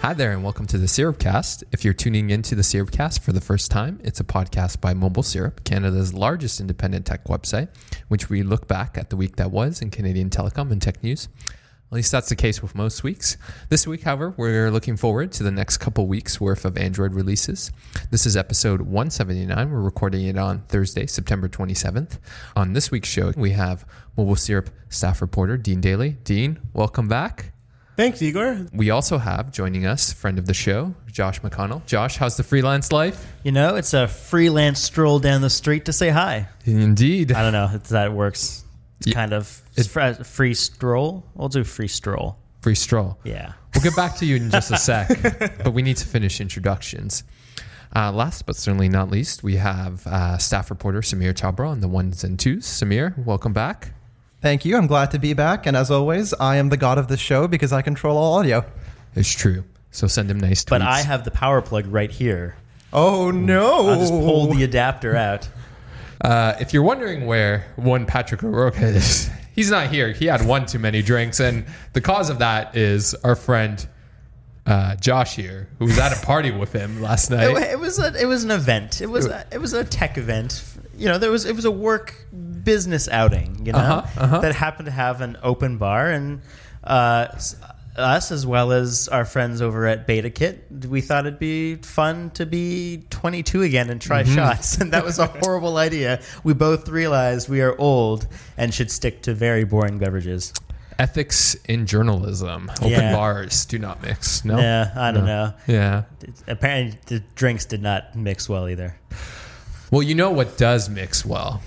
Hi 0.00 0.14
there, 0.14 0.30
and 0.30 0.44
welcome 0.44 0.66
to 0.68 0.78
the 0.78 0.86
Syrupcast. 0.86 1.64
If 1.72 1.84
you're 1.84 1.92
tuning 1.92 2.30
into 2.30 2.54
the 2.54 2.62
Syrupcast 2.62 3.20
for 3.20 3.32
the 3.32 3.40
first 3.40 3.70
time, 3.70 4.00
it's 4.04 4.20
a 4.20 4.24
podcast 4.24 4.80
by 4.80 4.94
Mobile 4.94 5.24
Syrup, 5.24 5.64
Canada's 5.64 6.14
largest 6.14 6.60
independent 6.60 7.04
tech 7.04 7.24
website, 7.24 7.68
which 8.06 8.30
we 8.30 8.44
look 8.44 8.68
back 8.68 8.96
at 8.96 9.10
the 9.10 9.16
week 9.16 9.36
that 9.36 9.50
was 9.50 9.82
in 9.82 9.90
Canadian 9.90 10.30
telecom 10.30 10.70
and 10.70 10.80
tech 10.80 11.02
news. 11.02 11.28
At 11.90 11.92
least 11.92 12.12
that's 12.12 12.28
the 12.28 12.36
case 12.36 12.62
with 12.62 12.76
most 12.76 13.02
weeks. 13.02 13.36
This 13.70 13.88
week, 13.88 14.02
however, 14.02 14.34
we're 14.36 14.70
looking 14.70 14.96
forward 14.96 15.32
to 15.32 15.42
the 15.42 15.50
next 15.50 15.78
couple 15.78 16.06
weeks 16.06 16.40
worth 16.40 16.64
of 16.64 16.78
Android 16.78 17.12
releases. 17.12 17.72
This 18.10 18.24
is 18.24 18.36
episode 18.36 18.80
179. 18.82 19.70
We're 19.70 19.80
recording 19.80 20.26
it 20.26 20.38
on 20.38 20.62
Thursday, 20.68 21.06
September 21.06 21.48
27th. 21.48 22.18
On 22.54 22.72
this 22.72 22.90
week's 22.92 23.08
show, 23.08 23.32
we 23.36 23.50
have 23.50 23.84
Mobile 24.16 24.36
Syrup 24.36 24.70
staff 24.90 25.20
reporter 25.20 25.56
Dean 25.56 25.80
Daley. 25.80 26.18
Dean, 26.24 26.60
welcome 26.72 27.08
back. 27.08 27.52
Thanks, 27.98 28.22
Igor. 28.22 28.64
We 28.72 28.90
also 28.90 29.18
have 29.18 29.50
joining 29.50 29.84
us, 29.84 30.12
friend 30.12 30.38
of 30.38 30.46
the 30.46 30.54
show, 30.54 30.94
Josh 31.10 31.40
McConnell. 31.40 31.84
Josh, 31.84 32.16
how's 32.16 32.36
the 32.36 32.44
freelance 32.44 32.92
life? 32.92 33.26
You 33.42 33.50
know, 33.50 33.74
it's 33.74 33.92
a 33.92 34.06
freelance 34.06 34.78
stroll 34.78 35.18
down 35.18 35.40
the 35.40 35.50
street 35.50 35.84
to 35.86 35.92
say 35.92 36.08
hi. 36.10 36.46
Indeed. 36.64 37.32
I 37.32 37.42
don't 37.42 37.52
know 37.52 37.68
if 37.74 37.88
that 37.88 38.12
works. 38.12 38.64
It's 38.98 39.08
Yeah. 39.08 39.14
kind 39.14 39.32
of 39.32 39.60
it's 39.76 39.88
fr- 39.88 40.12
free 40.22 40.54
stroll. 40.54 41.26
We'll 41.34 41.48
do 41.48 41.64
free 41.64 41.88
stroll. 41.88 42.38
Free 42.62 42.76
stroll. 42.76 43.18
Yeah. 43.24 43.54
We'll 43.74 43.82
get 43.82 43.96
back 43.96 44.14
to 44.18 44.26
you 44.26 44.36
in 44.36 44.48
just 44.48 44.70
a 44.70 44.76
sec, 44.78 45.08
but 45.64 45.72
we 45.72 45.82
need 45.82 45.96
to 45.96 46.06
finish 46.06 46.40
introductions. 46.40 47.24
Uh, 47.96 48.12
last 48.12 48.46
but 48.46 48.54
certainly 48.54 48.88
not 48.88 49.10
least, 49.10 49.42
we 49.42 49.56
have 49.56 50.06
uh, 50.06 50.38
staff 50.38 50.70
reporter 50.70 51.00
Sameer 51.00 51.34
Chhabra 51.34 51.68
on 51.68 51.80
the 51.80 51.88
ones 51.88 52.22
and 52.22 52.38
twos. 52.38 52.64
Sameer, 52.64 53.18
welcome 53.24 53.52
back. 53.52 53.90
Thank 54.40 54.64
you. 54.64 54.76
I'm 54.76 54.86
glad 54.86 55.10
to 55.12 55.18
be 55.18 55.32
back. 55.32 55.66
And 55.66 55.76
as 55.76 55.90
always, 55.90 56.32
I 56.34 56.56
am 56.56 56.68
the 56.68 56.76
god 56.76 56.98
of 56.98 57.08
this 57.08 57.20
show 57.20 57.48
because 57.48 57.72
I 57.72 57.82
control 57.82 58.16
all 58.16 58.34
audio. 58.34 58.64
It's 59.14 59.32
true. 59.32 59.64
So 59.90 60.06
send 60.06 60.30
him 60.30 60.38
nice 60.38 60.64
tweets. 60.64 60.70
But 60.70 60.82
I 60.82 61.00
have 61.00 61.24
the 61.24 61.30
power 61.30 61.60
plug 61.60 61.86
right 61.86 62.10
here. 62.10 62.56
Oh, 62.92 63.30
no. 63.30 63.88
I'll 63.88 63.98
just 63.98 64.12
pull 64.12 64.46
the 64.46 64.62
adapter 64.64 65.16
out. 65.16 65.48
Uh, 66.20 66.54
if 66.60 66.72
you're 66.72 66.82
wondering 66.82 67.26
where 67.26 67.66
one 67.76 68.06
Patrick 68.06 68.42
O'Rourke 68.42 68.80
is, 68.80 69.30
he's 69.54 69.70
not 69.70 69.88
here. 69.88 70.12
He 70.12 70.26
had 70.26 70.44
one 70.46 70.66
too 70.66 70.78
many 70.78 71.02
drinks, 71.02 71.40
and 71.40 71.64
the 71.92 72.00
cause 72.00 72.30
of 72.30 72.38
that 72.40 72.76
is 72.76 73.14
our 73.16 73.36
friend 73.36 73.86
uh, 74.66 74.96
Josh 74.96 75.36
here, 75.36 75.68
who 75.78 75.86
was 75.86 75.98
at 75.98 76.12
a 76.16 76.26
party 76.26 76.50
with 76.50 76.72
him 76.72 77.00
last 77.00 77.30
night. 77.30 77.50
It, 77.50 77.72
it 77.72 77.78
was 77.78 77.98
a, 77.98 78.20
it 78.20 78.26
was 78.26 78.44
an 78.44 78.50
event. 78.50 79.00
It 79.00 79.06
was 79.06 79.26
a, 79.26 79.46
it 79.50 79.58
was 79.58 79.72
a 79.72 79.84
tech 79.84 80.18
event. 80.18 80.62
You 80.98 81.06
know, 81.06 81.18
there 81.18 81.30
was 81.30 81.44
it 81.46 81.54
was 81.56 81.64
a 81.64 81.70
work 81.70 82.14
business 82.64 83.08
outing. 83.08 83.64
You 83.66 83.72
know, 83.72 83.78
Uh-huh, 83.78 84.20
uh-huh. 84.24 84.40
that 84.40 84.54
happened 84.54 84.86
to 84.86 84.92
have 84.92 85.20
an 85.20 85.36
open 85.42 85.78
bar 85.78 86.10
and 86.10 86.42
uh, 86.84 87.28
us 87.96 88.30
as 88.30 88.46
well 88.46 88.70
as 88.72 89.08
our 89.08 89.24
friends 89.24 89.60
over 89.62 89.86
at 89.86 90.06
BetaKit. 90.06 90.86
We 90.86 91.00
thought 91.00 91.26
it'd 91.26 91.38
be 91.38 91.76
fun 91.76 92.30
to 92.30 92.46
be 92.46 93.04
22 93.10 93.62
again 93.62 93.90
and 93.90 94.00
Mm-hmm. 94.00 94.06
try 94.08 94.22
shots, 94.24 94.76
and 94.80 94.92
that 94.92 95.04
was 95.04 95.18
a 95.18 95.26
horrible 95.42 95.76
idea. 95.78 96.20
We 96.44 96.52
both 96.54 96.88
realized 96.88 97.48
we 97.48 97.60
are 97.60 97.76
old 97.78 98.26
and 98.56 98.72
should 98.74 98.90
stick 98.90 99.22
to 99.22 99.34
very 99.34 99.64
boring 99.64 99.98
beverages. 99.98 100.52
Ethics 101.00 101.54
in 101.66 101.86
journalism. 101.86 102.70
Open 102.78 102.90
Yeah. 102.90 103.12
bars 103.14 103.64
do 103.66 103.78
not 103.78 104.02
mix. 104.02 104.44
No. 104.44 104.58
Yeah, 104.58 104.92
I 104.96 105.12
don't 105.12 105.26
know. 105.26 105.52
Yeah. 105.68 106.04
Apparently, 106.48 106.98
the 107.06 107.20
drinks 107.36 107.64
did 107.66 107.82
not 107.82 108.16
mix 108.16 108.48
well 108.48 108.68
either. 108.68 108.96
Well, 109.90 110.02
you 110.02 110.14
know 110.14 110.30
what 110.30 110.58
does 110.58 110.90
mix 110.90 111.24
well 111.24 111.62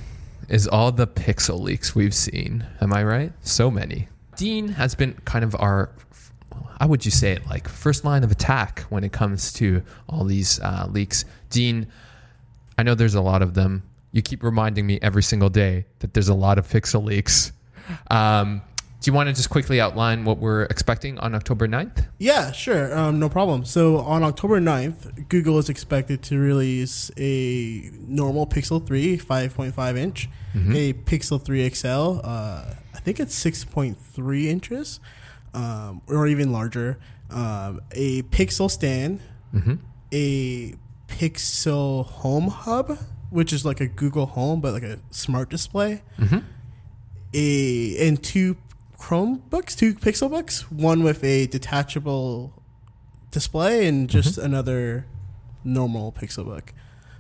is 0.48 0.68
all 0.68 0.92
the 0.92 1.08
pixel 1.08 1.60
leaks 1.60 1.96
we've 1.96 2.14
seen. 2.14 2.66
Am 2.82 2.94
I 2.94 3.04
right? 3.04 3.32
So 3.42 3.72
many. 3.72 4.10
Dean 4.36 4.68
has 4.68 4.94
been 4.94 5.14
kind 5.26 5.44
of 5.44 5.56
our, 5.56 5.90
how 6.80 6.88
would 6.88 7.04
you 7.04 7.10
say 7.10 7.32
it, 7.32 7.48
like 7.48 7.68
first 7.68 8.06
line 8.06 8.24
of 8.24 8.32
attack 8.32 8.82
when 8.90 9.04
it 9.04 9.12
comes 9.12 9.52
to 9.54 9.82
all 10.08 10.24
these 10.24 10.60
uh, 10.60 10.88
leaks. 10.92 11.26
Dean, 11.50 11.88
I 12.78 12.84
know 12.84 12.94
there's 12.94 13.16
a 13.16 13.22
lot 13.22 13.42
of 13.42 13.56
them. 13.56 13.84
You 14.12 14.22
keep 14.22 14.44
reminding 14.44 14.86
me 14.86 15.00
every 15.02 15.24
single 15.24 15.50
day 15.50 15.86
that 16.00 16.14
there's 16.14 16.30
a 16.30 16.36
lot 16.36 16.60
of 16.60 16.68
pixel 16.68 17.04
leaks. 17.04 17.52
Um, 18.12 18.62
do 19.02 19.10
you 19.10 19.14
want 19.16 19.28
to 19.28 19.34
just 19.34 19.50
quickly 19.50 19.82
outline 19.82 20.26
what 20.26 20.38
we're 20.38 20.64
expecting 20.66 21.18
on 21.18 21.34
October 21.34 21.68
9th? 21.68 22.06
Yeah, 22.20 22.52
sure. 22.52 22.96
Um, 22.96 23.20
no 23.20 23.30
problem. 23.30 23.66
So 23.66 23.98
on 23.98 24.22
October 24.22 24.62
9th, 24.62 25.28
Google 25.28 25.58
is 25.58 25.70
expected 25.70 26.22
to 26.24 26.38
release 26.38 27.10
a 27.18 27.90
normal 28.08 28.46
Pixel 28.46 28.86
3 28.86 29.18
5.5 29.18 29.98
inch, 29.98 30.30
a 30.76 30.94
Pixel 30.94 31.44
3 31.44 31.68
XL, 31.70 32.20
uh, 32.24 32.76
I 32.94 33.00
think 33.00 33.20
it's 33.20 33.36
6.3 33.44 34.46
inches, 34.46 35.00
um, 35.56 36.02
or 36.08 36.28
even 36.28 36.52
larger, 36.52 37.00
um, 37.32 37.82
a 37.92 38.22
Pixel 38.24 38.70
stand, 38.70 39.20
a 40.14 40.76
Pixel 41.08 42.06
Home 42.06 42.50
Hub, 42.50 43.00
which 43.32 43.52
is 43.52 43.66
like 43.66 43.80
a 43.82 43.88
Google 43.88 44.28
Home, 44.28 44.62
but 44.62 44.74
like 44.74 44.84
a 44.84 45.00
smart 45.10 45.50
display, 45.50 46.04
a 47.34 48.08
and 48.08 48.22
two 48.22 48.58
Chromebooks, 49.06 49.76
two 49.76 49.96
Pixel 49.96 50.30
books, 50.30 50.70
one 50.72 51.04
with 51.04 51.24
a 51.24 51.48
detachable 51.48 52.54
display 53.32 53.88
and 53.88 54.08
just 54.10 54.38
another 54.38 55.06
normal 55.64 56.12
Pixel 56.12 56.46
book. 56.46 56.72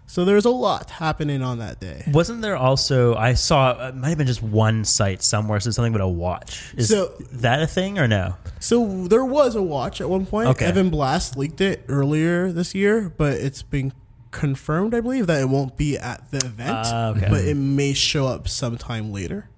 So 0.06 0.26
there's 0.26 0.46
a 0.46 0.50
lot 0.52 0.90
happening 0.92 1.42
on 1.42 1.60
that 1.60 1.80
day. 1.80 2.04
Wasn't 2.12 2.42
there 2.42 2.56
also? 2.58 3.16
I 3.16 3.34
saw 3.34 3.88
it 3.88 3.96
might 3.96 4.10
have 4.10 4.18
been 4.18 4.28
just 4.28 4.44
one 4.44 4.84
site 4.84 5.24
somewhere 5.24 5.60
said 5.62 5.74
something 5.74 5.94
about 5.96 6.04
a 6.04 6.08
watch. 6.10 6.74
Is 6.76 6.90
So- 6.90 7.14
that 7.34 7.62
a 7.64 7.68
thing 7.68 7.98
or 7.98 8.08
no? 8.08 8.36
So 8.60 9.08
there 9.08 9.24
was 9.26 9.56
a 9.56 9.62
watch 9.64 10.02
at 10.02 10.10
one 10.10 10.26
point. 10.26 10.50
Okay. 10.50 10.66
Evan 10.66 10.90
Blass 10.90 11.36
leaked 11.38 11.62
it 11.62 11.84
earlier 11.88 12.52
this 12.52 12.76
year, 12.76 13.12
but 13.18 13.34
it's 13.34 13.62
been 13.64 13.94
confirmed, 14.32 14.94
I 14.94 15.00
believe, 15.02 15.28
that 15.28 15.42
it 15.42 15.50
won't 15.50 15.78
be 15.78 15.98
at 15.98 16.30
the 16.30 16.38
event, 16.46 16.72
Ah, 16.92 17.08
okay. 17.10 17.28
but 17.30 17.46
it 17.46 17.56
may 17.56 17.94
show 17.94 18.28
up 18.28 18.48
sometime 18.50 19.12
later. 19.14 19.50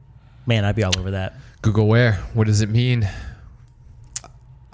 Man, 0.46 0.66
I'd 0.66 0.76
be 0.76 0.84
all 0.84 0.98
over 1.00 1.12
that. 1.12 1.34
Google 1.64 1.88
Wear. 1.88 2.16
What 2.34 2.46
does 2.46 2.60
it 2.60 2.70
mean? 2.70 3.10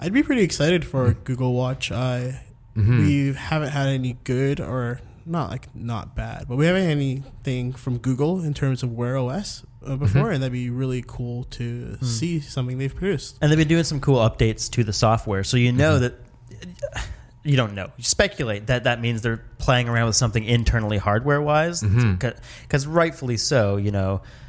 I'd 0.00 0.12
be 0.12 0.24
pretty 0.24 0.42
excited 0.42 0.84
for 0.84 1.10
mm-hmm. 1.10 1.22
Google 1.22 1.54
Watch. 1.54 1.92
I 1.92 2.42
mm-hmm. 2.76 2.98
we 2.98 3.32
haven't 3.32 3.68
had 3.68 3.86
any 3.86 4.18
good 4.24 4.58
or 4.58 5.00
not 5.24 5.50
like 5.50 5.72
not 5.72 6.16
bad, 6.16 6.46
but 6.48 6.56
we 6.56 6.66
haven't 6.66 6.82
had 6.82 6.90
anything 6.90 7.72
from 7.72 7.98
Google 7.98 8.42
in 8.42 8.54
terms 8.54 8.82
of 8.82 8.92
Wear 8.92 9.16
OS 9.16 9.64
uh, 9.84 9.90
mm-hmm. 9.90 9.98
before, 9.98 10.32
and 10.32 10.42
that'd 10.42 10.52
be 10.52 10.68
really 10.68 11.04
cool 11.06 11.44
to 11.44 11.96
mm. 12.00 12.04
see 12.04 12.40
something 12.40 12.76
they've 12.78 12.94
produced. 12.94 13.38
And 13.40 13.52
they've 13.52 13.58
been 13.58 13.68
doing 13.68 13.84
some 13.84 14.00
cool 14.00 14.18
updates 14.18 14.68
to 14.72 14.82
the 14.82 14.92
software, 14.92 15.44
so 15.44 15.56
you 15.56 15.72
know 15.72 16.00
that. 16.00 16.14
You 17.42 17.56
don't 17.56 17.74
know. 17.74 17.90
You 17.96 18.04
speculate 18.04 18.66
that 18.66 18.84
that 18.84 19.00
means 19.00 19.22
they're 19.22 19.42
playing 19.56 19.88
around 19.88 20.08
with 20.08 20.16
something 20.16 20.44
internally 20.44 20.98
hardware 20.98 21.40
wise, 21.40 21.82
because 21.82 22.86
rightfully 22.86 23.38
so. 23.38 23.78
You 23.78 23.92
know, 23.92 24.16
it- 24.16 24.39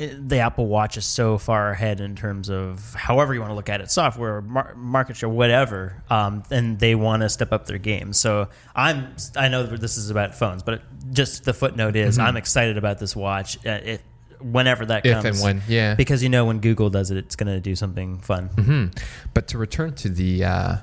the 0.00 0.38
Apple 0.38 0.66
Watch 0.66 0.96
is 0.96 1.04
so 1.04 1.36
far 1.36 1.70
ahead 1.70 2.00
in 2.00 2.16
terms 2.16 2.48
of 2.48 2.94
however 2.94 3.34
you 3.34 3.40
want 3.40 3.50
to 3.50 3.54
look 3.54 3.68
at 3.68 3.80
it, 3.80 3.90
software, 3.90 4.40
mar- 4.40 4.74
market 4.74 5.16
share, 5.16 5.28
whatever, 5.28 6.02
um, 6.08 6.42
and 6.50 6.78
they 6.78 6.94
want 6.94 7.22
to 7.22 7.28
step 7.28 7.52
up 7.52 7.66
their 7.66 7.78
game. 7.78 8.12
So 8.12 8.48
I'm, 8.74 9.14
I 9.36 9.48
know 9.48 9.64
this 9.64 9.98
is 9.98 10.08
about 10.10 10.34
phones, 10.34 10.62
but 10.62 10.82
just 11.12 11.44
the 11.44 11.52
footnote 11.52 11.96
is 11.96 12.18
I'm 12.18 12.36
excited 12.36 12.78
about 12.78 12.98
this 12.98 13.14
watch. 13.14 13.58
Uh, 13.66 13.70
it, 13.82 14.02
whenever 14.40 14.86
that 14.86 15.04
If 15.04 15.22
comes, 15.22 15.24
and 15.26 15.38
when, 15.44 15.62
yeah. 15.68 15.94
because 15.94 16.22
you 16.22 16.30
know 16.30 16.46
when 16.46 16.60
Google 16.60 16.88
does 16.88 17.10
it, 17.10 17.18
it's 17.18 17.36
going 17.36 17.52
to 17.52 17.60
do 17.60 17.76
something 17.76 18.20
fun. 18.20 18.90
But 19.34 19.48
to 19.48 19.58
return 19.58 19.94
to 19.96 20.08
the, 20.08 20.44
uh, 20.44 20.76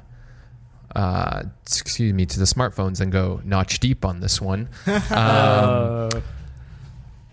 uh, 0.96 1.44
excuse 1.64 2.14
me, 2.14 2.28
to 2.28 2.38
the 2.38 2.46
smartphones 2.46 3.02
and 3.02 3.12
go 3.12 3.42
notch 3.44 3.80
deep 3.80 4.06
on 4.06 4.20
this 4.20 4.40
one. 4.40 4.70
Um, 5.10 6.10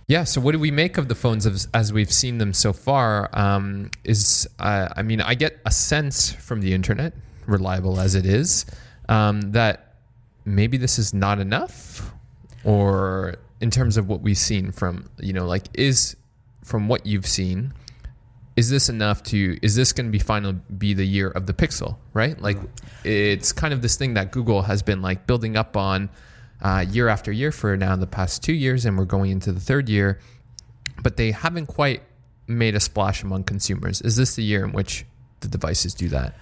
yeah. 0.06 0.24
So, 0.24 0.40
what 0.40 0.52
do 0.52 0.58
we 0.58 0.70
make 0.70 0.98
of 0.98 1.08
the 1.08 1.14
phones 1.14 1.46
as, 1.46 1.68
as 1.74 1.92
we've 1.92 2.12
seen 2.12 2.38
them 2.38 2.52
so 2.52 2.72
far? 2.72 3.30
Um, 3.32 3.90
is 4.04 4.48
uh, 4.58 4.88
I 4.96 5.02
mean, 5.02 5.20
I 5.20 5.34
get 5.34 5.60
a 5.64 5.70
sense 5.70 6.32
from 6.32 6.60
the 6.60 6.72
internet, 6.72 7.14
reliable 7.46 8.00
as 8.00 8.14
it 8.14 8.26
is, 8.26 8.66
um, 9.08 9.40
that 9.52 9.94
maybe 10.44 10.76
this 10.76 10.98
is 10.98 11.14
not 11.14 11.38
enough, 11.38 12.12
or 12.64 13.36
in 13.60 13.70
terms 13.70 13.96
of 13.96 14.08
what 14.08 14.20
we've 14.20 14.38
seen 14.38 14.72
from 14.72 15.08
you 15.18 15.32
know, 15.32 15.46
like 15.46 15.66
is 15.74 16.16
from 16.62 16.88
what 16.88 17.06
you've 17.06 17.26
seen, 17.26 17.72
is 18.56 18.70
this 18.70 18.88
enough 18.88 19.22
to 19.22 19.58
is 19.62 19.74
this 19.74 19.92
going 19.92 20.06
to 20.06 20.12
be 20.12 20.18
final 20.18 20.52
be 20.78 20.94
the 20.94 21.04
year 21.04 21.28
of 21.30 21.46
the 21.46 21.52
pixel 21.52 21.96
right 22.12 22.40
like 22.40 22.56
it's 23.02 23.52
kind 23.52 23.74
of 23.74 23.82
this 23.82 23.96
thing 23.96 24.14
that 24.14 24.30
google 24.30 24.62
has 24.62 24.82
been 24.82 25.02
like 25.02 25.26
building 25.26 25.56
up 25.56 25.76
on 25.76 26.08
uh, 26.64 26.84
year 26.90 27.08
after 27.08 27.30
year 27.30 27.52
for 27.52 27.76
now 27.76 27.94
the 27.94 28.06
past 28.06 28.42
two 28.42 28.52
years 28.54 28.84
and 28.86 28.98
we're 28.98 29.04
going 29.04 29.30
into 29.30 29.52
the 29.52 29.60
third 29.60 29.88
year 29.88 30.18
but 31.02 31.16
they 31.16 31.30
haven't 31.30 31.66
quite 31.66 32.02
made 32.46 32.74
a 32.74 32.80
splash 32.80 33.22
among 33.22 33.44
consumers 33.44 34.00
is 34.00 34.16
this 34.16 34.34
the 34.34 34.42
year 34.42 34.64
in 34.64 34.72
which 34.72 35.04
the 35.40 35.48
devices 35.48 35.94
do 35.94 36.08
that 36.08 36.34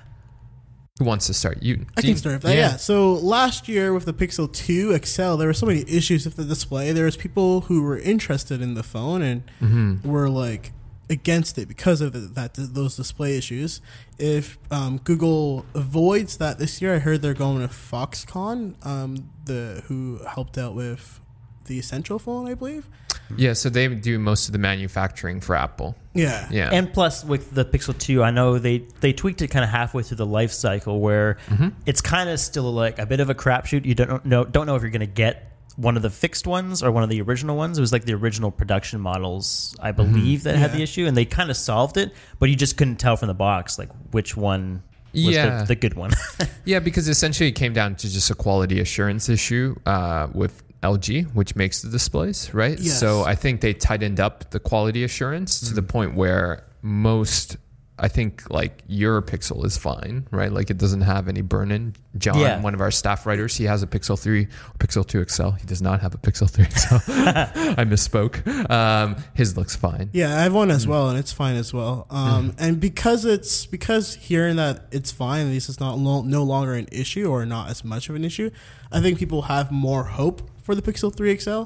who 0.99 1.05
wants 1.05 1.27
to 1.27 1.35
start 1.35 1.63
you 1.63 1.85
I 1.97 2.03
can 2.03 2.17
start 2.17 2.35
with 2.35 2.43
that. 2.43 2.55
Yeah. 2.57 2.77
So 2.77 3.15
last 3.15 3.67
year 3.67 3.93
with 3.95 4.05
the 4.05 4.13
Pixel 4.13 4.53
2 4.53 4.97
XL, 4.99 5.37
there 5.37 5.49
were 5.49 5.55
so 5.55 5.65
many 5.67 5.85
issues 5.89 6.27
with 6.27 6.37
the 6.37 6.45
display. 6.45 6.93
There 6.93 7.07
was 7.07 7.17
people 7.17 7.63
who 7.63 7.83
were 7.83 7.99
interested 7.99 8.61
in 8.61 8.75
the 8.75 8.83
phone 8.83 9.23
and 9.23 9.43
Mm-hmm. 9.63 10.07
were 10.09 10.29
like 10.29 10.73
against 11.13 11.59
it 11.59 11.69
because 11.69 12.01
of 12.01 12.13
the, 12.13 12.19
that 12.21 12.55
those 12.55 12.97
display 12.97 13.37
issues. 13.37 13.81
If 14.19 14.59
um, 14.71 14.99
Google 15.05 15.65
avoids 15.75 16.39
that 16.39 16.59
this 16.59 16.81
year, 16.83 16.95
I 16.97 16.99
heard 16.99 17.23
they're 17.23 17.35
going 17.35 17.61
to 17.61 17.73
Foxconn, 17.73 18.75
um, 18.87 19.31
the 19.45 19.83
who 19.87 20.21
helped 20.29 20.59
out 20.59 20.75
with 20.75 21.21
the 21.67 21.79
Essential 21.79 22.19
phone, 22.19 22.49
I 22.49 22.55
believe. 22.55 22.89
yeah 23.37 23.53
so 23.53 23.69
they 23.71 23.87
do 23.89 24.19
most 24.19 24.49
of 24.49 24.53
the 24.53 24.59
manufacturing 24.59 25.41
for 25.41 25.55
apple 25.55 25.95
Yeah. 26.13 26.49
yeah 26.51 26.71
And 26.73 26.93
plus, 26.93 27.25
with 27.25 27.55
the 27.55 27.65
Pixel 27.65 27.97
2, 27.97 28.21
I 28.23 28.31
know 28.33 28.59
they, 28.59 28.79
they 29.01 29.13
tweaked 29.13 29.41
it 29.43 29.49
kind 29.49 29.65
of 29.65 29.71
halfway 29.71 30.03
through 30.03 30.17
the 30.17 30.27
life 30.27 30.51
cycle 30.53 31.01
where 31.01 31.39
Mm-hmm. 31.49 31.69
it's 31.87 32.01
kind 32.01 32.29
of 32.29 32.41
still 32.41 32.73
like 32.73 32.99
a 32.99 33.07
bit 33.07 33.21
of 33.21 33.31
a 33.31 33.35
crapshoot. 33.35 33.85
You 33.85 33.95
don't 33.95 34.25
know 34.27 34.45
don't 34.45 34.67
know 34.67 34.75
if 34.75 34.83
you're 34.83 34.91
going 34.91 35.01
to 35.01 35.07
get 35.07 35.52
one 35.77 35.97
of 35.97 36.03
the 36.03 36.11
fixed 36.11 36.47
ones 36.47 36.83
or 36.83 36.91
one 36.93 37.03
of 37.03 37.09
the 37.09 37.21
original 37.23 37.57
ones. 37.57 37.79
It 37.79 37.81
was 37.81 37.93
like 37.93 38.05
the 38.05 38.15
original 38.15 38.51
production 38.51 39.01
models, 39.01 39.75
I 39.81 39.93
Mm-hmm. 39.93 39.97
believe, 40.13 40.43
that 40.45 40.57
had 40.57 40.73
the 40.73 40.83
issue, 40.83 41.07
and 41.07 41.17
they 41.17 41.25
kind 41.25 41.51
of 41.51 41.57
solved 41.57 41.97
it, 41.97 42.13
but 42.39 42.49
you 42.51 42.57
just 42.57 42.77
couldn't 42.77 42.97
tell 42.97 43.17
from 43.17 43.29
the 43.29 43.35
box 43.35 43.79
like 43.79 43.89
which 44.13 44.37
one 44.37 44.83
was 45.15 45.25
Yeah. 45.35 45.61
the, 45.61 45.67
the 45.69 45.77
good 45.77 45.95
one. 45.95 46.11
Yeah, 46.65 46.79
because 46.79 47.09
essentially 47.09 47.49
it 47.49 47.53
came 47.57 47.73
down 47.73 47.97
to 47.97 48.09
just 48.11 48.31
a 48.31 48.35
quality 48.35 48.81
assurance 48.81 49.29
issue 49.29 49.75
uh, 49.87 50.29
with 50.33 50.63
LG, 50.83 51.33
which 51.35 51.57
makes 51.57 51.83
the 51.83 51.89
displays, 51.91 52.53
right? 52.55 52.79
Yes. 52.79 52.99
So 53.01 53.23
I 53.25 53.35
think 53.35 53.61
they 53.61 53.73
tightened 53.73 54.21
up 54.21 54.51
the 54.51 54.61
quality 54.61 55.05
assurance 55.05 55.61
to 55.61 55.67
Mm-hmm. 55.67 55.75
the 55.77 55.83
point 55.83 56.15
where 56.15 56.65
most, 56.83 57.57
I 57.99 58.09
think, 58.09 58.51
like 58.51 58.83
your 58.89 59.21
Pixel 59.23 59.65
is 59.65 59.77
fine, 59.77 60.27
right? 60.31 60.51
Like 60.51 60.71
it 60.71 60.79
doesn't 60.79 61.03
have 61.03 61.29
any 61.29 61.43
burn 61.43 61.71
in. 61.71 61.95
John, 62.19 62.39
Yeah. 62.39 62.61
one 62.61 62.75
of 62.75 62.81
our 62.81 62.91
staff 62.91 63.27
writers, 63.27 63.57
he 63.57 63.65
has 63.65 63.83
a 63.83 63.87
Pixel 63.87 64.19
3, 64.19 64.49
Pixel 64.79 65.07
2 65.07 65.25
XL. 65.29 65.51
He 65.51 65.67
does 65.67 65.81
not 65.83 66.01
have 66.01 66.15
a 66.15 66.19
Pixel 66.19 66.49
3 66.51 66.65
XL. 66.65 66.95
I 67.81 67.85
misspoke. 67.85 68.45
Um, 68.71 69.17
his 69.35 69.57
looks 69.57 69.77
fine. 69.77 70.09
Yeah, 70.13 70.37
I 70.39 70.43
have 70.43 70.55
one 70.55 70.69
Mm. 70.69 70.75
as 70.75 70.87
well, 70.87 71.11
and 71.11 71.19
it's 71.19 71.33
fine 71.33 71.55
as 71.57 71.73
well. 71.73 72.07
Um, 72.11 72.55
And 72.59 72.81
because 72.81 73.25
it's 73.25 73.67
because 73.67 74.15
hearing 74.15 74.57
that 74.57 74.87
it's 74.91 75.13
fine, 75.13 75.47
at 75.47 75.53
least 75.53 75.69
it's 75.69 75.79
not 75.81 75.99
lo- 75.99 76.23
no 76.23 76.43
longer 76.43 76.73
an 76.75 76.89
issue 76.91 77.29
or 77.31 77.45
not 77.47 77.71
as 77.71 77.85
much 77.85 78.09
of 78.09 78.17
an 78.17 78.25
issue. 78.25 78.51
I 78.91 79.01
think 79.01 79.19
people 79.19 79.43
have 79.43 79.71
more 79.71 80.05
hope 80.05 80.51
for 80.63 80.75
the 80.75 80.83
Pixel 80.83 81.15
3 81.15 81.37
XL. 81.39 81.65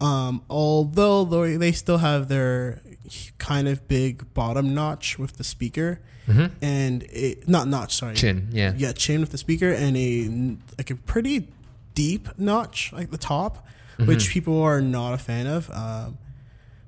Um, 0.00 0.42
although 0.48 1.24
though 1.24 1.58
they 1.58 1.72
still 1.72 1.98
have 1.98 2.28
their 2.28 2.80
kind 3.38 3.68
of 3.68 3.86
big 3.88 4.32
bottom 4.34 4.74
notch 4.74 5.18
with 5.18 5.36
the 5.38 5.44
speaker 5.44 6.00
and 6.60 7.04
a 7.04 7.36
not 7.46 7.68
notch 7.68 7.94
sorry 7.94 8.12
Mm-hmm. 8.14 8.20
Chin, 8.20 8.48
yeah. 8.52 8.74
yeah 8.76 8.92
chin 8.92 9.20
with 9.22 9.30
the 9.30 9.38
speaker 9.38 9.72
and 9.72 9.96
a 9.96 10.56
like 10.76 10.90
a 10.90 10.94
pretty 10.94 11.48
deep 11.94 12.28
notch 12.38 12.92
like 12.92 13.10
the 13.10 13.18
top, 13.18 13.66
Mm-hmm. 13.98 14.06
which 14.08 14.28
people 14.30 14.62
are 14.62 14.80
not 14.80 15.12
a 15.14 15.18
fan 15.18 15.46
of. 15.48 15.68
Um, 15.72 16.18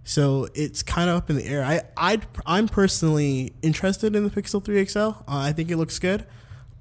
so 0.05 0.47
it's 0.55 0.83
kind 0.83 1.11
of 1.11 1.17
up 1.17 1.29
in 1.31 1.37
the 1.37 1.45
air. 1.45 1.65
I 1.65 1.83
i 1.97 2.21
I'm 2.47 2.69
personally 2.69 3.53
interested 3.63 4.15
in 4.15 4.23
the 4.25 4.31
Pixel 4.31 4.63
3 4.65 4.85
XL. 4.85 4.99
Uh, 5.01 5.13
I 5.27 5.53
think 5.53 5.71
it 5.71 5.77
looks 5.77 5.99
good, 5.99 6.25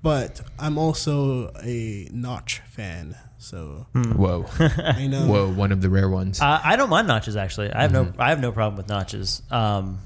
but 0.03 0.41
I'm 0.59 0.77
also 0.77 1.51
a 1.63 2.07
notch 2.11 2.61
fan. 2.67 3.15
So 3.41 3.87
Whoa. 3.93 4.45
I 4.59 5.07
know. 5.07 5.25
Whoa, 5.25 5.49
one 5.49 5.71
of 5.71 5.81
the 5.81 5.89
rare 5.89 6.09
ones. 6.09 6.41
uh, 6.41 6.61
I 6.63 6.75
don't 6.75 6.89
mind 6.89 7.07
notches 7.07 7.35
actually. 7.35 7.71
I 7.71 7.81
have 7.83 7.91
Mm-hmm. 7.91 8.17
no 8.17 8.23
I 8.23 8.29
have 8.29 8.39
no 8.41 8.51
problem 8.51 8.75
with 8.77 8.87
notches. 8.89 9.41
Um, 9.49 9.99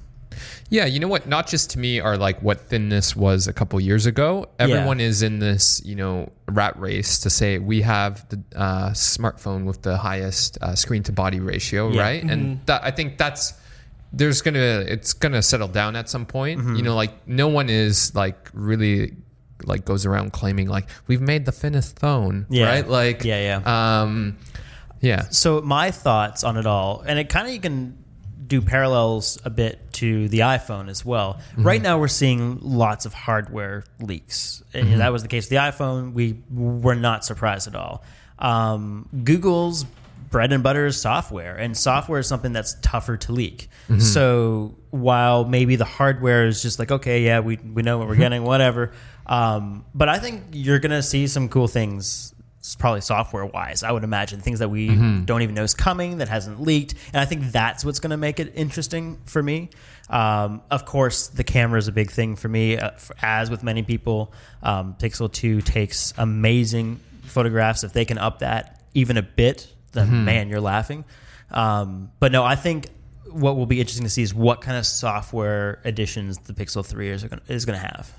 Yeah, 0.69 0.85
you 0.85 0.99
know 0.99 1.07
what? 1.07 1.27
Notches 1.27 1.67
to 1.67 1.79
me 1.79 1.99
are 1.99 2.17
like 2.17 2.41
what 2.41 2.61
thinness 2.61 3.15
was 3.15 3.47
a 3.47 3.53
couple 3.53 3.79
years 3.79 4.05
ago. 4.07 4.47
Everyone 4.59 4.99
is 4.99 5.21
in 5.21 5.37
this, 5.39 5.81
you 5.85 5.95
know, 5.95 6.31
rat 6.47 6.79
race 6.79 7.19
to 7.19 7.29
say 7.29 7.57
we 7.59 7.81
have 7.81 8.27
the 8.29 8.41
uh, 8.55 8.89
smartphone 8.91 9.65
with 9.65 9.81
the 9.83 9.97
highest 9.97 10.57
uh, 10.61 10.73
screen 10.75 11.03
to 11.03 11.11
body 11.11 11.39
ratio, 11.39 11.89
Yeah. 11.91 12.01
right? 12.01 12.23
And 12.23 12.59
that 12.65 12.83
I 12.83 12.91
think 12.91 13.17
that's 13.17 13.53
there's 14.11 14.41
gonna 14.41 14.85
it's 14.87 15.13
gonna 15.13 15.41
settle 15.41 15.67
down 15.67 15.95
at 15.95 16.07
some 16.09 16.25
point. 16.25 16.59
Mm-hmm. 16.59 16.75
You 16.77 16.83
know, 16.83 16.95
like 16.95 17.27
no 17.27 17.47
one 17.47 17.69
is 17.69 18.13
like 18.15 18.49
really 18.53 19.13
like 19.65 19.85
goes 19.85 20.05
around 20.05 20.33
claiming 20.33 20.67
like 20.67 20.87
we've 21.07 21.21
made 21.21 21.45
the 21.45 21.51
thinnest 21.51 21.99
phone, 21.99 22.45
Yeah. 22.49 22.65
right? 22.65 22.87
Like 22.87 23.23
Yeah, 23.23 23.61
um, 23.65 24.37
yeah. 25.01 25.23
So 25.29 25.61
my 25.61 25.91
thoughts 25.91 26.43
on 26.43 26.57
it 26.57 26.65
all, 26.65 27.03
and 27.05 27.19
it 27.19 27.29
kind 27.29 27.47
of 27.47 27.53
you 27.53 27.59
can 27.59 27.97
do 28.45 28.61
parallels 28.61 29.39
a 29.45 29.49
bit 29.49 29.79
to 29.93 30.27
the 30.29 30.39
iPhone 30.39 30.89
as 30.89 31.03
well. 31.05 31.39
Right 31.57 31.81
now, 31.81 31.97
we're 31.97 32.07
seeing 32.09 32.59
lots 32.61 33.05
of 33.05 33.13
hardware 33.13 33.83
leaks, 33.99 34.61
and 34.73 34.99
that 34.99 35.11
was 35.11 35.21
the 35.23 35.27
case 35.29 35.45
with 35.45 35.49
the 35.51 35.55
iPhone. 35.57 36.13
We 36.13 36.41
were 36.51 36.95
not 36.95 37.23
surprised 37.25 37.67
at 37.67 37.75
all. 37.75 38.03
Um, 38.39 39.07
Google's 39.23 39.85
bread 40.33 40.51
and 40.51 40.63
butter 40.63 40.85
is 40.85 40.99
software, 40.99 41.55
and 41.55 41.77
software 41.77 42.19
is 42.19 42.27
something 42.27 42.51
that's 42.51 42.75
tougher 42.81 43.15
to 43.15 43.31
leak. 43.31 43.69
So 43.99 44.75
while 44.89 45.45
maybe 45.45 45.77
the 45.77 45.85
hardware 45.85 46.47
is 46.47 46.61
just 46.61 46.79
like, 46.79 46.91
okay, 46.91 47.23
yeah, 47.23 47.39
we 47.39 47.55
we 47.57 47.81
know 47.83 47.99
what 47.99 48.07
we're 48.09 48.17
getting, 48.17 48.43
whatever. 48.43 48.91
Um, 49.25 49.85
but 49.93 50.09
I 50.09 50.19
think 50.19 50.43
you're 50.51 50.79
gonna 50.79 51.03
see 51.03 51.27
some 51.27 51.47
cool 51.47 51.67
things 51.67 52.33
probably 52.79 53.01
software 53.01 53.45
wise, 53.45 53.83
I 53.83 53.91
would 53.91 54.05
imagine 54.05 54.39
things 54.39 54.59
that 54.59 54.69
we 54.69 54.87
don't 55.25 55.41
even 55.41 55.53
know 55.53 55.63
is 55.63 55.73
coming 55.73 56.19
that 56.19 56.29
hasn't 56.29 56.61
leaked, 56.61 56.95
and 57.11 57.19
I 57.19 57.25
think 57.25 57.51
that's 57.51 57.83
what's 57.83 57.99
going 57.99 58.11
to 58.11 58.17
make 58.17 58.39
it 58.39 58.53
interesting 58.55 59.19
for 59.25 59.43
me. 59.43 59.69
Um, 60.09 60.61
of 60.71 60.85
course, 60.85 61.27
the 61.27 61.43
camera 61.43 61.77
is 61.77 61.89
a 61.89 61.91
big 61.91 62.09
thing 62.09 62.37
for 62.37 62.47
me, 62.47 62.77
uh, 62.77 62.91
f 62.91 63.11
as 63.21 63.49
with 63.49 63.63
many 63.63 63.83
people. 63.83 64.31
Um, 64.61 64.95
Pixel 64.97 65.31
Two 65.31 65.61
takes 65.61 66.13
amazing 66.17 67.01
photographs. 67.23 67.83
If 67.83 67.91
they 67.91 68.05
can 68.05 68.17
up 68.17 68.39
that 68.39 68.81
even 68.93 69.17
a 69.17 69.21
bit, 69.23 69.67
then 69.93 70.25
man, 70.25 70.49
you're 70.49 70.61
laughing. 70.61 71.05
Um, 71.51 72.11
but 72.19 72.31
no, 72.31 72.43
I 72.43 72.55
think 72.55 72.87
what 73.31 73.55
will 73.55 73.65
be 73.65 73.79
interesting 73.79 74.03
to 74.03 74.09
see 74.09 74.21
is 74.21 74.33
what 74.33 74.61
kind 74.61 74.77
of 74.77 74.85
software 74.85 75.79
additions 75.85 76.37
the 76.39 76.53
Pixel 76.53 76.85
Three 76.85 77.09
is 77.09 77.23
going 77.23 77.41
is 77.47 77.65
going 77.65 77.79
to 77.79 77.85
have. 77.85 78.11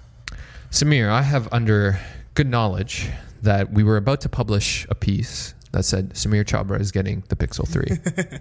Sameer, 0.71 1.09
I 1.09 1.23
have 1.23 1.49
under 1.53 1.99
good 2.35 2.49
knowledge 2.49 3.09
that 3.43 3.73
we 3.73 3.85
were 3.85 3.97
about 3.97 4.23
to 4.23 4.29
publish 4.29 4.87
a 4.91 4.95
piece 4.95 5.55
that 5.73 5.85
said 5.85 6.11
Sameer 6.15 6.45
Chhabra 6.45 6.81
is 6.81 6.91
getting 6.93 7.23
the 7.29 7.37
Pixel 7.37 7.69
3. 7.69 8.41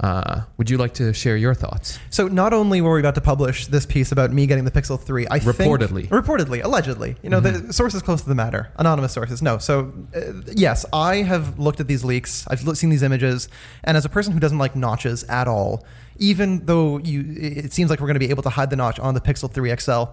uh, 0.00 0.42
would 0.56 0.70
you 0.70 0.78
like 0.78 0.94
to 0.94 1.12
share 1.12 1.36
your 1.36 1.54
thoughts? 1.54 1.98
So 2.10 2.28
not 2.28 2.52
only 2.52 2.80
were 2.80 2.94
we 2.94 3.00
about 3.00 3.14
to 3.16 3.20
publish 3.20 3.66
this 3.66 3.84
piece 3.84 4.12
about 4.12 4.32
me 4.32 4.46
getting 4.46 4.64
the 4.64 4.70
Pixel 4.70 5.00
3, 5.00 5.26
I 5.28 5.40
Reportedly. 5.40 6.08
think, 6.08 6.10
reportedly, 6.10 6.62
allegedly, 6.64 7.16
you 7.22 7.30
know, 7.30 7.40
the 7.40 7.72
sources 7.72 8.02
close 8.02 8.22
to 8.22 8.28
the 8.28 8.34
matter, 8.34 8.70
anonymous 8.78 9.12
sources. 9.12 9.42
No, 9.42 9.58
so 9.58 9.92
uh, 10.14 10.20
yes, 10.54 10.84
I 10.92 11.16
have 11.16 11.58
looked 11.58 11.80
at 11.80 11.88
these 11.88 12.04
leaks, 12.04 12.46
I've 12.48 12.60
seen 12.76 12.90
these 12.90 13.02
images, 13.02 13.48
and 13.84 13.96
as 13.96 14.04
a 14.04 14.08
person 14.08 14.32
who 14.32 14.40
doesn't 14.40 14.58
like 14.58 14.76
notches 14.76 15.24
at 15.24 15.48
all, 15.48 15.84
even 16.18 16.64
though 16.66 16.98
you, 16.98 17.24
it 17.36 17.72
seems 17.72 17.90
like 17.90 18.00
we're 18.00 18.06
going 18.06 18.14
to 18.14 18.20
be 18.20 18.30
able 18.30 18.42
to 18.44 18.50
hide 18.50 18.70
the 18.70 18.76
notch 18.76 18.98
on 18.98 19.14
the 19.14 19.20
Pixel 19.20 19.50
3 19.52 19.74
XL. 19.76 20.04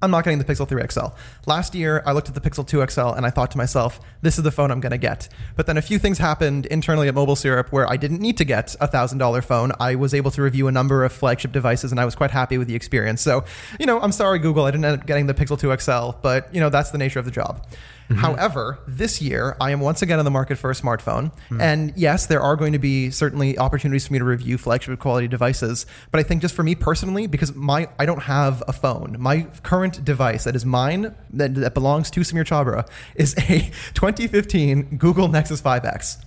I'm 0.00 0.10
not 0.10 0.24
getting 0.24 0.38
the 0.38 0.44
Pixel 0.44 0.68
3 0.68 0.82
XL. 0.88 1.06
Last 1.46 1.74
year, 1.74 2.02
I 2.06 2.12
looked 2.12 2.28
at 2.28 2.34
the 2.34 2.40
Pixel 2.40 2.66
2 2.66 2.86
XL 2.86 3.08
and 3.14 3.26
I 3.26 3.30
thought 3.30 3.50
to 3.52 3.58
myself, 3.58 4.00
this 4.22 4.38
is 4.38 4.44
the 4.44 4.50
phone 4.50 4.70
I'm 4.70 4.80
going 4.80 4.92
to 4.92 4.98
get. 4.98 5.28
But 5.56 5.66
then 5.66 5.76
a 5.76 5.82
few 5.82 5.98
things 5.98 6.18
happened 6.18 6.66
internally 6.66 7.08
at 7.08 7.14
Mobile 7.14 7.36
Syrup 7.36 7.72
where 7.72 7.88
I 7.88 7.96
didn't 7.96 8.20
need 8.20 8.36
to 8.38 8.44
get 8.44 8.74
a 8.80 8.88
$1,000 8.88 9.44
phone. 9.44 9.72
I 9.80 9.96
was 9.96 10.14
able 10.14 10.30
to 10.32 10.42
review 10.42 10.68
a 10.68 10.72
number 10.72 11.04
of 11.04 11.12
flagship 11.12 11.52
devices 11.52 11.90
and 11.90 12.00
I 12.00 12.04
was 12.04 12.14
quite 12.14 12.30
happy 12.30 12.58
with 12.58 12.68
the 12.68 12.74
experience. 12.74 13.22
So, 13.22 13.44
you 13.80 13.86
know, 13.86 14.00
I'm 14.00 14.12
sorry, 14.12 14.38
Google, 14.38 14.64
I 14.64 14.70
didn't 14.70 14.84
end 14.84 15.00
up 15.00 15.06
getting 15.06 15.26
the 15.26 15.34
Pixel 15.34 15.58
2 15.58 15.76
XL, 15.76 16.18
but, 16.22 16.52
you 16.54 16.60
know, 16.60 16.70
that's 16.70 16.90
the 16.90 16.98
nature 16.98 17.18
of 17.18 17.24
the 17.24 17.30
job. 17.30 17.66
Mm-hmm. 18.08 18.20
However, 18.20 18.78
this 18.86 19.20
year 19.20 19.56
I 19.60 19.70
am 19.70 19.80
once 19.80 20.00
again 20.00 20.18
on 20.18 20.24
the 20.24 20.30
market 20.30 20.56
for 20.56 20.70
a 20.70 20.74
smartphone. 20.74 21.32
Mm-hmm. 21.50 21.60
And 21.60 21.92
yes, 21.96 22.26
there 22.26 22.40
are 22.40 22.56
going 22.56 22.72
to 22.72 22.78
be 22.78 23.10
certainly 23.10 23.58
opportunities 23.58 24.06
for 24.06 24.14
me 24.14 24.18
to 24.18 24.24
review 24.24 24.56
flagship 24.56 24.98
quality 24.98 25.28
devices. 25.28 25.84
But 26.10 26.20
I 26.20 26.22
think 26.22 26.40
just 26.40 26.54
for 26.54 26.62
me 26.62 26.74
personally, 26.74 27.26
because 27.26 27.54
my 27.54 27.88
I 27.98 28.06
don't 28.06 28.22
have 28.22 28.62
a 28.66 28.72
phone, 28.72 29.16
my 29.18 29.42
current 29.62 30.04
device 30.04 30.44
that 30.44 30.56
is 30.56 30.64
mine, 30.64 31.14
that, 31.34 31.54
that 31.56 31.74
belongs 31.74 32.10
to 32.12 32.20
Sameer 32.20 32.44
Chhabra, 32.44 32.88
is 33.14 33.34
a 33.36 33.60
2015 33.94 34.96
Google 34.96 35.28
Nexus 35.28 35.60
5X. 35.60 36.24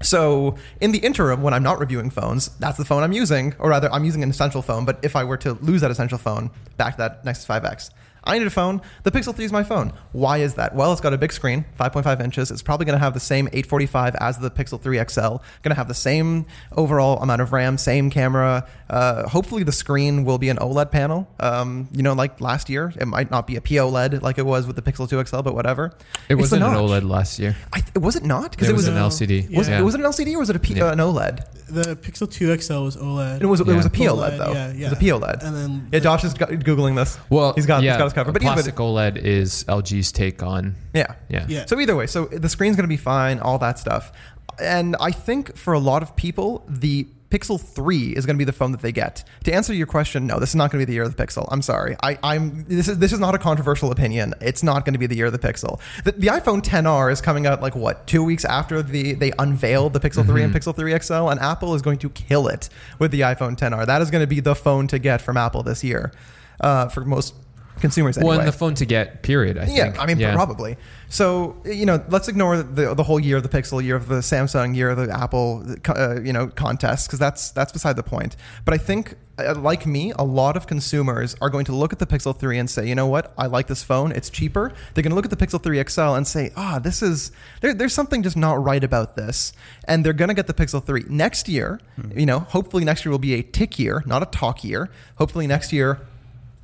So 0.00 0.56
in 0.80 0.92
the 0.92 0.98
interim, 0.98 1.42
when 1.42 1.54
I'm 1.54 1.62
not 1.62 1.78
reviewing 1.78 2.10
phones, 2.10 2.48
that's 2.58 2.76
the 2.76 2.84
phone 2.84 3.02
I'm 3.02 3.12
using, 3.12 3.54
or 3.58 3.70
rather, 3.70 3.92
I'm 3.92 4.04
using 4.04 4.22
an 4.22 4.30
essential 4.30 4.62
phone. 4.62 4.84
But 4.84 4.98
if 5.02 5.14
I 5.14 5.24
were 5.24 5.36
to 5.38 5.52
lose 5.54 5.80
that 5.82 5.90
essential 5.90 6.18
phone, 6.18 6.50
back 6.76 6.94
to 6.94 6.98
that 6.98 7.24
Nexus 7.24 7.46
5X, 7.46 7.90
I 8.24 8.38
need 8.38 8.46
a 8.46 8.50
phone. 8.50 8.80
The 9.02 9.10
Pixel 9.10 9.34
3 9.34 9.44
is 9.44 9.52
my 9.52 9.64
phone. 9.64 9.92
Why 10.12 10.38
is 10.38 10.54
that? 10.54 10.74
Well, 10.76 10.92
it's 10.92 11.00
got 11.00 11.12
a 11.12 11.18
big 11.18 11.32
screen, 11.32 11.64
5.5 11.80 12.22
inches. 12.22 12.50
It's 12.52 12.62
probably 12.62 12.86
going 12.86 12.96
to 12.98 13.02
have 13.04 13.14
the 13.14 13.20
same 13.20 13.48
845 13.48 14.14
as 14.16 14.38
the 14.38 14.50
Pixel 14.50 14.80
3 14.80 14.98
XL. 15.08 15.20
Going 15.20 15.40
to 15.70 15.74
have 15.74 15.88
the 15.88 15.94
same 15.94 16.46
overall 16.76 17.20
amount 17.20 17.42
of 17.42 17.52
RAM, 17.52 17.78
same 17.78 18.10
camera. 18.10 18.66
Uh, 18.88 19.28
hopefully, 19.28 19.64
the 19.64 19.72
screen 19.72 20.24
will 20.24 20.38
be 20.38 20.48
an 20.50 20.58
OLED 20.58 20.90
panel. 20.92 21.28
Um, 21.40 21.88
you 21.92 22.02
know, 22.02 22.12
like 22.12 22.40
last 22.40 22.68
year, 22.70 22.92
it 23.00 23.06
might 23.06 23.30
not 23.30 23.46
be 23.46 23.56
a 23.56 23.60
POLED 23.60 24.22
like 24.22 24.38
it 24.38 24.46
was 24.46 24.66
with 24.66 24.76
the 24.76 24.82
Pixel 24.82 25.08
2 25.08 25.24
XL, 25.24 25.40
but 25.40 25.54
whatever. 25.54 25.86
It 26.28 26.34
It's 26.34 26.40
wasn't 26.40 26.62
an. 26.62 26.74
OLED 26.74 27.08
last 27.08 27.38
year. 27.38 27.56
I 27.72 27.80
th- 27.80 27.94
was 27.96 28.14
it 28.16 28.24
not? 28.24 28.52
Because 28.52 28.68
It 28.68 28.72
it 28.72 28.74
was 28.76 28.88
was. 28.88 28.96
an 28.96 29.02
LCD. 29.02 29.56
was, 29.56 29.68
yeah. 29.68 29.80
it, 29.80 29.82
was 29.82 29.94
it 29.94 30.00
an 30.00 30.06
LCD 30.06 30.34
or 30.34 30.38
was 30.38 30.50
it 30.50 30.56
a 30.56 30.60
P- 30.60 30.74
Yeah. 30.74 30.84
uh, 30.86 30.92
an 30.92 30.98
OLED? 30.98 31.44
The 31.72 31.96
Pixel 31.96 32.30
2 32.30 32.56
XL 32.60 32.82
was 32.84 32.96
OLED. 32.96 33.40
It 33.40 33.46
was, 33.46 33.60
it 33.60 33.66
was 33.66 33.86
a 33.86 33.90
Yeah. 33.94 34.08
POLED 34.08 34.38
though. 34.38 34.52
Yeah, 34.52 34.68
It 34.68 34.82
was 34.90 34.92
a 34.92 34.96
POLED. 34.96 35.42
And 35.42 35.56
then 35.56 35.70
yeah, 35.92 35.98
the- 35.98 36.00
Josh 36.00 36.24
is 36.24 36.34
go- 36.34 36.46
googling 36.46 36.96
this. 36.96 37.18
Well, 37.30 37.52
he's 37.54 37.66
got 37.66 37.82
yeah, 37.82 37.92
he's 37.92 37.98
got 37.98 38.04
his 38.04 38.12
cover. 38.12 38.32
But 38.32 38.42
either 38.42 38.50
way- 38.50 38.54
plastic 38.54 38.74
OLED 38.76 39.16
is 39.16 39.64
LG's 39.68 40.12
take 40.12 40.42
on. 40.42 40.74
yeah, 40.94 41.14
Yeah. 41.28 41.46
Yeah. 41.48 41.64
So 41.66 41.80
either 41.80 41.96
way, 41.96 42.06
so 42.06 42.26
the 42.26 42.48
screen's 42.48 42.76
going 42.76 42.84
to 42.84 42.88
be 42.88 42.96
fine, 42.96 43.38
all 43.40 43.58
that 43.58 43.78
stuff. 43.78 44.12
And 44.60 44.96
I 45.00 45.10
think 45.12 45.56
for 45.56 45.72
a 45.72 45.78
lot 45.78 46.02
of 46.02 46.14
people, 46.14 46.64
the 46.68 47.06
Pixel 47.32 47.58
3 47.58 48.10
is 48.10 48.26
going 48.26 48.36
to 48.36 48.38
be 48.38 48.44
the 48.44 48.52
phone 48.52 48.72
that 48.72 48.82
they 48.82 48.92
get. 48.92 49.24
To 49.44 49.54
answer 49.54 49.72
your 49.72 49.86
question, 49.86 50.26
no, 50.26 50.38
this 50.38 50.50
is 50.50 50.54
not 50.54 50.70
going 50.70 50.80
to 50.80 50.86
be 50.86 50.90
the 50.90 50.92
year 50.92 51.04
of 51.04 51.16
the 51.16 51.26
Pixel. 51.26 51.48
I'm 51.50 51.62
sorry. 51.62 51.96
I, 52.02 52.18
I'm 52.22 52.64
this 52.64 52.88
is 52.88 52.98
this 52.98 53.10
is 53.10 53.18
not 53.18 53.34
a 53.34 53.38
controversial 53.38 53.90
opinion. 53.90 54.34
It's 54.42 54.62
not 54.62 54.84
going 54.84 54.92
to 54.92 54.98
be 54.98 55.06
the 55.06 55.16
year 55.16 55.26
of 55.26 55.32
the 55.32 55.38
Pixel. 55.38 55.80
The, 56.04 56.12
the 56.12 56.26
iPhone 56.26 56.60
10R 56.60 57.10
is 57.10 57.22
coming 57.22 57.46
out 57.46 57.62
like 57.62 57.74
what 57.74 58.06
two 58.06 58.22
weeks 58.22 58.44
after 58.44 58.82
the 58.82 59.14
they 59.14 59.32
unveiled 59.38 59.94
the 59.94 60.00
Pixel 60.00 60.26
3 60.26 60.42
and 60.42 60.54
Pixel 60.54 60.76
3 60.76 60.98
XL, 60.98 61.30
and 61.30 61.40
Apple 61.40 61.74
is 61.74 61.80
going 61.80 61.96
to 62.00 62.10
kill 62.10 62.48
it 62.48 62.68
with 62.98 63.12
the 63.12 63.20
iPhone 63.22 63.56
10R. 63.56 63.86
That 63.86 64.02
is 64.02 64.10
going 64.10 64.22
to 64.22 64.26
be 64.26 64.40
the 64.40 64.54
phone 64.54 64.86
to 64.88 64.98
get 64.98 65.22
from 65.22 65.38
Apple 65.38 65.62
this 65.62 65.82
year, 65.82 66.12
uh, 66.60 66.88
for 66.88 67.02
most 67.02 67.34
consumers. 67.80 68.16
Anyway. 68.16 68.30
Well, 68.30 68.40
and 68.40 68.48
the 68.48 68.52
phone 68.52 68.74
to 68.76 68.84
get, 68.84 69.22
period. 69.22 69.58
I 69.58 69.66
Yeah, 69.66 69.84
think. 69.84 70.00
I 70.00 70.06
mean 70.06 70.18
Yeah. 70.18 70.34
probably. 70.34 70.76
So 71.08 71.56
you 71.64 71.84
know, 71.84 72.02
let's 72.08 72.28
ignore 72.28 72.62
the 72.62 72.94
the 72.94 73.02
whole 73.02 73.20
year 73.20 73.36
of 73.36 73.42
the 73.42 73.48
Pixel, 73.48 73.82
year 73.82 73.96
of 73.96 74.08
the 74.08 74.16
Samsung, 74.20 74.74
year 74.74 74.90
of 74.90 74.96
the 74.98 75.12
Apple, 75.14 75.64
uh, 75.88 76.20
you 76.20 76.32
know, 76.32 76.46
contest 76.48 77.08
because 77.08 77.18
that's 77.18 77.50
that's 77.50 77.72
beside 77.72 77.96
the 77.96 78.02
point. 78.02 78.36
But 78.64 78.72
I 78.74 78.78
think, 78.78 79.14
uh, 79.38 79.54
like 79.56 79.84
me, 79.84 80.12
a 80.18 80.24
lot 80.24 80.56
of 80.56 80.66
consumers 80.66 81.36
are 81.42 81.50
going 81.50 81.66
to 81.66 81.74
look 81.74 81.92
at 81.92 81.98
the 81.98 82.06
Pixel 82.06 82.34
3 82.36 82.58
and 82.58 82.70
say, 82.70 82.86
you 82.88 82.94
know 82.94 83.06
what, 83.06 83.34
I 83.36 83.46
like 83.46 83.66
this 83.66 83.82
phone. 83.82 84.12
It's 84.12 84.30
cheaper. 84.30 84.72
They're 84.94 85.02
going 85.02 85.10
to 85.10 85.16
look 85.16 85.26
at 85.26 85.30
the 85.30 85.36
Pixel 85.46 85.62
3 85.62 85.82
XL 85.86 86.14
and 86.14 86.26
say, 86.26 86.50
ah, 86.56 86.78
this 86.78 87.02
is 87.02 87.30
there, 87.60 87.74
there's 87.74 87.92
something 87.94 88.22
just 88.22 88.36
not 88.36 88.62
right 88.62 88.82
about 88.82 89.16
this, 89.16 89.52
and 89.84 90.06
they're 90.06 90.12
going 90.14 90.28
to 90.28 90.34
get 90.34 90.46
the 90.46 90.54
Pixel 90.54 90.82
3 90.82 91.04
next 91.08 91.46
year. 91.48 91.78
You 92.16 92.24
know, 92.26 92.40
hopefully 92.40 92.84
next 92.84 93.04
year 93.04 93.10
will 93.10 93.18
be 93.18 93.34
a 93.34 93.42
tick 93.42 93.78
year, 93.78 94.02
not 94.06 94.22
a 94.22 94.26
talk 94.26 94.64
year. 94.64 94.88
Hopefully 95.16 95.46
next 95.46 95.72
year. 95.74 96.00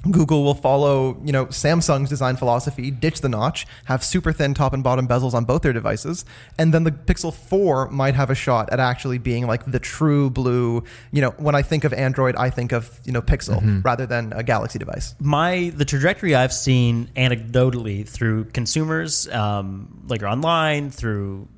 Google 0.02 0.44
will 0.44 0.54
follow, 0.54 1.20
you 1.24 1.32
know, 1.32 1.46
Samsung's 1.46 2.08
design 2.08 2.36
philosophy, 2.36 2.90
ditch 2.90 3.20
the 3.20 3.28
notch, 3.28 3.66
have 3.86 4.04
super 4.04 4.32
thin 4.32 4.54
top 4.54 4.72
and 4.72 4.82
bottom 4.82 5.08
bezels 5.08 5.34
on 5.34 5.44
both 5.44 5.62
their 5.62 5.72
devices, 5.72 6.24
and 6.56 6.72
then 6.72 6.84
the 6.84 6.92
Pixel 6.92 7.34
4 7.34 7.90
might 7.90 8.14
have 8.14 8.30
a 8.30 8.34
shot 8.34 8.70
at 8.70 8.78
actually 8.78 9.18
being 9.18 9.46
like 9.46 9.70
the 9.70 9.80
true 9.80 10.30
blue, 10.30 10.84
you 11.10 11.20
know, 11.20 11.30
when 11.30 11.54
I 11.54 11.62
think 11.62 11.84
of 11.84 11.92
Android, 11.92 12.36
I 12.36 12.50
think 12.50 12.72
of, 12.72 13.00
you 13.04 13.12
know, 13.12 13.20
Pixel 13.22 13.84
rather 13.84 14.06
than 14.06 14.32
a 14.32 14.42
Galaxy 14.42 14.78
device. 14.78 15.14
my 15.18 15.72
the 15.74 15.84
trajectory 15.84 16.34
I've 16.34 16.52
seen 16.52 17.10
anecdotally 17.16 18.08
through 18.08 18.44
consumers, 18.46 19.28
um, 19.28 20.04
like 20.08 20.22
online, 20.22 20.90
through 20.90 21.48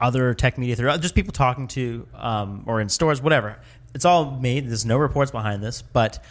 other 0.00 0.34
tech 0.34 0.58
media, 0.58 0.76
through 0.76 0.96
just 0.98 1.14
people 1.14 1.32
talking 1.32 1.68
to 1.68 2.06
um, 2.14 2.64
or 2.66 2.80
in 2.80 2.88
stores, 2.88 3.20
whatever. 3.20 3.58
It's 3.94 4.04
all 4.04 4.38
made. 4.38 4.68
There's 4.68 4.86
no 4.86 4.96
reports 4.96 5.30
behind 5.30 5.62
this, 5.62 5.82
but 5.82 6.24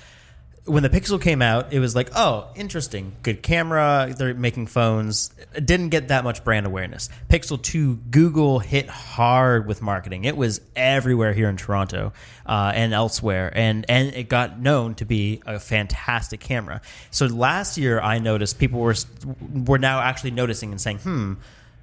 when 0.66 0.84
the 0.84 0.90
Pixel 0.90 1.20
came 1.20 1.42
out, 1.42 1.74
it 1.74 1.80
was 1.80 1.96
like, 1.96 2.12
oh, 2.16 2.48
interesting, 2.56 3.16
good 3.24 3.42
camera. 3.42 4.14
They're 4.16 4.36
making 4.36 4.68
phones. 4.68 5.34
It 5.56 5.66
didn't 5.66 5.90
get 5.90 6.10
that 6.10 6.24
much 6.24 6.44
brand 6.44 6.68
awareness. 6.68 7.10
Pixel 7.30 7.62
2, 7.62 7.96
Google 8.12 8.60
hit 8.60 8.88
hard 8.88 9.66
with 9.66 9.82
marketing. 9.82 10.26
It 10.26 10.38
was 10.38 10.62
everywhere 10.76 11.34
here 11.34 11.50
in 11.50 11.58
Toronto 11.58 12.14
uh, 12.46 12.74
and 12.76 12.94
elsewhere, 12.94 13.52
and 13.56 13.86
and 13.90 14.14
it 14.14 14.30
got 14.30 14.60
known 14.60 14.94
to 14.96 15.06
be 15.06 15.42
a 15.48 15.60
fantastic 15.60 16.40
camera. 16.40 16.82
So 17.10 17.26
last 17.26 17.80
year, 17.80 18.00
I 18.00 18.20
noticed 18.20 18.60
people 18.60 18.80
were 18.80 18.96
were 19.66 19.80
now 19.80 20.00
actually 20.00 20.32
noticing 20.32 20.72
and 20.72 20.80
saying, 20.80 21.00
hmm 21.00 21.34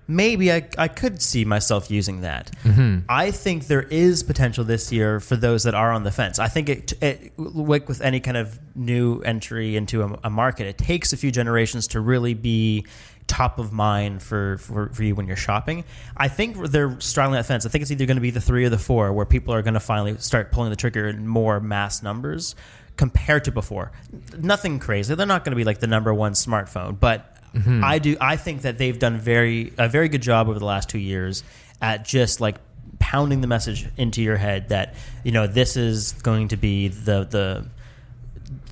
maybe 0.08 0.50
I, 0.50 0.66
I 0.78 0.88
could 0.88 1.20
see 1.20 1.44
myself 1.44 1.90
using 1.90 2.22
that. 2.22 2.50
Mm-hmm. 2.64 3.00
I 3.08 3.30
think 3.30 3.66
there 3.66 3.82
is 3.82 4.22
potential 4.22 4.64
this 4.64 4.90
year 4.90 5.20
for 5.20 5.36
those 5.36 5.64
that 5.64 5.74
are 5.74 5.92
on 5.92 6.02
the 6.02 6.10
fence. 6.10 6.38
I 6.38 6.48
think 6.48 6.70
it, 6.70 7.02
it 7.02 7.38
like 7.38 7.88
with 7.88 8.00
any 8.00 8.18
kind 8.18 8.38
of 8.38 8.58
new 8.74 9.20
entry 9.20 9.76
into 9.76 10.02
a, 10.02 10.18
a 10.24 10.30
market, 10.30 10.66
it 10.66 10.78
takes 10.78 11.12
a 11.12 11.16
few 11.16 11.30
generations 11.30 11.88
to 11.88 12.00
really 12.00 12.32
be 12.34 12.86
top 13.26 13.58
of 13.58 13.74
mind 13.74 14.22
for, 14.22 14.56
for, 14.56 14.88
for 14.88 15.02
you 15.02 15.14
when 15.14 15.26
you're 15.26 15.36
shopping. 15.36 15.84
I 16.16 16.28
think 16.28 16.56
they're 16.56 16.98
straddling 16.98 17.36
that 17.36 17.44
fence. 17.44 17.66
I 17.66 17.68
think 17.68 17.82
it's 17.82 17.90
either 17.90 18.06
going 18.06 18.16
to 18.16 18.22
be 18.22 18.30
the 18.30 18.40
three 18.40 18.64
or 18.64 18.70
the 18.70 18.78
four 18.78 19.12
where 19.12 19.26
people 19.26 19.52
are 19.52 19.60
going 19.60 19.74
to 19.74 19.80
finally 19.80 20.16
start 20.16 20.50
pulling 20.50 20.70
the 20.70 20.76
trigger 20.76 21.06
in 21.06 21.28
more 21.28 21.60
mass 21.60 22.02
numbers 22.02 22.54
compared 22.96 23.44
to 23.44 23.52
before. 23.52 23.92
Nothing 24.38 24.78
crazy. 24.78 25.14
They're 25.14 25.26
not 25.26 25.44
going 25.44 25.52
to 25.52 25.56
be 25.56 25.64
like 25.64 25.80
the 25.80 25.86
number 25.86 26.12
one 26.14 26.32
smartphone, 26.32 26.98
but 26.98 27.37
I 27.84 27.98
do. 27.98 28.16
I 28.20 28.36
think 28.36 28.62
that 28.62 28.78
they've 28.78 28.98
done 28.98 29.18
very 29.18 29.72
a 29.78 29.88
very 29.88 30.08
good 30.08 30.22
job 30.22 30.48
over 30.48 30.58
the 30.58 30.64
last 30.64 30.88
two 30.88 30.98
years 30.98 31.44
at 31.80 32.04
just 32.04 32.40
like 32.40 32.56
pounding 32.98 33.40
the 33.40 33.46
message 33.46 33.86
into 33.96 34.22
your 34.22 34.36
head 34.36 34.70
that 34.70 34.94
you 35.24 35.32
know 35.32 35.46
this 35.46 35.76
is 35.76 36.12
going 36.12 36.48
to 36.48 36.56
be 36.56 36.88
the 36.88 37.24
the 37.24 37.66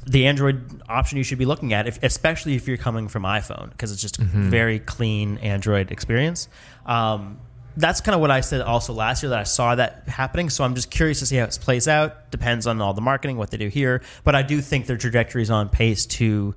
the 0.07 0.27
Android 0.27 0.83
option 0.89 1.19
you 1.19 1.25
should 1.25 1.39
be 1.39 1.47
looking 1.47 1.73
at, 1.73 1.89
if, 1.89 1.99
especially 2.03 2.55
if 2.55 2.69
you're 2.69 2.77
coming 2.77 3.09
from 3.09 3.25
iPhone, 3.25 3.71
because 3.71 3.91
it's 3.91 4.01
just 4.01 4.19
a 4.19 4.23
very 4.23 4.79
clean 4.79 5.39
Android 5.39 5.91
experience. 5.91 6.49
Um, 6.87 7.41
that's 7.77 8.01
kind 8.01 8.15
of 8.15 8.21
what 8.21 8.31
I 8.31 8.41
said 8.41 8.61
also 8.63 8.93
last 8.93 9.23
year 9.23 9.31
that 9.31 9.39
I 9.39 9.43
saw 9.43 9.75
that 9.75 10.05
happening. 10.09 10.49
So 10.49 10.65
I'm 10.65 10.75
just 10.75 10.91
curious 10.91 11.19
to 11.19 11.27
see 11.27 11.37
how 11.37 11.45
it 11.45 11.59
plays 11.61 11.89
out. 11.89 12.31
Depends 12.31 12.67
on 12.67 12.81
all 12.81 12.95
the 12.95 13.01
marketing, 13.03 13.37
what 13.37 13.51
they 13.51 13.59
do 13.59 13.69
here. 13.69 14.01
But 14.25 14.35
I 14.35 14.43
do 14.43 14.61
think 14.61 14.87
their 14.87 14.97
trajectory 14.97 15.43
is 15.43 15.51
on 15.51 15.69
pace 15.69 16.07
to 16.07 16.55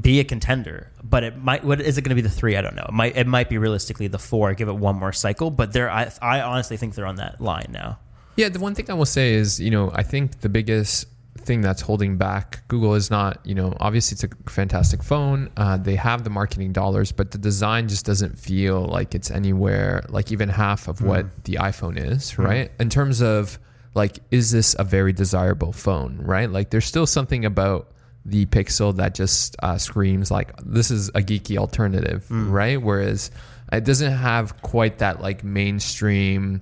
be 0.00 0.20
a 0.20 0.24
contender. 0.24 0.90
But 1.02 1.24
it 1.24 1.36
might. 1.36 1.64
What 1.64 1.80
is 1.80 1.98
it 1.98 2.02
going 2.02 2.10
to 2.10 2.14
be? 2.14 2.26
The 2.26 2.34
three? 2.34 2.56
I 2.56 2.62
don't 2.62 2.74
know. 2.74 2.86
It 2.88 2.94
might. 2.94 3.16
It 3.16 3.26
might 3.26 3.48
be 3.48 3.58
realistically 3.58 4.08
the 4.08 4.18
four. 4.18 4.54
Give 4.54 4.68
it 4.68 4.76
one 4.76 4.96
more 4.96 5.12
cycle. 5.12 5.50
But 5.50 5.72
they're. 5.72 5.90
I, 5.90 6.10
I 6.22 6.40
honestly 6.40 6.76
think 6.76 6.94
they're 6.94 7.06
on 7.06 7.16
that 7.16 7.40
line 7.40 7.68
now. 7.70 7.98
Yeah, 8.36 8.48
the 8.48 8.58
one 8.58 8.74
thing 8.74 8.90
I 8.90 8.94
will 8.94 9.06
say 9.06 9.34
is, 9.34 9.60
you 9.60 9.70
know, 9.70 9.92
I 9.94 10.02
think 10.02 10.40
the 10.40 10.48
biggest 10.48 11.06
thing 11.38 11.60
that's 11.60 11.82
holding 11.82 12.16
back 12.16 12.66
Google 12.68 12.94
is 12.94 13.10
not, 13.10 13.38
you 13.44 13.54
know, 13.54 13.76
obviously 13.78 14.14
it's 14.14 14.24
a 14.24 14.50
fantastic 14.50 15.02
phone. 15.02 15.50
Uh, 15.56 15.76
they 15.76 15.94
have 15.94 16.24
the 16.24 16.30
marketing 16.30 16.72
dollars, 16.72 17.12
but 17.12 17.30
the 17.30 17.38
design 17.38 17.88
just 17.88 18.06
doesn't 18.06 18.38
feel 18.38 18.86
like 18.86 19.14
it's 19.14 19.30
anywhere 19.30 20.04
like 20.08 20.32
even 20.32 20.48
half 20.48 20.88
of 20.88 21.02
what 21.02 21.44
the 21.44 21.54
iPhone 21.54 21.98
is, 21.98 22.38
right? 22.38 22.70
In 22.80 22.88
terms 22.88 23.20
of 23.20 23.58
like, 23.94 24.18
is 24.30 24.50
this 24.50 24.74
a 24.78 24.84
very 24.84 25.12
desirable 25.12 25.72
phone, 25.72 26.18
right? 26.18 26.50
Like, 26.50 26.70
there's 26.70 26.84
still 26.84 27.06
something 27.06 27.44
about 27.44 27.92
the 28.26 28.46
Pixel 28.46 28.96
that 28.96 29.14
just 29.14 29.56
uh, 29.62 29.76
screams 29.78 30.30
like 30.30 30.52
this 30.64 30.90
is 30.90 31.08
a 31.10 31.20
geeky 31.20 31.56
alternative, 31.58 32.26
right? 32.30 32.80
Whereas 32.80 33.30
it 33.72 33.84
doesn't 33.84 34.12
have 34.12 34.60
quite 34.62 34.98
that 34.98 35.20
like 35.20 35.44
mainstream 35.44 36.60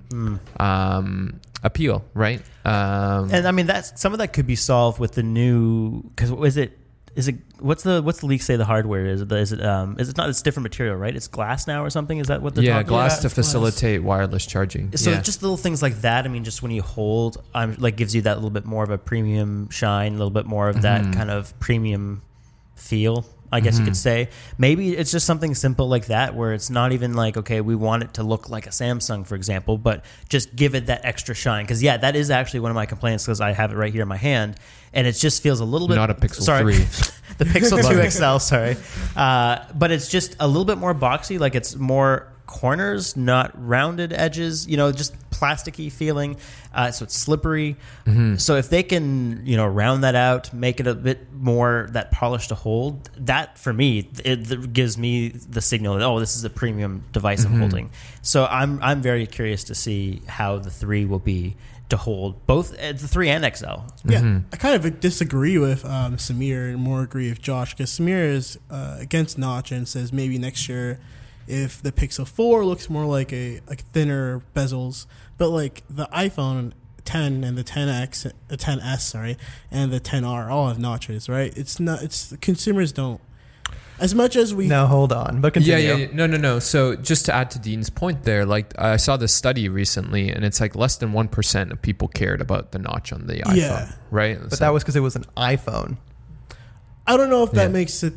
um, 0.59 1.39
appeal, 1.63 2.03
right? 2.13 2.41
Um, 2.65 3.29
And 3.31 3.47
I 3.47 3.51
mean, 3.51 3.65
that's 3.67 3.99
some 4.01 4.13
of 4.13 4.19
that 4.19 4.33
could 4.33 4.47
be 4.47 4.55
solved 4.55 4.99
with 4.99 5.13
the 5.13 5.23
new. 5.23 6.01
Because 6.03 6.31
was 6.31 6.57
it? 6.57 6.77
Is 7.15 7.27
it? 7.27 7.35
What's 7.59 7.83
the 7.83 8.01
what's 8.01 8.19
the 8.19 8.25
leak 8.25 8.41
say 8.41 8.55
the 8.55 8.65
hardware 8.65 9.05
is? 9.05 9.21
Is 9.21 9.51
it? 9.51 9.63
Um, 9.63 9.97
is 9.99 10.09
it 10.09 10.17
not? 10.17 10.29
It's 10.29 10.41
different 10.41 10.63
material, 10.63 10.95
right? 10.95 11.15
It's 11.15 11.27
glass 11.27 11.67
now 11.67 11.83
or 11.83 11.89
something. 11.89 12.17
Is 12.17 12.27
that 12.27 12.41
what 12.41 12.55
they're 12.55 12.63
yeah, 12.63 12.73
talking 12.73 12.87
glass 12.87 13.13
about? 13.13 13.21
to 13.21 13.27
it's 13.27 13.35
glass. 13.35 13.45
facilitate 13.47 14.03
wireless 14.03 14.45
charging. 14.45 14.95
So 14.97 15.11
yeah. 15.11 15.21
just 15.21 15.43
little 15.43 15.57
things 15.57 15.81
like 15.81 16.01
that. 16.01 16.25
I 16.25 16.29
mean, 16.29 16.43
just 16.43 16.63
when 16.63 16.71
you 16.71 16.81
hold, 16.81 17.43
um, 17.53 17.75
like 17.77 17.97
gives 17.97 18.15
you 18.15 18.23
that 18.23 18.37
little 18.37 18.49
bit 18.49 18.65
more 18.65 18.83
of 18.83 18.89
a 18.89 18.97
premium 18.97 19.69
shine, 19.69 20.13
a 20.13 20.17
little 20.17 20.31
bit 20.31 20.47
more 20.47 20.69
of 20.69 20.81
that 20.81 21.13
kind 21.13 21.29
of 21.29 21.57
premium 21.59 22.23
feel. 22.75 23.25
I 23.53 23.59
guess 23.59 23.77
you 23.77 23.85
could 23.85 23.95
say. 23.95 24.29
Maybe 24.57 24.97
it's 24.97 25.11
just 25.11 25.27
something 25.27 25.53
simple 25.53 25.87
like 25.87 26.07
that, 26.07 26.33
where 26.35 26.53
it's 26.53 26.69
not 26.71 26.91
even 26.91 27.13
like, 27.13 27.37
okay, 27.37 27.61
we 27.61 27.75
want 27.75 28.01
it 28.01 28.15
to 28.15 28.23
look 28.23 28.49
like 28.49 28.65
a 28.65 28.71
Samsung, 28.71 29.27
for 29.27 29.35
example, 29.35 29.77
but 29.77 30.03
just 30.27 30.55
give 30.55 30.73
it 30.73 30.87
that 30.87 31.05
extra 31.05 31.35
shine. 31.35 31.63
Because 31.63 31.83
yeah, 31.83 31.97
that 31.97 32.15
is 32.15 32.31
actually 32.31 32.61
one 32.61 32.71
of 32.71 32.75
my 32.75 32.87
complaints 32.87 33.25
because 33.25 33.41
I 33.41 33.51
have 33.51 33.71
it 33.71 33.75
right 33.75 33.93
here 33.93 34.01
in 34.01 34.07
my 34.07 34.17
hand, 34.17 34.55
and 34.91 35.05
it 35.05 35.13
just 35.13 35.43
feels 35.43 35.59
a 35.59 35.65
little 35.65 35.87
bit 35.87 35.95
Not 35.95 36.09
a 36.09 36.15
Pixel 36.15 36.41
sorry, 36.41 36.73
3. 36.73 37.15
the 37.37 37.45
Pixel 37.45 37.87
2 38.03 38.09
XL, 38.09 38.39
sorry. 38.39 38.75
Uh, 39.15 39.65
but 39.75 39.91
it's 39.91 40.07
just 40.07 40.35
a 40.39 40.47
little 40.47 40.65
bit 40.65 40.79
more 40.79 40.95
boxy, 40.95 41.39
like 41.39 41.53
it's 41.53 41.75
more 41.75 42.32
corners, 42.53 43.17
not 43.17 43.51
rounded 43.55 44.13
edges, 44.13 44.67
you 44.67 44.77
know, 44.77 44.91
just 44.91 45.13
plasticky 45.31 45.91
feeling. 45.91 46.37
Uh, 46.73 46.91
so 46.91 47.03
it's 47.03 47.15
slippery. 47.15 47.75
So 48.37 48.55
if 48.55 48.69
they 48.69 48.83
can, 48.83 49.45
you 49.45 49.57
know, 49.57 49.65
round 49.67 50.03
that 50.03 50.15
out, 50.15 50.53
make 50.53 50.79
it 50.79 50.87
a 50.87 50.93
bit 50.93 51.33
more 51.33 51.87
that 51.91 52.11
polish 52.11 52.47
to 52.49 52.55
hold, 52.55 53.09
that 53.17 53.57
for 53.57 53.73
me, 53.73 54.07
it, 54.23 54.49
it 54.51 54.73
gives 54.73 54.97
me 54.97 55.29
the 55.29 55.61
signal 55.61 55.95
that, 55.97 56.05
oh, 56.05 56.19
this 56.19 56.35
is 56.35 56.43
a 56.43 56.49
premium 56.49 57.03
device 57.11 57.43
I'm 57.43 57.59
holding. 57.59 57.89
So 58.21 58.45
I'm, 58.45 58.81
I'm 58.81 59.01
very 59.01 59.25
curious 59.27 59.63
to 59.65 59.75
see 59.75 60.21
how 60.27 60.59
the 60.59 60.69
three 60.69 61.05
will 61.05 61.19
be 61.19 61.55
to 61.89 61.97
hold 61.97 62.45
both 62.47 62.73
uh, 62.79 62.91
the 62.93 63.07
three 63.07 63.29
and 63.29 63.43
XL. 63.55 63.65
Yeah, 64.05 64.39
I 64.51 64.57
kind 64.57 64.75
of 64.75 64.99
disagree 64.99 65.57
with 65.57 65.83
um, 65.85 66.17
Sameer 66.17 66.71
and 66.71 66.79
more 66.79 67.01
agree 67.03 67.29
with 67.29 67.41
Josh 67.41 67.73
because 67.73 67.91
Sameer 67.91 68.31
is 68.31 68.57
uh, 68.71 68.97
against 68.99 69.37
Notch 69.37 69.71
and 69.71 69.87
says 69.87 70.13
maybe 70.13 70.37
next 70.37 70.69
year 70.69 70.99
if 71.47 71.81
the 71.81 71.91
Pixel 71.91 72.27
4 72.27 72.65
looks 72.65 72.89
more 72.89 73.05
like 73.05 73.31
a 73.33 73.61
like 73.67 73.81
thinner 73.91 74.41
bezels, 74.55 75.05
but 75.37 75.49
like 75.49 75.83
the 75.89 76.05
iPhone 76.07 76.73
10 77.05 77.43
and 77.43 77.57
the 77.57 77.63
10X, 77.63 78.25
uh, 78.25 78.29
the 78.47 78.57
10S, 78.57 79.01
sorry, 79.01 79.37
and 79.69 79.91
the 79.91 79.99
10R 79.99 80.49
all 80.49 80.69
have 80.69 80.79
notches, 80.79 81.27
right? 81.27 81.51
It's 81.57 81.79
not. 81.79 82.01
It's 82.01 82.33
consumers 82.41 82.91
don't. 82.91 83.19
As 83.99 84.15
much 84.15 84.35
as 84.35 84.55
we 84.55 84.67
No, 84.67 84.87
hold 84.87 85.13
on. 85.13 85.39
But 85.39 85.53
continue. 85.53 85.77
Yeah, 85.85 85.91
yeah, 85.95 86.05
yeah. 86.07 86.07
No, 86.13 86.25
no, 86.25 86.35
no. 86.37 86.59
So 86.59 86.95
just 86.95 87.25
to 87.25 87.33
add 87.33 87.51
to 87.51 87.59
Dean's 87.59 87.89
point 87.91 88.23
there, 88.23 88.43
like 88.45 88.73
I 88.79 88.97
saw 88.97 89.17
this 89.17 89.33
study 89.33 89.69
recently, 89.69 90.29
and 90.29 90.43
it's 90.43 90.59
like 90.59 90.75
less 90.75 90.95
than 90.97 91.13
one 91.13 91.27
percent 91.27 91.71
of 91.71 91.81
people 91.81 92.07
cared 92.07 92.41
about 92.41 92.71
the 92.71 92.79
notch 92.79 93.13
on 93.13 93.27
the 93.27 93.35
iPhone, 93.35 93.55
Yeah. 93.55 93.91
right? 94.09 94.39
But 94.49 94.59
that 94.59 94.73
was 94.73 94.81
because 94.83 94.95
it 94.95 95.01
was 95.01 95.15
an 95.15 95.25
iPhone. 95.37 95.97
I 97.05 97.17
don't 97.17 97.29
know 97.29 97.43
if 97.43 97.51
that 97.51 97.63
Yeah. 97.63 97.67
makes 97.73 98.01
it. 98.01 98.13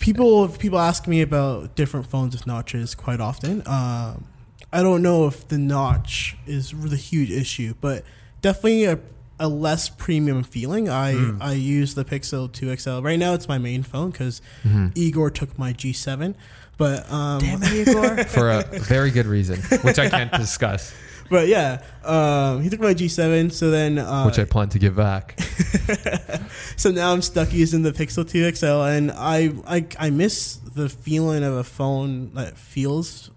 People 0.00 0.48
people 0.48 0.78
ask 0.78 1.06
me 1.06 1.20
about 1.22 1.74
different 1.74 2.06
phones 2.06 2.34
with 2.34 2.46
notches 2.46 2.94
quite 2.94 3.20
often. 3.20 3.62
Um, 3.66 4.24
I 4.72 4.82
don't 4.82 5.02
know 5.02 5.26
if 5.26 5.48
the 5.48 5.58
notch 5.58 6.36
is 6.46 6.72
the 6.76 6.96
huge 6.96 7.30
issue, 7.30 7.74
but 7.80 8.04
definitely 8.42 8.84
a, 8.84 8.98
a 9.40 9.48
less 9.48 9.88
premium 9.88 10.42
feeling. 10.42 10.88
I 10.88 11.12
Hmm. 11.14 11.42
I 11.42 11.52
use 11.54 11.94
the 11.94 12.04
Pixel 12.04 12.52
2 12.52 12.76
XL 12.76 13.00
right 13.00 13.18
now. 13.18 13.32
It's 13.34 13.48
my 13.48 13.58
main 13.58 13.82
phone 13.82 14.10
because 14.10 14.40
Mm-hmm. 14.64 14.88
Igor 14.94 15.30
took 15.30 15.58
my 15.58 15.72
G7. 15.72 16.34
But 16.76 17.10
um, 17.10 17.40
for 18.28 18.50
a 18.50 18.62
very 18.78 19.10
good 19.10 19.26
reason, 19.26 19.60
which 19.82 19.98
I 19.98 20.08
can't 20.08 20.30
discuss, 20.32 20.92
but 21.30 21.48
yeah, 21.48 21.82
um, 22.04 22.62
he 22.62 22.70
took 22.70 22.80
my 22.80 22.94
G7. 22.94 23.52
So 23.52 23.70
then 23.70 23.98
uh, 23.98 24.24
which 24.24 24.38
I 24.38 24.44
plan 24.44 24.68
to 24.70 24.78
give 24.78 24.96
back. 24.96 25.38
so 26.76 26.90
now 26.90 27.12
I'm 27.12 27.22
stuck 27.22 27.52
using 27.52 27.82
the 27.82 27.92
Pixel 27.92 28.28
2 28.28 28.54
XL, 28.54 28.66
and 28.66 29.12
I, 29.12 29.52
I 29.66 29.86
I 29.98 30.10
miss 30.10 30.56
the 30.56 30.88
feeling 30.88 31.44
of 31.44 31.54
a 31.54 31.64
phone 31.64 32.34
that 32.34 32.56
feels 32.56 33.30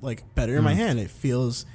like 0.00 0.34
better 0.34 0.56
in 0.56 0.64
my 0.64 0.74
hand. 0.74 0.98
It 0.98 1.10
feels 1.10 1.66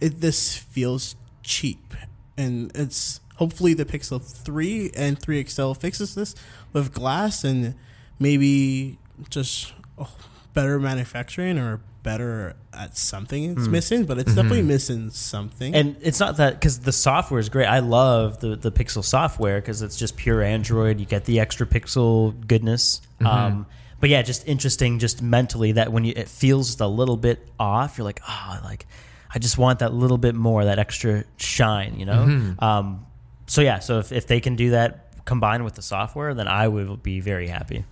it 0.00 0.20
this 0.20 0.56
feels 0.56 1.16
cheap, 1.42 1.94
and 2.36 2.70
it's 2.74 3.20
hopefully 3.36 3.72
the 3.74 3.84
Pixel 3.84 4.20
3 4.20 4.90
and 4.96 5.18
3 5.18 5.44
XL 5.44 5.72
fixes 5.72 6.14
this 6.14 6.34
with 6.72 6.92
glass 6.92 7.44
and 7.44 7.74
maybe 8.18 8.98
just 9.30 9.72
oh, 9.96 10.12
better 10.54 10.78
manufacturing 10.80 11.56
or 11.56 11.80
better 12.02 12.56
at 12.72 12.96
something 12.96 13.52
it's 13.52 13.66
hmm. 13.66 13.72
missing, 13.72 14.04
but 14.04 14.18
it's 14.18 14.30
hmm. 14.30 14.36
definitely 14.36 14.62
missing 14.62 15.10
something. 15.10 15.74
And 15.74 15.96
it's 16.00 16.20
not 16.20 16.36
that 16.38 16.54
because 16.54 16.80
the 16.80 16.92
software 16.92 17.40
is 17.40 17.48
great. 17.48 17.66
I 17.66 17.80
love 17.80 18.40
the 18.40 18.56
the 18.56 18.72
Pixel 18.72 19.04
software 19.04 19.60
because 19.60 19.82
it's 19.82 19.96
just 19.96 20.16
pure 20.16 20.42
Android. 20.42 21.00
You 21.00 21.06
get 21.06 21.24
the 21.24 21.40
extra 21.40 21.66
pixel 21.66 22.34
goodness. 22.46 23.00
Mm-hmm. 23.20 23.26
Um, 23.26 23.66
but 24.00 24.10
yeah, 24.10 24.22
just 24.22 24.46
interesting, 24.46 24.98
just 24.98 25.22
mentally 25.22 25.72
that 25.72 25.92
when 25.92 26.04
you 26.04 26.12
it 26.14 26.28
feels 26.28 26.68
just 26.68 26.80
a 26.80 26.86
little 26.86 27.16
bit 27.16 27.46
off, 27.58 27.98
you're 27.98 28.04
like, 28.04 28.20
oh, 28.28 28.60
like 28.62 28.86
I 29.34 29.38
just 29.38 29.58
want 29.58 29.80
that 29.80 29.92
little 29.92 30.18
bit 30.18 30.34
more, 30.34 30.64
that 30.64 30.78
extra 30.78 31.24
shine, 31.36 31.98
you 31.98 32.06
know. 32.06 32.26
Mm-hmm. 32.26 32.64
Um, 32.64 33.06
so 33.46 33.60
yeah, 33.60 33.80
so 33.80 33.98
if 33.98 34.12
if 34.12 34.26
they 34.26 34.40
can 34.40 34.56
do 34.56 34.70
that 34.70 35.24
combined 35.24 35.64
with 35.64 35.74
the 35.74 35.82
software, 35.82 36.32
then 36.34 36.48
I 36.48 36.68
would 36.68 37.02
be 37.02 37.20
very 37.20 37.48
happy. 37.48 37.84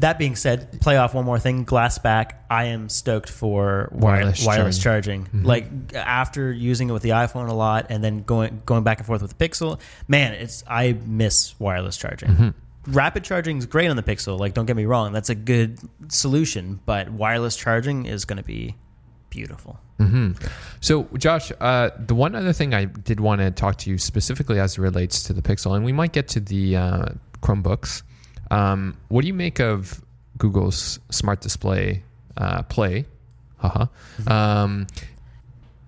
That 0.00 0.18
being 0.18 0.36
said, 0.36 0.80
play 0.80 0.96
off 0.96 1.14
one 1.14 1.24
more 1.24 1.38
thing. 1.38 1.64
Glass 1.64 1.98
back. 1.98 2.44
I 2.50 2.64
am 2.64 2.88
stoked 2.88 3.30
for 3.30 3.88
wireless, 3.92 4.44
Wireless 4.44 4.46
wireless 4.46 4.78
charging. 4.82 5.28
Like 5.32 5.94
after 5.94 6.52
using 6.52 6.90
it 6.90 6.92
with 6.92 7.02
the 7.02 7.10
iPhone 7.10 7.48
a 7.48 7.54
lot, 7.54 7.86
and 7.90 8.02
then 8.02 8.22
going 8.22 8.62
going 8.66 8.82
back 8.82 8.98
and 8.98 9.06
forth 9.06 9.22
with 9.22 9.36
the 9.36 9.48
Pixel, 9.48 9.80
man, 10.08 10.32
it's 10.32 10.64
I 10.66 10.98
miss 11.04 11.58
wireless 11.60 11.96
charging. 11.96 12.54
Rapid 12.86 13.24
charging 13.24 13.58
is 13.58 13.66
great 13.66 13.88
on 13.88 13.96
the 13.96 14.02
Pixel. 14.02 14.38
Like, 14.38 14.54
don't 14.54 14.66
get 14.66 14.74
me 14.74 14.86
wrong, 14.86 15.12
that's 15.12 15.28
a 15.28 15.34
good 15.34 15.78
solution. 16.08 16.80
But 16.86 17.10
wireless 17.10 17.56
charging 17.56 18.06
is 18.06 18.24
going 18.24 18.38
to 18.38 18.42
be 18.42 18.74
beautiful. 19.28 19.78
So, 20.80 21.06
Josh, 21.18 21.52
uh, 21.60 21.90
the 21.98 22.14
one 22.14 22.34
other 22.34 22.54
thing 22.54 22.72
I 22.72 22.86
did 22.86 23.20
want 23.20 23.42
to 23.42 23.50
talk 23.50 23.76
to 23.78 23.90
you 23.90 23.98
specifically 23.98 24.58
as 24.58 24.78
it 24.78 24.80
relates 24.80 25.22
to 25.24 25.34
the 25.34 25.42
Pixel, 25.42 25.76
and 25.76 25.84
we 25.84 25.92
might 25.92 26.12
get 26.12 26.26
to 26.28 26.40
the 26.40 26.76
uh, 26.76 27.04
Chromebooks. 27.42 28.02
Um, 28.50 28.96
what 29.08 29.22
do 29.22 29.28
you 29.28 29.34
make 29.34 29.60
of 29.60 30.02
Google's 30.38 30.98
Smart 31.10 31.40
Display 31.40 32.02
uh, 32.36 32.62
Play? 32.62 33.06
Haha. 33.58 33.86
Um, 34.26 34.86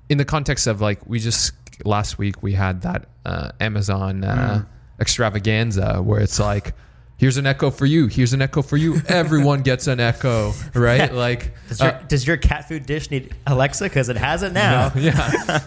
in 0.09 0.19
the 0.19 0.25
context 0.25 0.67
of 0.67 0.81
like, 0.81 1.07
we 1.07 1.19
just 1.19 1.53
last 1.85 2.19
week 2.19 2.43
we 2.43 2.53
had 2.53 2.83
that 2.83 3.07
uh, 3.25 3.53
Amazon 3.61 4.25
uh, 4.25 4.65
extravaganza 5.01 6.03
where 6.03 6.21
it's 6.21 6.39
like, 6.39 6.75
here's 7.17 7.37
an 7.37 7.47
Echo 7.47 7.71
for 7.71 7.87
you, 7.87 8.07
here's 8.09 8.33
an 8.33 8.43
Echo 8.43 8.63
for 8.63 8.77
you. 8.77 9.01
Everyone 9.09 9.63
gets 9.63 9.87
an 9.87 10.01
Echo, 10.01 10.53
right? 10.75 11.13
Like, 11.23 11.53
Does 11.69 11.81
your, 11.81 11.91
uh, 11.91 12.03
does 12.09 12.27
your 12.27 12.37
cat 12.37 12.69
food 12.69 12.85
dish 12.85 13.11
need 13.11 13.35
Alexa? 13.47 13.85
Because 13.85 14.09
it 14.09 14.17
has 14.17 14.43
it 14.43 14.53
now. 14.53 14.93
yeah. 14.97 15.61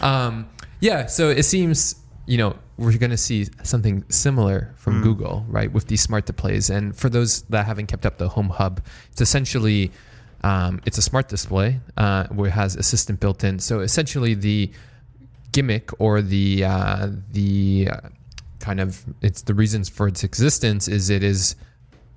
um, 0.02 0.48
yeah. 0.80 1.06
So 1.06 1.30
it 1.30 1.44
seems, 1.44 1.96
you 2.26 2.38
know, 2.38 2.56
we're 2.76 2.96
going 2.98 3.10
to 3.10 3.16
see 3.16 3.48
something 3.62 4.04
similar 4.08 4.74
from 4.76 5.02
Google, 5.02 5.44
right, 5.48 5.70
with 5.70 5.86
these 5.86 6.00
smart 6.00 6.26
displays. 6.26 6.70
And 6.70 6.96
for 6.96 7.08
those 7.08 7.42
that 7.42 7.66
haven't 7.66 7.86
kept 7.86 8.06
up 8.06 8.18
the 8.18 8.28
Home 8.28 8.48
Hub, 8.48 8.80
it's 9.12 9.20
essentially 9.20 9.92
um, 10.42 10.80
it's 10.84 10.98
a 10.98 11.02
smart 11.02 11.28
display 11.28 11.80
uh, 11.96 12.26
where 12.28 12.48
it 12.48 12.52
has 12.52 12.76
Assistant 12.76 13.20
built 13.20 13.44
in. 13.44 13.58
So 13.58 13.80
essentially, 13.80 14.34
the 14.34 14.70
gimmick 15.52 15.90
or 16.00 16.20
the 16.20 16.64
uh, 16.64 17.08
the 17.32 17.88
uh, 17.90 18.08
kind 18.58 18.80
of 18.80 19.04
it's 19.22 19.42
the 19.42 19.54
reasons 19.54 19.88
for 19.88 20.08
its 20.08 20.24
existence 20.24 20.88
is 20.88 21.10
it 21.10 21.22
is 21.22 21.56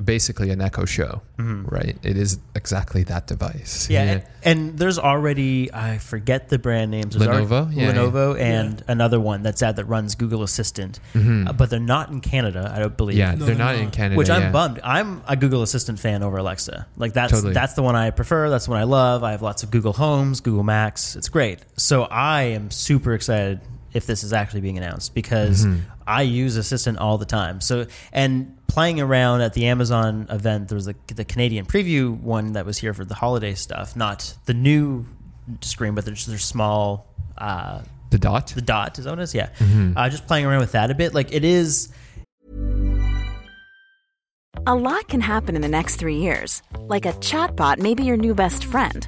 basically 0.04 0.52
an 0.52 0.62
Echo 0.62 0.86
Show, 0.86 1.22
right? 1.38 1.98
It 2.04 2.18
is 2.18 2.40
exactly 2.56 3.04
that 3.04 3.26
device. 3.28 3.90
Yeah, 3.90 4.02
And, 4.04 4.24
and 4.44 4.78
there's 4.78 5.00
already 5.00 5.74
I 5.74 5.98
forget 5.98 6.50
the 6.50 6.60
brand 6.60 6.92
names. 6.92 7.16
There's 7.16 7.28
Lenovo? 7.30 7.52
already- 7.64 7.76
Yeah, 7.82 7.94
Lenovo, 7.94 8.40
and 8.40 8.84
another 8.88 9.20
one 9.20 9.42
that's 9.44 9.64
out 9.64 9.76
that 9.78 9.86
runs 9.86 10.16
Google 10.16 10.44
Assistant, 10.44 11.00
uh, 11.16 11.52
but 11.54 11.70
they're 11.70 11.80
not 11.80 12.10
in 12.10 12.22
Canada. 12.22 12.72
I 12.74 12.80
don't 12.80 12.96
believe. 12.96 13.18
Yeah, 13.18 13.32
No, 13.32 13.38
they're 13.38 13.48
they're 13.48 13.56
not 13.56 13.76
not. 13.76 13.82
in 13.84 13.92
Canada. 13.92 14.18
Which 14.18 14.30
I'm 14.30 14.52
bummed. 14.52 14.80
I'm 14.84 15.22
a 15.28 15.36
Google 15.36 15.64
Assistant 15.64 16.00
fan 16.00 16.22
over 16.24 16.38
Alexa. 16.38 16.86
Like 16.96 17.14
that's 17.14 17.32
Totally. 17.34 17.54
that's 17.54 17.74
the 17.74 17.84
one 17.84 17.96
I 17.96 18.12
prefer. 18.12 18.50
That's 18.50 18.66
the 18.66 18.72
one 18.72 18.80
I 18.80 18.84
love. 18.84 19.24
I 19.24 19.32
have 19.32 19.42
lots 19.42 19.64
of 19.64 19.72
Google 19.72 19.94
Homes, 19.94 20.42
Google 20.42 20.64
Max. 20.64 21.16
It's 21.16 21.30
great. 21.30 21.60
So 21.78 22.04
I 22.04 22.44
am 22.44 22.70
super 22.72 23.14
excited 23.14 23.62
if 23.94 24.06
this 24.06 24.24
is 24.24 24.34
actually 24.34 24.62
being 24.62 24.78
announced 24.78 25.14
because 25.16 25.66
Mm-hmm. 25.66 25.80
I 26.06 26.22
use 26.22 26.56
Assistant 26.56 26.98
all 27.00 27.18
the 27.18 27.26
time. 27.26 27.60
So 27.62 27.86
and 28.14 28.56
playing 28.68 29.02
around 29.02 29.42
at 29.42 29.54
the 29.54 29.66
Amazon 29.68 30.28
event, 30.30 30.70
there 30.70 30.76
was 30.76 30.86
the, 30.86 30.96
the 31.14 31.26
Canadian 31.26 31.66
preview 31.66 32.18
one 32.20 32.54
that 32.54 32.66
was 32.66 32.78
here 32.78 32.94
for 32.94 33.04
the 33.06 33.16
holiday 33.16 33.56
stuff, 33.56 33.96
not 33.96 34.34
the 34.46 34.54
new 34.54 35.06
screen, 35.62 35.96
but 35.96 36.06
there's 36.06 36.26
their 36.26 36.38
small. 36.38 37.08
Uh, 37.38 37.82
The 38.10 38.18
dot. 38.18 38.48
the 38.56 38.62
dot 38.62 38.98
is 39.00 39.04
that 39.06 39.12
what 39.12 39.20
it 39.20 39.24
is? 39.24 39.36
Yeah. 39.36 39.50
Mm-hmm. 39.60 39.98
Uh, 39.98 40.10
just 40.10 40.28
playing 40.28 40.46
around 40.46 40.60
with 40.62 40.72
that 40.74 40.92
a 40.92 40.96
bit. 40.96 41.14
Like 41.14 41.34
it 41.34 41.44
is. 41.44 41.92
A 44.66 44.76
lot 44.76 45.08
can 45.08 45.22
happen 45.22 45.56
in 45.56 45.62
the 45.62 45.68
next 45.68 45.96
three 45.98 46.18
years. 46.18 46.62
Like 46.80 47.06
a 47.06 47.14
chatbot 47.14 47.78
may 47.80 47.94
be 47.96 48.04
your 48.04 48.18
new 48.18 48.34
best 48.34 48.66
friend. 48.66 49.08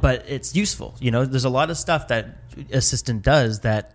but 0.00 0.24
it's 0.28 0.54
useful. 0.54 0.94
You 1.00 1.10
know, 1.10 1.24
there's 1.24 1.44
a 1.44 1.50
lot 1.50 1.70
of 1.70 1.76
stuff 1.76 2.08
that 2.08 2.38
Assistant 2.72 3.22
does 3.22 3.60
that 3.60 3.92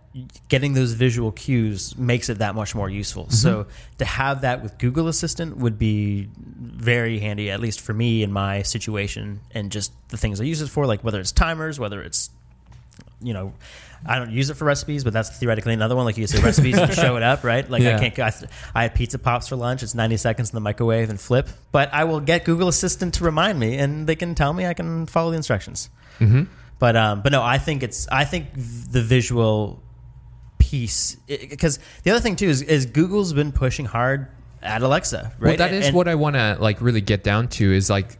getting 0.50 0.74
those 0.74 0.92
visual 0.92 1.32
cues 1.32 1.98
makes 1.98 2.30
it 2.30 2.40
that 2.40 2.54
much 2.54 2.76
more 2.76 2.90
useful. 2.90 3.24
Mm-hmm. 3.24 3.34
So 3.34 3.68
to 3.98 4.06
have 4.06 4.42
that 4.42 4.62
with 4.62 4.78
Google 4.78 5.08
Assistant 5.08 5.58
would 5.58 5.80
be 5.80 6.28
very 6.36 7.20
handy, 7.20 7.50
at 7.50 7.60
least 7.60 7.80
for 7.82 7.94
me 7.94 8.22
in 8.24 8.32
my 8.32 8.62
situation 8.64 9.40
and 9.52 9.72
just 9.72 9.92
the 10.10 10.18
things 10.18 10.42
I 10.42 10.44
use 10.44 10.62
it 10.62 10.68
for, 10.68 10.86
like 10.86 11.04
whether 11.04 11.20
it's 11.20 11.32
timers, 11.32 11.80
whether 11.80 12.02
it's 12.02 12.30
you 13.22 13.34
know, 13.34 13.54
I 14.06 14.18
don't 14.18 14.32
use 14.32 14.50
it 14.50 14.56
for 14.56 14.66
recipes, 14.66 15.04
but 15.04 15.14
that's 15.14 15.30
theoretically 15.38 15.74
another 15.74 15.96
one. 15.96 16.06
Like 16.06 16.18
you 16.18 16.26
say, 16.28 16.42
recipes, 16.42 16.78
you 16.80 16.92
show 16.94 17.18
it 17.18 17.24
up, 17.32 17.44
right? 17.44 17.70
Like 17.70 17.84
Yeah. 17.84 17.98
I 17.98 18.10
can't. 18.10 18.20
I, 18.20 18.48
I 18.74 18.84
had 18.84 18.96
pizza 18.96 19.20
pops 19.20 19.48
for 19.48 19.56
lunch. 19.56 19.84
It's 19.84 19.94
ninety 19.96 20.18
seconds 20.18 20.50
in 20.50 20.56
the 20.56 20.62
microwave 20.62 21.10
and 21.10 21.20
flip. 21.20 21.50
But 21.72 21.94
I 21.94 22.04
will 22.06 22.20
get 22.20 22.46
Google 22.46 22.68
Assistant 22.68 23.14
to 23.16 23.24
remind 23.24 23.60
me, 23.60 23.78
and 23.78 24.08
they 24.08 24.16
can 24.16 24.34
tell 24.36 24.54
me 24.54 24.66
I 24.66 24.74
can 24.74 25.06
follow 25.06 25.32
the 25.32 25.38
instructions. 25.38 25.90
Mm-hmm. 26.20 26.44
But 26.80 26.96
um, 26.96 27.22
but 27.22 27.32
no, 27.32 27.44
I 27.44 27.58
think 27.60 27.84
it's. 27.84 28.08
I 28.12 28.26
think 28.26 28.48
the 28.56 29.02
visual 29.04 29.84
piece 30.58 31.16
because 31.28 31.80
the 32.04 32.12
other 32.12 32.20
thing 32.20 32.36
too 32.36 32.48
is, 32.48 32.62
is 32.62 32.86
Google's 32.86 33.34
been 33.34 33.52
pushing 33.52 33.86
hard 33.86 34.28
at 34.62 34.82
Alexa, 34.82 35.34
right? 35.40 35.50
Well, 35.50 35.58
that 35.58 35.74
is 35.74 35.88
And- 35.88 35.96
what 35.96 36.08
I 36.08 36.16
want 36.16 36.36
to 36.36 36.58
like 36.60 36.82
really 36.82 37.02
get 37.02 37.24
down 37.24 37.48
to 37.50 37.72
is 37.74 37.90
like 37.90 38.18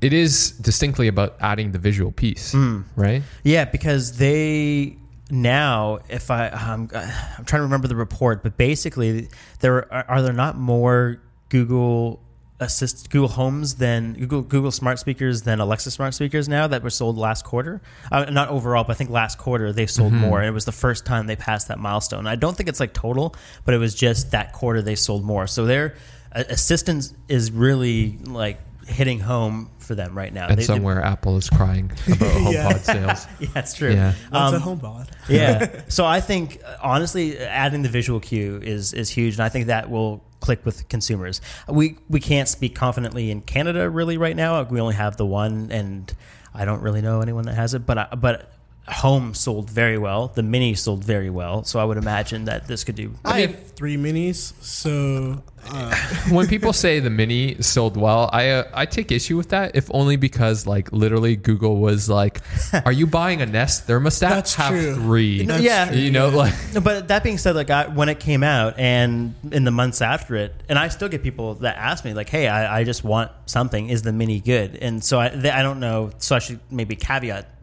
it 0.00 0.12
is 0.12 0.50
distinctly 0.52 1.08
about 1.08 1.36
adding 1.40 1.72
the 1.72 1.78
visual 1.78 2.12
piece, 2.12 2.52
Hmm. 2.52 2.82
right? 2.96 3.22
Yeah, 3.44 3.64
because 3.64 4.18
they 4.18 4.96
now, 5.30 5.98
if 6.08 6.30
I, 6.30 6.48
um, 6.48 6.88
I'm 6.94 7.44
trying 7.44 7.60
to 7.60 7.62
remember 7.62 7.88
the 7.88 7.96
report, 7.96 8.42
but 8.42 8.56
basically, 8.56 9.28
there 9.60 9.92
are, 9.92 10.04
are 10.08 10.22
there 10.22 10.32
not 10.32 10.56
more 10.56 11.20
Google 11.48 12.20
Assist, 12.58 13.10
Google 13.10 13.28
Homes 13.28 13.74
than 13.74 14.14
Google 14.14 14.40
Google 14.40 14.70
Smart 14.70 14.98
Speakers 14.98 15.42
than 15.42 15.60
Alexa 15.60 15.90
Smart 15.90 16.14
Speakers 16.14 16.48
now 16.48 16.66
that 16.66 16.82
were 16.82 16.88
sold 16.90 17.18
last 17.18 17.44
quarter? 17.44 17.82
Uh, 18.10 18.24
not 18.30 18.48
overall, 18.48 18.82
but 18.82 18.92
I 18.92 18.94
think 18.94 19.10
last 19.10 19.36
quarter 19.36 19.72
they 19.74 19.84
sold 19.86 20.12
more, 20.14 20.38
and 20.38 20.48
it 20.48 20.52
was 20.52 20.64
the 20.64 20.72
first 20.72 21.04
time 21.04 21.26
they 21.26 21.36
passed 21.36 21.68
that 21.68 21.78
milestone. 21.78 22.26
I 22.26 22.34
don't 22.36 22.56
think 22.56 22.70
it's 22.70 22.80
like 22.80 22.94
total, 22.94 23.34
but 23.66 23.74
it 23.74 23.78
was 23.78 23.94
just 23.94 24.30
that 24.30 24.52
quarter 24.54 24.80
they 24.80 24.94
sold 24.94 25.22
more. 25.22 25.46
So 25.46 25.66
their 25.66 25.96
uh, 26.34 26.44
assistance 26.48 27.12
is 27.28 27.50
really 27.52 28.16
like 28.24 28.58
hitting 28.86 29.18
home 29.20 29.70
for 29.78 29.94
them 29.94 30.16
right 30.16 30.32
now. 30.32 30.44
And 30.46 30.52
They- 30.52 30.62
they- 30.62 30.66
somewhere 30.66 31.02
Apple 31.04 31.36
is 31.36 31.48
crying 31.50 31.90
about 32.06 32.18
HomePod 32.18 32.52
Yeah. 32.52 32.78
sales. 32.78 33.26
yeah, 33.40 33.48
that's 33.54 33.74
true. 33.74 33.92
Yeah. 33.92 34.12
That's 34.30 34.52
Um, 34.52 34.54
a 34.54 34.58
home 34.60 34.78
pod. 34.80 35.10
yeah. 35.28 35.66
So 35.88 36.04
I 36.04 36.20
think 36.20 36.60
uh, 36.64 36.76
honestly, 36.82 37.38
adding 37.38 37.82
the 37.82 37.88
visual 37.88 38.20
cue 38.20 38.60
is 38.62 38.92
is 38.92 39.10
huge, 39.10 39.34
and 39.34 39.42
I 39.42 39.48
think 39.48 39.66
that 39.66 39.90
will 39.90 40.22
click 40.40 40.64
with 40.64 40.88
consumers. 40.88 41.40
We 41.68 41.96
we 42.08 42.20
can't 42.20 42.48
speak 42.48 42.74
confidently 42.74 43.30
in 43.30 43.40
Canada 43.40 43.88
really 43.90 44.16
right 44.18 44.36
now. 44.36 44.62
We 44.62 44.80
only 44.80 44.94
have 44.94 45.16
the 45.16 45.26
one, 45.26 45.68
and 45.70 46.12
I 46.54 46.64
don't 46.64 46.80
really 46.82 47.02
know 47.02 47.20
anyone 47.20 47.44
that 47.46 47.54
has 47.54 47.74
it. 47.74 47.84
But 47.86 47.98
I, 47.98 48.06
but 48.16 48.52
home 48.88 49.34
sold 49.34 49.68
very 49.68 49.98
well. 49.98 50.28
The 50.28 50.42
mini 50.42 50.74
sold 50.74 51.04
very 51.04 51.30
well. 51.30 51.64
So 51.64 51.78
I 51.80 51.84
would 51.84 51.96
imagine 51.96 52.44
that 52.44 52.66
this 52.66 52.84
could 52.84 52.94
do. 52.94 53.14
I, 53.24 53.40
have 53.40 53.72
three 53.72 53.96
minis, 53.96 54.52
so 54.62 55.42
uh, 55.68 55.96
when 56.30 56.46
people 56.46 56.72
say 56.72 57.00
the 57.00 57.10
mini 57.10 57.60
sold 57.62 57.96
well, 57.96 58.30
I 58.32 58.50
uh, 58.50 58.64
I 58.72 58.86
take 58.86 59.10
issue 59.10 59.36
with 59.36 59.48
that. 59.50 59.74
If 59.74 59.90
only 59.92 60.16
because 60.16 60.66
like 60.66 60.92
literally 60.92 61.36
Google 61.36 61.78
was 61.78 62.08
like, 62.08 62.40
"Are 62.84 62.92
you 62.92 63.06
buying 63.06 63.42
a 63.42 63.46
Nest 63.46 63.86
thermostat? 63.88 64.20
That's 64.20 64.54
Have 64.54 64.70
true. 64.70 64.94
three. 64.94 65.44
That's 65.44 65.62
yeah. 65.62 65.88
true, 65.88 65.98
you 65.98 66.10
know, 66.10 66.28
yeah. 66.30 66.36
like 66.36 66.54
No, 66.74 66.80
but 66.80 67.08
that 67.08 67.24
being 67.24 67.38
said, 67.38 67.56
like 67.56 67.70
I, 67.70 67.88
when 67.88 68.08
it 68.08 68.20
came 68.20 68.42
out 68.42 68.78
and 68.78 69.34
in 69.50 69.64
the 69.64 69.70
months 69.72 70.00
after 70.00 70.36
it, 70.36 70.54
and 70.68 70.78
I 70.78 70.88
still 70.88 71.08
get 71.08 71.22
people 71.22 71.54
that 71.56 71.76
ask 71.76 72.04
me 72.04 72.14
like, 72.14 72.28
"Hey, 72.28 72.46
I, 72.46 72.80
I 72.80 72.84
just 72.84 73.02
want 73.02 73.32
something. 73.46 73.88
Is 73.88 74.02
the 74.02 74.12
mini 74.12 74.40
good?" 74.40 74.76
And 74.76 75.02
so 75.02 75.18
I, 75.18 75.30
they, 75.30 75.50
I 75.50 75.62
don't 75.62 75.80
know. 75.80 76.10
So 76.18 76.36
I 76.36 76.38
should 76.38 76.60
maybe 76.70 76.94
caveat 76.94 77.55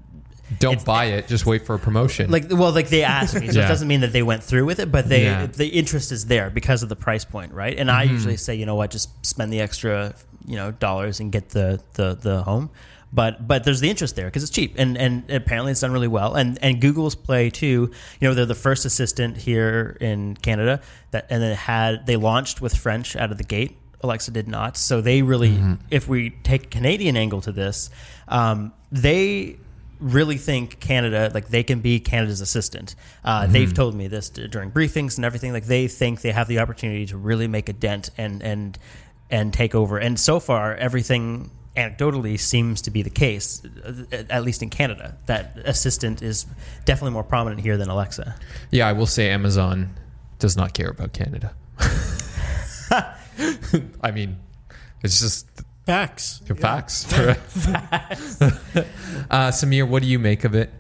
don't 0.60 0.73
It's- 0.73 0.84
buy 0.86 1.06
it. 1.06 1.27
Just 1.27 1.45
wait 1.45 1.65
for 1.65 1.75
a 1.75 1.79
promotion. 1.79 2.29
like 2.29 2.45
well 2.49 2.71
like 2.71 2.89
they 2.89 3.03
asked 3.03 3.34
me 3.39 3.47
so 3.49 3.60
Yeah. 3.60 3.65
it 3.65 3.69
doesn't 3.69 3.88
mean 3.88 4.01
that 4.01 4.13
they 4.13 4.23
went 4.23 4.43
through 4.43 4.65
with 4.65 4.79
it 4.79 4.91
but 4.91 5.08
they 5.10 5.23
Yeah. 5.23 5.45
the 5.47 5.67
interest 5.67 6.12
is 6.12 6.25
there 6.25 6.49
because 6.49 6.84
of 6.84 6.89
the 6.89 6.95
price 6.95 7.25
point 7.25 7.53
right 7.53 7.77
and 7.77 7.89
i 7.89 8.03
usually 8.03 8.38
say 8.38 8.56
you 8.56 8.65
know 8.65 8.75
what 8.75 8.91
just 8.91 9.10
spend 9.25 9.51
the 9.53 9.62
extra 9.62 10.13
you 10.45 10.56
know 10.56 10.71
dollars 10.71 11.19
and 11.19 11.32
get 11.32 11.49
the 11.49 11.79
the, 11.93 12.15
the 12.15 12.43
home 12.43 12.69
but 13.13 13.47
but 13.47 13.63
there's 13.63 13.79
the 13.79 13.89
interest 13.89 14.15
there 14.15 14.25
because 14.25 14.43
it's 14.43 14.51
cheap 14.51 14.75
and 14.77 14.97
and 14.97 15.29
apparently 15.32 15.71
it's 15.71 15.82
done 15.82 15.91
really 15.91 16.08
well 16.08 16.36
and 16.36 16.60
and 16.62 16.82
google's 16.82 17.15
play 17.15 17.49
too 17.49 17.89
you 18.19 18.27
know 18.27 18.34
they're 18.34 18.45
the 18.45 18.53
first 18.56 18.86
assistant 18.86 19.38
here 19.38 19.97
in 20.01 20.36
canada 20.38 20.82
that 21.12 21.25
and 21.29 21.41
it 21.43 21.56
had 21.56 22.06
they 22.06 22.15
launched 22.17 22.60
with 22.62 22.75
french 22.75 23.15
out 23.15 23.32
of 23.32 23.38
the 23.38 23.43
gate 23.43 23.77
alexa 24.01 24.32
did 24.32 24.47
not 24.49 24.75
so 24.75 24.99
they 24.99 25.21
really 25.21 25.58
if 25.89 26.08
we 26.10 26.32
take 26.43 26.69
canadian 26.69 27.15
angle 27.15 27.39
to 27.39 27.51
this 27.53 27.89
um, 28.27 28.71
they 28.91 29.58
really 30.03 30.37
think 30.37 30.79
Canada, 30.79 31.31
like 31.33 31.47
they 31.47 31.63
can 31.63 31.79
be 31.79 31.99
Canada's 31.99 32.41
assistant. 32.41 32.95
Uh, 33.23 33.47
They've 33.47 33.73
told 33.73 33.95
me 33.95 34.07
this 34.07 34.29
during 34.29 34.69
briefings 34.71 35.15
and 35.17 35.25
everything. 35.25 35.53
Like 35.53 35.65
they 35.65 35.87
think 35.87 36.21
they 36.21 36.31
have 36.31 36.47
the 36.47 36.59
opportunity 36.59 37.05
to 37.07 37.17
really 37.17 37.47
make 37.47 37.69
a 37.69 37.73
dent 37.73 38.09
and 38.17 38.43
and 38.43 38.77
and 39.31 39.53
take 39.53 39.73
over. 39.73 39.97
And 39.97 40.19
so 40.19 40.39
far, 40.39 40.75
everything 40.75 41.49
anecdotally 41.77 42.39
seems 42.39 42.81
to 42.83 42.91
be 42.91 43.01
the 43.01 43.09
case, 43.09 43.63
uh, 43.83 44.23
at 44.29 44.43
least 44.43 44.61
in 44.61 44.69
Canada. 44.69 45.17
That 45.25 45.57
assistant 45.65 46.21
is 46.21 46.45
definitely 46.85 47.13
more 47.13 47.23
prominent 47.23 47.61
here 47.61 47.77
than 47.77 47.89
Alexa. 47.89 48.35
yeah, 48.69 48.87
I 48.87 48.93
will 48.93 49.07
say 49.07 49.29
Amazon 49.31 49.95
does 50.37 50.55
not 50.55 50.73
care 50.73 50.89
about 50.89 51.13
Canada. 51.13 51.55
I 54.01 54.11
mean, 54.11 54.37
it's 55.01 55.19
just 55.19 55.47
facts. 55.86 56.39
the 56.48 56.56
facts. 56.56 57.13
uh, 58.41 59.52
Sameer, 59.52 59.88
what 59.88 60.02
do 60.02 60.08
you 60.08 60.19
make 60.19 60.43
of 60.43 60.56
it? 60.56 60.72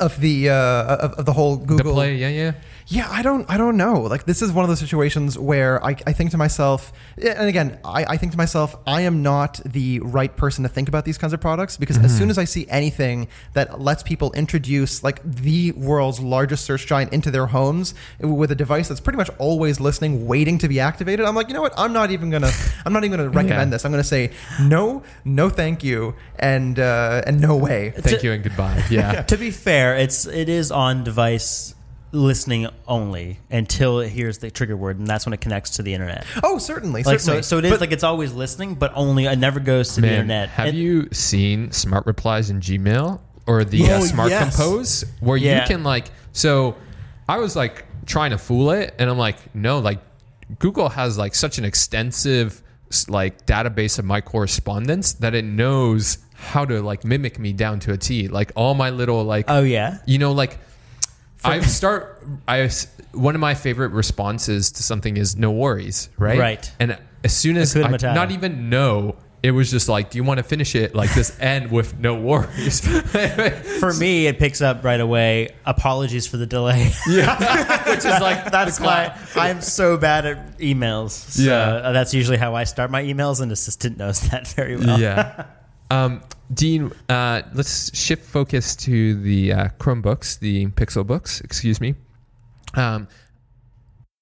of 0.00 0.18
the 0.20 0.48
uh, 0.48 0.54
of, 0.96 1.12
of 1.14 1.26
the 1.26 1.32
whole 1.32 1.56
The 1.56 1.66
Google 1.66 1.92
play, 1.92 2.16
yeah, 2.16 2.28
yeah. 2.28 2.52
Yeah, 2.92 3.08
I 3.10 3.22
don't, 3.22 3.48
I 3.50 3.56
don't 3.56 3.78
know. 3.78 4.02
Like 4.02 4.26
this 4.26 4.42
is 4.42 4.52
one 4.52 4.64
of 4.64 4.68
those 4.68 4.80
situations 4.80 5.38
where 5.38 5.82
I, 5.82 5.96
I 6.06 6.12
think 6.12 6.30
to 6.32 6.36
myself, 6.36 6.92
and 7.16 7.48
again, 7.48 7.78
I, 7.84 8.04
I 8.04 8.16
think 8.18 8.32
to 8.32 8.38
myself, 8.38 8.76
I 8.86 9.00
am 9.02 9.22
not 9.22 9.60
the 9.64 10.00
right 10.00 10.34
person 10.36 10.62
to 10.64 10.68
think 10.68 10.88
about 10.88 11.06
these 11.06 11.16
kinds 11.16 11.32
of 11.32 11.40
products 11.40 11.78
because 11.78 11.96
as 11.96 12.14
soon 12.16 12.28
as 12.28 12.36
I 12.36 12.44
see 12.44 12.66
anything 12.68 13.28
that 13.54 13.80
lets 13.80 14.02
people 14.02 14.30
introduce 14.32 15.02
like 15.02 15.22
the 15.24 15.72
world's 15.72 16.20
largest 16.20 16.66
search 16.66 16.86
giant 16.86 17.14
into 17.14 17.30
their 17.30 17.46
homes 17.46 17.94
with 18.20 18.50
a 18.50 18.54
device 18.54 18.88
that's 18.88 19.00
pretty 19.00 19.16
much 19.16 19.30
always 19.38 19.80
listening, 19.80 20.26
waiting 20.26 20.58
to 20.58 20.68
be 20.68 20.78
activated, 20.78 21.24
I'm 21.24 21.34
like, 21.34 21.48
you 21.48 21.54
know 21.54 21.62
what? 21.62 21.72
I'm 21.78 21.94
not 21.94 22.10
even 22.10 22.28
gonna, 22.28 22.50
I'm 22.84 22.92
not 22.92 23.04
even 23.04 23.16
gonna 23.16 23.30
recommend 23.30 23.70
Yeah. 23.70 23.76
this. 23.76 23.86
I'm 23.86 23.90
gonna 23.90 24.04
say 24.04 24.32
no, 24.60 25.02
no, 25.24 25.48
thank 25.48 25.82
you, 25.82 26.14
and 26.38 26.78
uh, 26.78 27.22
and 27.26 27.40
no 27.40 27.56
way. 27.56 27.90
Thank 27.96 28.22
you 28.22 28.32
and 28.32 28.42
goodbye. 28.42 28.84
Yeah. 28.90 29.22
To 29.32 29.38
be 29.38 29.50
fair, 29.50 29.96
it's 29.96 30.26
it 30.26 30.50
is 30.50 30.70
on 30.70 31.04
device 31.04 31.74
listening 32.12 32.68
only 32.86 33.38
until 33.50 34.00
it 34.00 34.08
hears 34.10 34.38
the 34.38 34.50
trigger 34.50 34.76
word, 34.76 34.98
and 34.98 35.06
that's 35.06 35.24
when 35.26 35.32
it 35.32 35.40
connects 35.40 35.70
to 35.76 35.82
the 35.82 35.92
internet. 35.94 36.24
Oh, 36.42 36.58
certainly, 36.58 37.02
Like 37.02 37.20
so, 37.20 37.24
certainly. 37.26 37.42
so 37.42 37.58
it 37.58 37.64
is 37.64 37.70
But- 37.72 37.80
like 37.80 37.92
it's 37.92 38.04
always 38.04 38.32
listening, 38.32 38.74
but 38.74 38.92
only 38.94 39.24
it 39.26 39.38
never 39.38 39.60
goes 39.60 39.94
to 39.94 40.00
the 40.02 40.08
internet. 40.10 40.50
have 40.50 40.68
And- 40.68 40.76
you 40.78 41.08
seen 41.12 41.72
Smart 41.72 42.06
Replies 42.06 42.50
in 42.50 42.60
Gmail 42.60 43.18
or 43.46 43.64
the 43.64 43.90
uh, 43.90 43.98
Oh, 43.98 44.04
Smart 44.04 44.30
yes. 44.30 44.54
Compose 44.56 45.04
where 45.20 45.36
you 45.36 45.58
can 45.66 45.82
like? 45.82 46.10
So 46.32 46.76
I 47.28 47.38
was 47.38 47.56
like 47.56 47.86
trying 48.06 48.30
to 48.32 48.38
fool 48.38 48.70
it, 48.72 48.94
and 48.98 49.08
I'm 49.10 49.18
like, 49.18 49.36
no, 49.54 49.78
like 49.78 50.00
Google 50.58 50.88
has 50.90 51.16
like 51.16 51.34
such 51.34 51.58
an 51.58 51.64
extensive 51.64 52.62
like 53.08 53.46
database 53.46 53.98
of 53.98 54.04
my 54.04 54.20
correspondence 54.20 55.14
that 55.14 55.34
it 55.34 55.46
knows 55.46 56.18
how 56.34 56.64
to 56.66 56.82
like 56.82 57.04
mimic 57.06 57.38
me 57.38 57.52
down 57.54 57.80
to 57.80 57.92
a 57.92 57.96
T. 57.96 58.28
Like 58.28 58.52
all 58.54 58.74
my 58.74 58.90
little 58.90 59.24
like 59.24 59.46
Oh 59.48 59.62
yeah. 59.62 59.98
you 60.06 60.18
know 60.18 60.32
like 60.32 60.58
i 61.44 61.60
start 61.60 62.22
i 62.48 62.68
one 63.12 63.34
of 63.34 63.40
my 63.40 63.54
favorite 63.54 63.88
responses 63.92 64.70
to 64.72 64.82
something 64.82 65.16
is 65.16 65.36
no 65.36 65.50
worries 65.50 66.08
right 66.18 66.38
Right. 66.38 66.72
and 66.80 66.98
as 67.24 67.36
soon 67.36 67.56
as 67.56 67.76
i 67.76 67.80
Matata. 67.82 68.14
not 68.14 68.30
even 68.30 68.68
know 68.70 69.16
it 69.42 69.50
was 69.50 69.70
just 69.70 69.88
like 69.88 70.10
do 70.10 70.18
you 70.18 70.24
want 70.24 70.38
to 70.38 70.44
finish 70.44 70.74
it 70.76 70.94
like 70.94 71.12
this 71.14 71.36
end 71.40 71.70
with 71.72 71.98
no 71.98 72.14
worries 72.14 72.80
For 73.82 73.92
me, 73.94 74.28
it 74.28 74.38
picks 74.38 74.60
up 74.62 74.84
right 74.84 75.00
away. 75.00 75.48
Apologies 75.66 76.28
for 76.28 76.36
the 76.36 76.46
delay. 76.46 76.92
yeah, 77.08 77.82
which 77.90 77.98
is 77.98 78.04
like 78.04 78.52
that's 78.52 78.78
why 78.78 79.18
I'm 79.34 79.60
so 79.60 79.96
bad 79.96 80.24
at 80.24 80.58
emails. 80.60 81.10
So 81.10 81.42
Yeah. 81.42 81.58
uh, 81.58 81.90
that's 81.92 82.14
usually 82.14 82.36
how 82.36 82.54
I 82.54 82.62
start 82.62 82.92
my 82.92 83.02
emails, 83.02 83.40
and 83.40 83.50
Assistant 83.50 83.98
knows 83.98 84.20
that 84.30 84.46
very 84.46 84.76
well. 84.76 85.00
yeah 85.00 85.46
um, 85.92 86.22
Dean, 86.54 86.92
uh, 87.08 87.42
let's 87.54 87.96
shift 87.96 88.24
focus 88.24 88.76
to 88.76 89.14
the 89.14 89.52
uh, 89.52 89.68
Chromebooks, 89.78 90.38
the 90.38 90.66
Pixel 90.68 91.06
books, 91.06 91.40
excuse 91.40 91.80
me. 91.80 91.94
Um, 92.74 93.08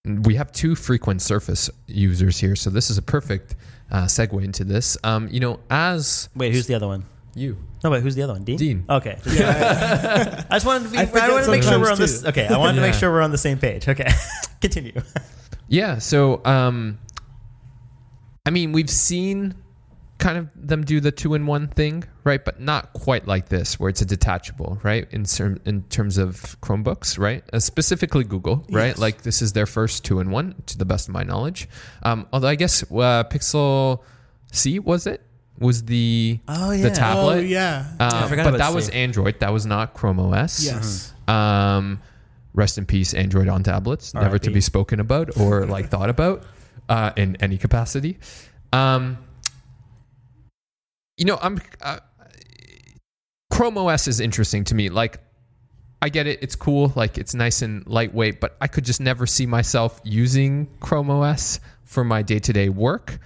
we 0.04 0.34
have 0.34 0.50
two 0.52 0.74
frequent 0.74 1.22
Surface 1.22 1.70
users 1.86 2.38
here, 2.38 2.56
so 2.56 2.70
this 2.70 2.90
is 2.90 2.98
a 2.98 3.02
perfect 3.02 3.54
uh, 3.90 4.04
segue 4.04 4.42
into 4.42 4.64
this. 4.64 4.96
Um, 5.04 5.28
you 5.30 5.40
know, 5.40 5.60
as 5.70 6.28
Wait, 6.34 6.52
who's 6.52 6.66
the 6.66 6.74
other 6.74 6.86
one? 6.86 7.04
you, 7.34 7.56
No, 7.84 7.90
wait, 7.90 8.02
who's 8.02 8.14
the 8.14 8.22
other 8.22 8.32
one? 8.32 8.44
Dean. 8.44 8.56
Dean. 8.56 8.84
Okay. 8.88 9.16
I 9.26 10.44
just 10.52 10.66
wanted 10.66 10.84
to 10.84 10.90
be. 10.90 10.98
I 10.98 11.02
I, 11.02 11.30
wanted 11.30 11.44
to 11.44 11.50
make 11.50 11.62
sure 11.62 11.78
we're 11.78 11.90
on 11.90 11.96
sometimes, 11.96 12.22
this. 12.22 12.24
Okay, 12.24 12.46
I 12.48 12.56
wanted 12.56 12.76
to 12.76 12.80
make 12.80 12.94
sure 12.94 13.12
we're 13.12 13.22
on 13.22 13.30
the 13.30 13.38
same 13.38 13.58
page. 13.58 13.88
Okay, 13.88 14.10
continue. 14.60 15.00
Yeah. 15.68 15.98
So, 15.98 16.44
um, 16.44 16.98
I 18.46 18.50
mean, 18.50 18.72
we've 18.72 18.90
seen 18.90 19.54
kind 20.20 20.38
of 20.38 20.48
them 20.54 20.84
do 20.84 21.00
the 21.00 21.10
two 21.10 21.34
in 21.34 21.46
one 21.46 21.66
thing, 21.66 22.04
right? 22.22 22.44
But 22.44 22.60
not 22.60 22.92
quite 22.92 23.26
like 23.26 23.48
this, 23.48 23.80
where 23.80 23.88
it's 23.90 24.02
a 24.02 24.04
detachable, 24.06 24.78
right? 24.82 25.08
In 25.10 25.24
term, 25.24 25.60
in 25.64 25.82
terms 25.84 26.18
of 26.18 26.60
Chromebooks, 26.60 27.18
right? 27.18 27.42
Uh, 27.52 27.58
specifically 27.58 28.22
Google, 28.24 28.64
right? 28.70 28.88
Yes. 28.88 28.98
Like 28.98 29.22
this 29.22 29.42
is 29.42 29.52
their 29.52 29.66
first 29.66 30.04
two 30.04 30.20
in 30.20 30.30
one, 30.30 30.54
to 30.66 30.78
the 30.78 30.84
best 30.84 31.08
of 31.08 31.14
my 31.14 31.24
knowledge. 31.24 31.68
Um, 32.02 32.28
although 32.32 32.48
I 32.48 32.54
guess 32.54 32.82
uh, 32.84 33.24
Pixel 33.24 34.02
C 34.52 34.78
was 34.78 35.06
it 35.06 35.22
was 35.58 35.84
the 35.84 36.38
Oh, 36.48 36.76
the 36.76 36.90
tablet. 36.90 37.36
Oh 37.36 37.40
yeah. 37.40 37.86
Uh, 37.98 38.28
forgot 38.28 38.44
but 38.44 38.54
about 38.54 38.58
that 38.58 38.74
was 38.74 38.88
Android. 38.90 39.40
That 39.40 39.52
was 39.52 39.66
not 39.66 39.94
Chrome 39.94 40.20
OS. 40.20 40.64
yes. 40.64 41.12
Um, 41.28 42.00
rest 42.54 42.78
in 42.78 42.86
peace, 42.86 43.14
Android 43.14 43.48
on 43.48 43.62
tablets, 43.62 44.14
never 44.14 44.38
to 44.38 44.50
be 44.50 44.60
spoken 44.60 45.00
about 45.00 45.38
or 45.38 45.66
like 45.66 45.88
thought 45.88 46.10
about 46.10 46.44
uh, 46.88 47.12
in 47.16 47.36
any 47.36 47.58
capacity. 47.58 48.18
Um, 48.72 49.18
you 51.20 51.26
know, 51.26 51.38
I'm 51.40 51.60
uh, 51.82 51.98
Chrome 53.50 53.76
OS 53.76 54.08
is 54.08 54.20
interesting 54.20 54.64
to 54.64 54.74
me. 54.74 54.88
Like, 54.88 55.20
I 56.00 56.08
get 56.08 56.26
it. 56.26 56.38
It's 56.40 56.56
cool. 56.56 56.92
Like 56.96 57.18
it's 57.18 57.34
nice 57.34 57.60
and 57.60 57.86
lightweight, 57.86 58.40
but 58.40 58.56
I 58.62 58.66
could 58.66 58.86
just 58.86 59.02
never 59.02 59.26
see 59.26 59.44
myself 59.44 60.00
using 60.02 60.66
Chrome 60.80 61.10
OS 61.10 61.60
for 61.84 62.04
my 62.04 62.22
day 62.22 62.38
to 62.38 62.52
day 62.54 62.70
work. 62.70 63.18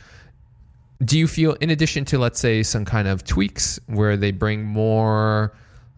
Do 1.04 1.16
you 1.16 1.28
feel, 1.28 1.52
in 1.60 1.70
addition 1.70 2.04
to, 2.06 2.18
let's 2.18 2.40
say, 2.40 2.64
some 2.64 2.84
kind 2.84 3.06
of 3.06 3.22
tweaks 3.22 3.78
where 3.86 4.16
they 4.16 4.32
bring 4.32 4.64
more 4.64 5.54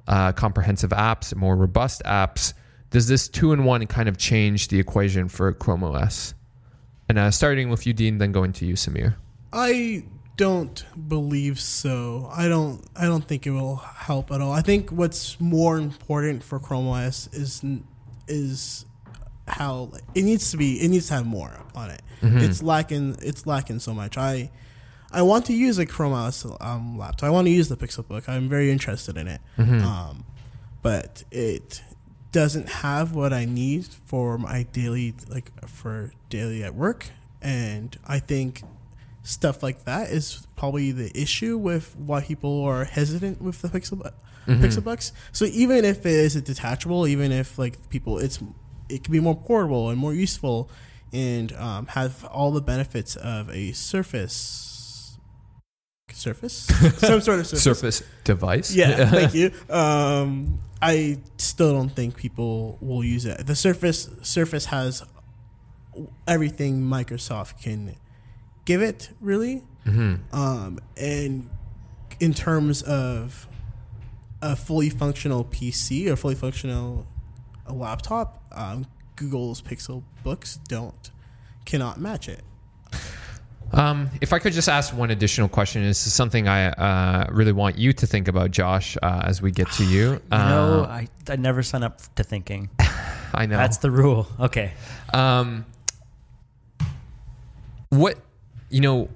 uh, 0.07 0.33
comprehensive 0.33 0.91
apps, 0.91 1.35
more 1.35 1.57
robust 1.57 2.03
apps, 2.05 2.53
does 2.91 3.09
this 3.09 3.27
two 3.27 3.53
in 3.53 3.65
one 3.65 3.87
kind 3.87 4.09
of 4.09 4.19
change 4.19 4.69
the 4.69 4.79
equation 4.79 5.29
for 5.29 5.51
Chrome 5.55 5.83
OS? 5.83 6.35
And 7.09 7.19
uh, 7.19 7.31
starting 7.31 7.71
with 7.71 7.87
you, 7.87 7.95
Dean, 7.95 8.19
then 8.19 8.33
going 8.33 8.53
to 8.55 8.67
you, 8.67 8.75
Sameer. 8.75 9.15
I 9.53 10.05
don't 10.37 10.85
believe 11.09 11.59
so. 11.59 12.31
I 12.33 12.49
don't. 12.49 12.83
I 12.95 13.05
don't 13.07 13.27
think 13.27 13.47
it 13.47 13.51
will 13.51 13.77
help 13.77 14.31
at 14.31 14.41
all. 14.41 14.53
I 14.53 14.61
think 14.63 14.91
what's 14.91 15.41
more 15.41 15.79
important 15.79 16.43
for 16.43 16.59
Chrome 16.59 16.89
OS 16.89 17.29
is 17.33 17.65
is 18.29 18.85
how 19.49 19.91
it 20.15 20.23
needs 20.23 20.51
to 20.51 20.57
be. 20.57 20.77
It 20.83 20.89
needs 20.89 21.09
to 21.09 21.15
have 21.15 21.27
more 21.27 21.53
on 21.75 21.91
it. 21.91 22.03
It's 22.43 22.63
lacking. 22.63 23.17
It's 23.23 23.47
lacking 23.47 23.79
so 23.81 23.95
much. 23.95 24.17
I 24.19 24.51
I 25.13 25.23
want 25.23 25.47
to 25.47 25.53
use 25.55 25.79
a 25.79 25.87
Chrome 25.87 26.13
OS 26.13 26.45
um, 26.61 26.99
laptop. 26.99 27.25
I 27.27 27.31
want 27.31 27.47
to 27.47 27.53
use 27.53 27.69
the 27.69 27.77
Pixelbook. 27.77 28.29
I'm 28.29 28.49
very 28.49 28.71
interested 28.71 29.17
in 29.17 29.29
it. 29.29 29.41
Um, 29.85 30.25
but 30.83 31.25
it 31.31 31.83
doesn't 32.33 32.69
have 32.69 33.15
what 33.15 33.33
I 33.33 33.45
need 33.47 33.87
for 33.87 34.37
my 34.37 34.65
daily 34.73 35.15
like 35.29 35.51
for 35.69 36.13
daily 36.29 36.63
at 36.65 36.75
work. 36.75 37.07
And 37.41 37.97
I 38.07 38.19
think 38.19 38.63
stuff 39.27 39.63
like 39.63 39.85
that 39.85 40.11
is 40.11 40.47
probably 40.55 40.93
the 40.93 41.11
issue 41.21 41.59
with 41.59 41.95
why 41.97 42.23
people 42.23 42.63
are 42.63 42.85
hesitant 42.85 43.43
with 43.43 43.61
the 43.61 43.69
Pixel 43.69 44.13
Pixelbooks. 44.47 45.11
So 45.33 45.47
even 45.47 45.85
if 45.85 46.07
it 46.07 46.13
is 46.13 46.37
a 46.37 46.41
detachable, 46.41 47.07
even 47.07 47.33
if 47.33 47.59
like 47.59 47.89
people, 47.91 48.19
it's 48.19 48.39
it 48.89 49.03
can 49.03 49.13
be 49.13 49.19
more 49.19 49.35
portable 49.35 49.91
and 49.91 49.99
more 49.99 50.15
useful, 50.15 50.71
and 51.13 51.53
um, 51.55 51.87
have 51.89 52.25
all 52.27 52.53
the 52.53 52.61
benefits 52.61 53.17
of 53.17 53.51
a 53.51 53.73
Surface. 53.73 54.73
Surface, 56.13 56.55
some 56.99 57.21
sort 57.21 57.41
of 57.41 57.47
surface. 57.47 57.63
Surface 57.63 58.03
device. 58.25 58.75
Yeah, 58.75 59.05
thank 59.11 59.35
you. 59.35 59.51
Um, 59.69 60.61
I 60.81 61.19
still 61.37 61.73
don't 61.73 61.91
think 61.91 62.17
people 62.17 62.79
will 62.81 63.05
use 63.05 63.27
it. 63.27 63.47
The 63.47 63.57
Surface 63.57 64.09
Surface 64.23 64.67
has 64.67 65.03
everything 66.27 66.81
Microsoft 66.83 67.61
can 67.61 67.97
give 68.67 68.83
it, 68.83 69.09
really. 69.23 69.63
Um, 69.87 70.79
and 70.97 71.49
in 72.21 72.35
terms 72.35 72.83
of 72.83 73.47
a 74.43 74.55
fully 74.57 74.91
functional 74.91 75.45
PC 75.45 76.09
or 76.09 76.17
fully 76.17 76.35
functional 76.35 77.07
a 77.67 77.73
laptop, 77.73 78.43
um, 78.53 78.87
Google's 79.15 79.63
Pixel 79.63 80.03
books 80.25 80.59
don't 80.69 81.11
cannot 81.65 81.99
match 82.01 82.29
it. 82.29 82.43
Um, 83.73 84.11
if 84.21 84.33
I 84.33 84.39
could 84.39 84.53
just 84.53 84.69
ask 84.69 84.95
one 84.97 85.11
additional 85.11 85.49
question, 85.49 85.83
this 85.83 86.07
is 86.07 86.13
something 86.13 86.47
I 86.49 86.69
uh, 86.71 87.27
really 87.33 87.53
want 87.53 87.79
you 87.79 87.93
to 87.93 88.07
think 88.07 88.29
about, 88.29 88.51
Josh, 88.53 88.97
uh, 89.03 89.23
as 89.25 89.41
we 89.43 89.51
get 89.51 89.71
to 89.73 89.85
you. 89.85 90.21
You 90.33 90.39
know, 90.39 90.85
Uh, 90.85 90.89
I, 90.89 91.09
I 91.29 91.37
never 91.37 91.63
sign 91.63 91.83
up 91.83 92.01
to 92.17 92.23
thinking. 92.25 92.71
I 93.35 93.47
know. 93.47 93.57
That's 93.57 93.79
the 93.79 93.91
rule. 93.91 94.27
Okay. 94.39 94.73
Um, 95.13 95.65
what 97.91 98.19
you 98.77 98.83
know? 98.83 99.09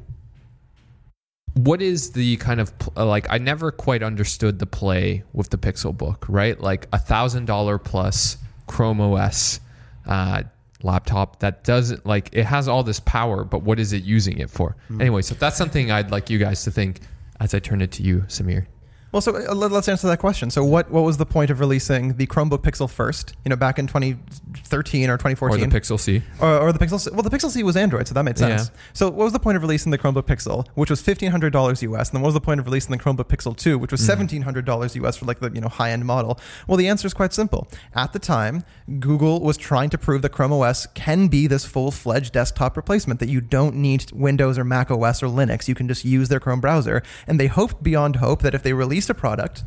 What 1.52 1.82
is 1.82 2.12
the 2.12 2.38
kind 2.38 2.60
of 2.60 2.72
uh, 2.96 3.04
like? 3.04 3.26
I 3.28 3.36
never 3.36 3.70
quite 3.70 4.02
understood 4.02 4.58
the 4.58 4.66
play 4.66 5.24
with 5.34 5.50
the 5.50 5.58
Pixel 5.58 5.94
Book, 5.94 6.24
right? 6.28 6.58
Like 6.58 6.86
a 6.94 6.98
thousand 6.98 7.44
dollar 7.44 7.76
plus 7.76 8.38
Chrome 8.68 9.00
OS 9.00 9.60
uh, 10.06 10.44
laptop 10.82 11.40
that 11.40 11.64
doesn't 11.64 12.06
like 12.06 12.30
it 12.32 12.44
has 12.44 12.68
all 12.68 12.82
this 12.82 13.00
power, 13.00 13.44
but 13.44 13.62
what 13.62 13.78
is 13.78 13.92
it 13.92 14.02
using 14.02 14.38
it 14.38 14.48
for? 14.48 14.76
Anyway, 14.98 15.20
so 15.20 15.34
that's 15.34 15.58
something 15.58 15.90
I'd 15.90 16.10
like 16.10 16.30
you 16.30 16.38
guys 16.38 16.64
to 16.64 16.70
think 16.70 17.00
as 17.38 17.52
I 17.52 17.58
turn 17.58 17.82
it 17.82 17.92
to 17.92 18.02
you, 18.02 18.20
Sameer. 18.28 18.66
Well, 19.12 19.20
so 19.20 19.34
uh, 19.34 19.54
let- 19.54 19.72
let's 19.72 19.88
answer 19.88 20.06
that 20.06 20.18
question. 20.20 20.50
So, 20.50 20.64
what 20.64 20.90
what 20.90 21.02
was 21.02 21.16
the 21.16 21.26
point 21.26 21.50
of 21.50 21.58
releasing 21.60 22.14
the 22.14 22.26
Chromebook 22.26 22.62
Pixel 22.62 22.88
first? 22.88 23.34
You 23.44 23.48
know, 23.50 23.56
back 23.56 23.78
in 23.78 23.86
2013 23.86 25.10
or 25.10 25.16
2014, 25.16 25.64
Or 25.64 25.66
the 25.66 25.80
Pixel 25.80 25.98
C. 25.98 26.22
or, 26.40 26.58
or 26.58 26.72
the 26.72 26.78
Pixel. 26.78 27.00
C- 27.00 27.10
Well, 27.12 27.22
the 27.22 27.30
Pixel 27.30 27.50
C 27.50 27.62
was 27.62 27.76
Android, 27.76 28.06
so 28.08 28.14
that 28.14 28.22
made 28.22 28.38
sense. 28.38 28.70
Yeah. 28.72 28.80
So, 28.92 29.06
what 29.08 29.24
was 29.24 29.32
the 29.32 29.40
point 29.40 29.56
of 29.56 29.62
releasing 29.62 29.90
the 29.90 29.98
Chromebook 29.98 30.24
Pixel, 30.26 30.66
which 30.74 30.90
was 30.90 31.00
fifteen 31.00 31.30
hundred 31.30 31.52
dollars 31.52 31.82
US, 31.82 32.10
and 32.10 32.16
then 32.16 32.22
what 32.22 32.28
was 32.28 32.34
the 32.34 32.40
point 32.40 32.60
of 32.60 32.66
releasing 32.66 32.90
the 32.96 33.02
Chromebook 33.02 33.26
Pixel 33.28 33.56
Two, 33.56 33.78
which 33.78 33.90
was 33.92 34.04
seventeen 34.04 34.42
hundred 34.42 34.64
dollars 34.64 34.94
US 34.96 35.16
for 35.16 35.24
like 35.26 35.40
the 35.40 35.50
you 35.52 35.60
know 35.60 35.68
high 35.68 35.90
end 35.90 36.04
model? 36.04 36.38
Well, 36.68 36.76
the 36.76 36.88
answer 36.88 37.06
is 37.06 37.14
quite 37.14 37.32
simple. 37.32 37.68
At 37.94 38.12
the 38.12 38.18
time, 38.18 38.64
Google 39.00 39.40
was 39.40 39.56
trying 39.56 39.90
to 39.90 39.98
prove 39.98 40.22
that 40.22 40.30
Chrome 40.30 40.52
OS 40.52 40.86
can 40.94 41.26
be 41.28 41.46
this 41.46 41.64
full 41.64 41.90
fledged 41.90 42.32
desktop 42.32 42.76
replacement 42.76 43.18
that 43.20 43.28
you 43.28 43.40
don't 43.40 43.74
need 43.76 44.10
Windows 44.12 44.56
or 44.58 44.64
Mac 44.64 44.90
OS 44.90 45.22
or 45.22 45.26
Linux. 45.26 45.66
You 45.68 45.74
can 45.74 45.88
just 45.88 46.04
use 46.04 46.28
their 46.28 46.40
Chrome 46.40 46.60
browser, 46.60 47.02
and 47.26 47.40
they 47.40 47.48
hoped 47.48 47.82
beyond 47.82 48.16
hope 48.16 48.42
that 48.42 48.54
if 48.54 48.62
they 48.62 48.72
released 48.72 48.99
a 49.08 49.14
product 49.14 49.62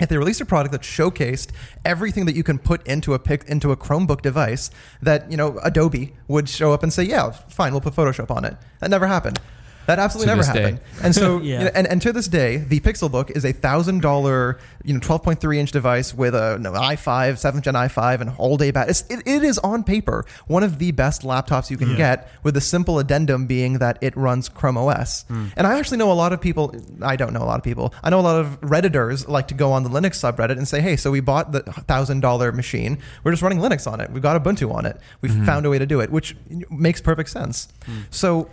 if 0.00 0.08
they 0.08 0.16
released 0.16 0.40
a 0.40 0.46
product 0.46 0.72
that 0.72 0.82
showcased 0.82 1.50
everything 1.84 2.26
that 2.26 2.36
you 2.36 2.42
can 2.42 2.58
put 2.58 2.86
into 2.86 3.14
a 3.14 3.18
pic 3.18 3.44
into 3.44 3.72
a 3.72 3.76
Chromebook 3.76 4.22
device, 4.22 4.70
that 5.02 5.30
you 5.30 5.36
know 5.36 5.58
Adobe 5.62 6.14
would 6.28 6.48
show 6.48 6.72
up 6.72 6.82
and 6.82 6.92
say, 6.92 7.02
"Yeah, 7.02 7.30
fine, 7.30 7.72
we'll 7.72 7.80
put 7.80 7.94
Photoshop 7.94 8.30
on 8.30 8.44
it." 8.44 8.56
That 8.80 8.90
never 8.90 9.06
happened. 9.06 9.40
That 9.88 9.98
absolutely 9.98 10.26
To 10.26 10.36
never 10.36 10.42
this 10.42 10.52
day. 10.52 10.60
happened. 10.60 10.80
And 11.02 11.14
so, 11.14 11.38
Yeah. 11.42 11.58
you 11.60 11.64
know, 11.64 11.70
and, 11.74 11.86
and 11.86 12.02
to 12.02 12.12
this 12.12 12.28
day, 12.28 12.58
the 12.58 12.78
Pixel 12.80 13.10
Book 13.10 13.30
is 13.30 13.46
a 13.46 13.52
thousand 13.52 14.02
dollar, 14.02 14.58
you 14.84 14.92
know, 14.92 15.00
twelve 15.00 15.22
point 15.22 15.40
three 15.40 15.58
inch 15.58 15.72
device 15.72 16.12
with 16.12 16.34
a 16.34 16.58
no, 16.58 16.72
i5, 16.72 17.38
seventh 17.38 17.64
gen 17.64 17.72
i5, 17.72 18.20
and 18.20 18.32
all 18.36 18.58
day 18.58 18.70
battery. 18.70 18.94
It, 19.08 19.22
it 19.26 19.42
is 19.42 19.58
on 19.60 19.82
paper 19.84 20.26
one 20.46 20.62
of 20.62 20.78
the 20.78 20.92
best 20.92 21.22
laptops 21.22 21.70
you 21.70 21.78
can 21.78 21.96
get, 21.96 22.30
with 22.42 22.52
the 22.52 22.60
simple 22.60 22.98
addendum 22.98 23.46
being 23.46 23.78
that 23.78 23.96
it 24.02 24.14
runs 24.14 24.50
Chrome 24.50 24.76
OS. 24.76 25.22
Hmm. 25.22 25.46
And 25.56 25.66
I 25.66 25.78
actually 25.78 25.96
know 25.96 26.12
a 26.12 26.14
lot 26.14 26.34
of 26.34 26.40
people. 26.42 26.74
I 27.00 27.16
don't 27.16 27.32
know 27.32 27.42
a 27.42 27.48
lot 27.48 27.58
of 27.58 27.64
people. 27.64 27.94
I 28.04 28.10
know 28.10 28.20
a 28.20 28.28
lot 28.28 28.38
of 28.38 28.60
redditors 28.60 29.26
like 29.26 29.48
to 29.48 29.54
go 29.54 29.72
on 29.72 29.84
the 29.84 29.90
Linux 29.90 30.16
subreddit 30.20 30.58
and 30.58 30.68
say, 30.68 30.82
"Hey, 30.82 30.96
so 30.96 31.10
we 31.10 31.20
bought 31.20 31.52
the 31.52 31.60
thousand 31.62 32.20
dollar 32.20 32.52
machine. 32.52 32.98
We're 33.24 33.32
just 33.32 33.42
running 33.42 33.58
Linux 33.58 33.90
on 33.90 34.02
it. 34.02 34.10
We've 34.10 34.22
got 34.22 34.38
Ubuntu 34.42 34.70
on 34.74 34.84
it. 34.84 35.00
We've 35.22 35.32
mm-hmm. 35.32 35.46
found 35.46 35.64
a 35.64 35.70
way 35.70 35.78
to 35.78 35.86
do 35.86 36.00
it, 36.00 36.10
which 36.10 36.36
makes 36.68 37.00
perfect 37.00 37.30
sense." 37.30 37.68
Hmm. 37.86 38.00
So 38.10 38.50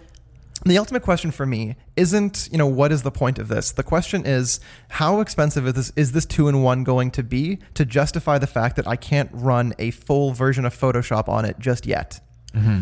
the 0.64 0.78
ultimate 0.78 1.04
question 1.04 1.32
for 1.32 1.46
me 1.46 1.76
isn't, 1.96 2.48
you 2.52 2.58
know, 2.58 2.68
what 2.68 2.92
is 2.92 3.04
the 3.04 3.12
point 3.12 3.40
of 3.40 3.50
this? 3.50 3.72
The 3.74 3.84
question 3.84 4.26
is, 4.26 4.60
how 4.88 5.20
expensive 5.20 5.68
is 5.68 5.74
this, 5.74 5.94
is 5.96 6.12
this 6.14 6.26
two 6.26 6.48
in 6.48 6.62
one 6.64 6.84
going 6.84 7.12
to 7.12 7.24
be 7.24 7.60
to 7.74 7.86
justify 7.86 8.38
the 8.38 8.48
fact 8.48 8.78
that 8.78 8.88
I 8.88 8.96
can't 8.96 9.30
run 9.34 9.74
a 9.78 9.92
full 9.92 10.32
version 10.32 10.66
of 10.66 10.74
Photoshop 10.76 11.28
on 11.28 11.46
it 11.46 11.60
just 11.60 11.86
yet? 11.86 12.20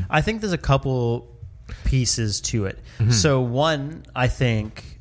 I 0.09 0.21
think 0.21 0.41
there's 0.41 0.53
a 0.53 0.57
couple 0.57 1.35
pieces 1.83 2.41
to 2.41 2.65
it. 2.65 2.77
Mm-hmm. 2.99 3.09
So 3.09 3.41
one, 3.41 4.03
I 4.15 4.27
think 4.27 4.99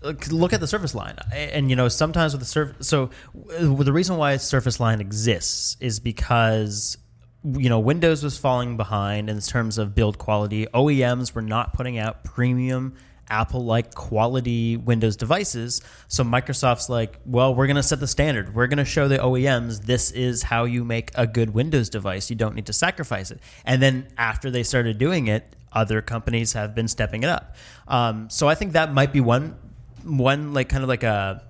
look- 0.00 0.30
look 0.32 0.52
at 0.54 0.60
the 0.60 0.66
surface 0.66 0.94
line 0.94 1.16
and 1.32 1.70
you 1.70 1.76
know 1.76 1.88
sometimes 1.88 2.32
with 2.32 2.40
the 2.40 2.46
surface 2.46 2.86
so 2.86 3.10
uh, 3.58 3.82
the 3.82 3.92
reason 3.92 4.16
why 4.16 4.36
surface 4.36 4.78
line 4.78 5.00
exists 5.00 5.76
is 5.80 6.00
because 6.00 6.96
you 7.44 7.68
know 7.68 7.78
windows 7.78 8.22
was 8.22 8.38
falling 8.38 8.76
behind 8.76 9.28
in 9.28 9.40
terms 9.40 9.78
of 9.78 9.94
build 9.94 10.18
quality. 10.18 10.66
Oems 10.74 11.34
were 11.34 11.42
not 11.42 11.74
putting 11.74 11.98
out 11.98 12.24
premium 12.24 12.94
apple 13.30 13.64
like 13.64 13.94
quality 13.94 14.76
windows 14.76 15.16
devices. 15.16 15.80
So 16.08 16.24
microsoft's 16.24 16.88
like 16.88 17.18
well 17.26 17.54
we're 17.54 17.66
going 17.66 17.76
to 17.76 17.82
set 17.82 18.00
the 18.00 18.06
standard. 18.06 18.54
We're 18.54 18.66
going 18.66 18.78
to 18.78 18.84
show 18.84 19.08
the 19.08 19.18
oems 19.18 19.82
this 19.82 20.10
is 20.10 20.42
how 20.42 20.64
you 20.64 20.84
make 20.84 21.10
a 21.14 21.26
good 21.26 21.50
windows 21.50 21.88
device. 21.88 22.30
You 22.30 22.36
don't 22.36 22.54
need 22.54 22.66
to 22.66 22.72
sacrifice 22.72 23.30
it. 23.30 23.40
And 23.64 23.82
then 23.82 24.08
after 24.16 24.50
they 24.50 24.62
started 24.62 24.98
doing 24.98 25.28
it 25.28 25.56
other 25.72 26.00
companies 26.00 26.52
have 26.52 26.74
been 26.74 26.86
stepping 26.86 27.24
it 27.24 27.28
up. 27.28 27.56
Um, 27.88 28.30
so 28.30 28.48
i 28.48 28.54
think 28.54 28.72
that 28.72 28.92
might 28.92 29.12
be 29.12 29.20
one 29.20 29.56
one 30.04 30.54
like 30.54 30.68
kind 30.68 30.82
of 30.82 30.88
like 30.88 31.02
a 31.02 31.42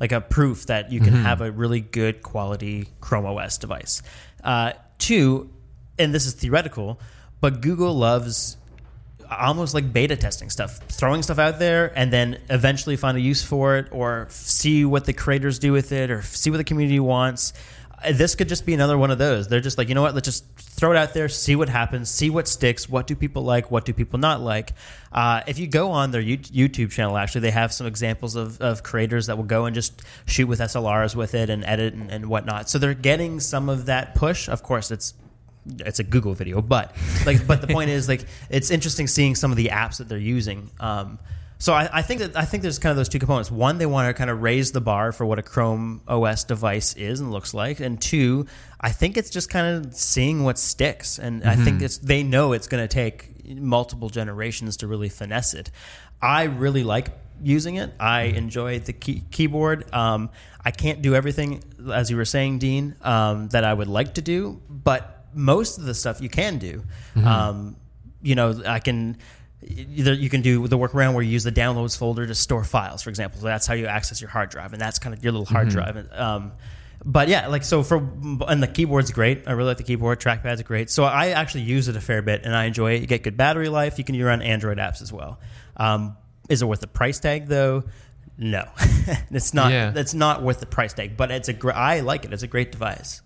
like 0.00 0.12
a 0.12 0.20
proof 0.20 0.66
that 0.66 0.90
you 0.90 1.00
can 1.00 1.12
have 1.12 1.40
a 1.40 1.50
really 1.50 1.80
good 1.80 2.22
quality 2.22 2.88
Chrome 3.00 3.26
OS 3.26 3.58
device. 3.58 4.02
Uh, 4.42 4.72
two, 5.04 5.50
and 5.98 6.14
this 6.14 6.26
is 6.26 6.32
theoretical, 6.32 6.98
but 7.40 7.60
Google 7.60 7.94
loves 7.94 8.56
almost 9.30 9.74
like 9.74 9.92
beta 9.92 10.16
testing 10.16 10.48
stuff, 10.48 10.78
throwing 10.88 11.22
stuff 11.22 11.38
out 11.38 11.58
there, 11.58 11.92
and 11.98 12.12
then 12.12 12.40
eventually 12.48 12.96
find 12.96 13.16
a 13.16 13.20
use 13.20 13.42
for 13.42 13.76
it, 13.76 13.88
or 13.90 14.26
see 14.30 14.84
what 14.84 15.04
the 15.04 15.12
creators 15.12 15.58
do 15.58 15.72
with 15.72 15.92
it, 15.92 16.10
or 16.10 16.22
see 16.22 16.50
what 16.50 16.56
the 16.56 16.64
community 16.64 17.00
wants. 17.00 17.52
This 18.12 18.34
could 18.34 18.48
just 18.48 18.66
be 18.66 18.74
another 18.74 18.98
one 18.98 19.10
of 19.10 19.18
those. 19.18 19.48
They're 19.48 19.60
just 19.60 19.78
like, 19.78 19.88
you 19.88 19.94
know 19.94 20.02
what? 20.02 20.14
Let's 20.14 20.26
just 20.26 20.44
throw 20.56 20.90
it 20.90 20.96
out 20.96 21.14
there, 21.14 21.28
see 21.28 21.56
what 21.56 21.68
happens, 21.68 22.10
see 22.10 22.30
what 22.30 22.48
sticks. 22.48 22.88
What 22.88 23.06
do 23.06 23.14
people 23.14 23.42
like? 23.42 23.70
What 23.70 23.84
do 23.84 23.92
people 23.92 24.18
not 24.18 24.40
like? 24.40 24.72
Uh, 25.12 25.42
if 25.46 25.58
you 25.58 25.66
go 25.66 25.90
on 25.90 26.10
their 26.10 26.22
YouTube 26.22 26.90
channel, 26.90 27.16
actually, 27.16 27.42
they 27.42 27.50
have 27.50 27.72
some 27.72 27.86
examples 27.86 28.36
of, 28.36 28.60
of 28.60 28.82
creators 28.82 29.26
that 29.26 29.36
will 29.36 29.44
go 29.44 29.66
and 29.66 29.74
just 29.74 30.02
shoot 30.26 30.46
with 30.46 30.60
SLRs 30.60 31.14
with 31.14 31.34
it 31.34 31.50
and 31.50 31.64
edit 31.64 31.94
and, 31.94 32.10
and 32.10 32.26
whatnot. 32.26 32.68
So 32.68 32.78
they're 32.78 32.94
getting 32.94 33.40
some 33.40 33.68
of 33.68 33.86
that 33.86 34.14
push. 34.14 34.48
Of 34.48 34.62
course, 34.62 34.90
it's 34.90 35.14
it's 35.80 35.98
a 35.98 36.04
Google 36.04 36.34
video, 36.34 36.60
but 36.60 36.94
like, 37.24 37.46
but 37.46 37.60
the 37.60 37.66
point 37.66 37.90
is, 37.90 38.08
like, 38.08 38.26
it's 38.50 38.70
interesting 38.70 39.06
seeing 39.06 39.34
some 39.34 39.50
of 39.50 39.56
the 39.56 39.68
apps 39.68 39.98
that 39.98 40.08
they're 40.08 40.18
using. 40.18 40.70
Um, 40.78 41.18
So 41.64 41.72
I, 41.72 41.88
I 41.90 42.02
think 42.02 42.20
that 42.20 42.36
I 42.36 42.44
think 42.44 42.62
there's 42.62 42.78
kind 42.78 42.90
of 42.90 42.98
those 42.98 43.08
two 43.08 43.18
components. 43.18 43.50
One, 43.50 43.78
they 43.78 43.86
want 43.86 44.06
to 44.06 44.12
kind 44.12 44.28
of 44.28 44.42
raise 44.42 44.72
the 44.72 44.82
bar 44.82 45.12
for 45.12 45.24
what 45.24 45.38
a 45.38 45.42
Chrome 45.42 46.02
OS 46.06 46.44
device 46.44 46.92
is 46.92 47.20
and 47.20 47.32
looks 47.32 47.54
like, 47.54 47.80
and 47.80 47.98
two, 47.98 48.44
I 48.78 48.90
think 48.90 49.16
it's 49.16 49.30
just 49.30 49.48
kind 49.48 49.74
of 49.86 49.94
seeing 49.94 50.44
what 50.44 50.58
sticks. 50.58 51.18
And 51.18 51.42
I 51.42 51.56
think 51.56 51.80
it's 51.80 51.96
they 51.96 52.22
know 52.22 52.52
it's 52.52 52.68
going 52.68 52.86
to 52.86 52.94
take 52.94 53.48
multiple 53.56 54.10
generations 54.10 54.76
to 54.78 54.86
really 54.86 55.08
finesse 55.08 55.54
it. 55.54 55.70
I 56.20 56.42
really 56.42 56.84
like 56.84 57.08
using 57.42 57.76
it. 57.76 57.94
I 57.98 58.24
enjoy 58.24 58.80
the 58.80 58.92
key- 58.92 59.24
keyboard. 59.30 59.90
Um, 59.90 60.28
I 60.62 60.70
can't 60.70 61.00
do 61.00 61.14
everything, 61.14 61.64
as 61.90 62.10
you 62.10 62.18
were 62.18 62.26
saying, 62.26 62.58
Dean, 62.58 62.94
um, 63.00 63.48
that 63.48 63.64
I 63.64 63.72
would 63.72 63.88
like 63.88 64.12
to 64.16 64.20
do, 64.20 64.60
but 64.68 65.28
most 65.32 65.78
of 65.78 65.84
the 65.84 65.94
stuff 65.94 66.20
you 66.20 66.28
can 66.28 66.58
do. 66.58 66.84
Um, 67.24 67.76
you 68.20 68.34
know, 68.34 68.62
I 68.66 68.80
can 68.80 69.16
you 69.66 70.28
can 70.28 70.42
do 70.42 70.66
the 70.68 70.78
workaround 70.78 71.14
where 71.14 71.22
you 71.22 71.30
use 71.30 71.44
the 71.44 71.52
downloads 71.52 71.96
folder 71.96 72.26
to 72.26 72.34
store 72.34 72.64
files, 72.64 73.02
for 73.02 73.10
example. 73.10 73.40
So 73.40 73.46
that's 73.46 73.66
how 73.66 73.74
you 73.74 73.86
access 73.86 74.20
your 74.20 74.30
hard 74.30 74.50
drive, 74.50 74.72
and 74.72 74.80
that's 74.80 74.98
kind 74.98 75.14
of 75.14 75.22
your 75.22 75.32
little 75.32 75.46
hard 75.46 75.68
drive. 75.68 75.96
And, 75.96 76.12
Um, 76.12 76.52
but 77.04 77.28
yeah, 77.28 77.48
like 77.48 77.64
so 77.64 77.82
for 77.82 77.96
and 78.48 78.62
the 78.62 78.66
keyboard's 78.66 79.10
great. 79.10 79.44
I 79.46 79.52
really 79.52 79.68
like 79.68 79.76
the 79.76 79.82
keyboard. 79.82 80.20
Trackpad's 80.20 80.62
great. 80.62 80.88
So 80.90 81.04
I 81.04 81.28
actually 81.30 81.62
use 81.62 81.88
it 81.88 81.96
a 81.96 82.00
fair 82.00 82.22
bit, 82.22 82.42
and 82.44 82.54
I 82.54 82.64
enjoy 82.64 82.92
it. 82.94 83.00
You 83.02 83.06
get 83.06 83.22
good 83.22 83.36
battery 83.36 83.68
life. 83.68 83.98
You 83.98 84.04
can 84.04 84.20
run 84.22 84.40
Android 84.42 84.78
apps 84.78 85.02
as 85.02 85.12
well. 85.12 85.38
Um, 85.76 86.16
is 86.48 86.62
it 86.62 86.66
worth 86.66 86.80
the 86.80 86.86
price 86.86 87.18
tag 87.20 87.46
though? 87.46 87.84
No, 88.38 88.64
it's 89.30 89.54
not. 89.54 89.70
Yeah. 89.70 89.92
It's 89.94 90.14
not 90.14 90.42
worth 90.42 90.60
the 90.60 90.66
price 90.66 90.92
tag. 90.94 91.16
But 91.16 91.30
it's 91.30 91.48
a. 91.48 91.52
Gr- 91.52 91.72
I 91.72 92.00
like 92.00 92.24
it. 92.24 92.32
It's 92.32 92.42
a 92.42 92.48
great 92.48 92.72
device. 92.72 93.22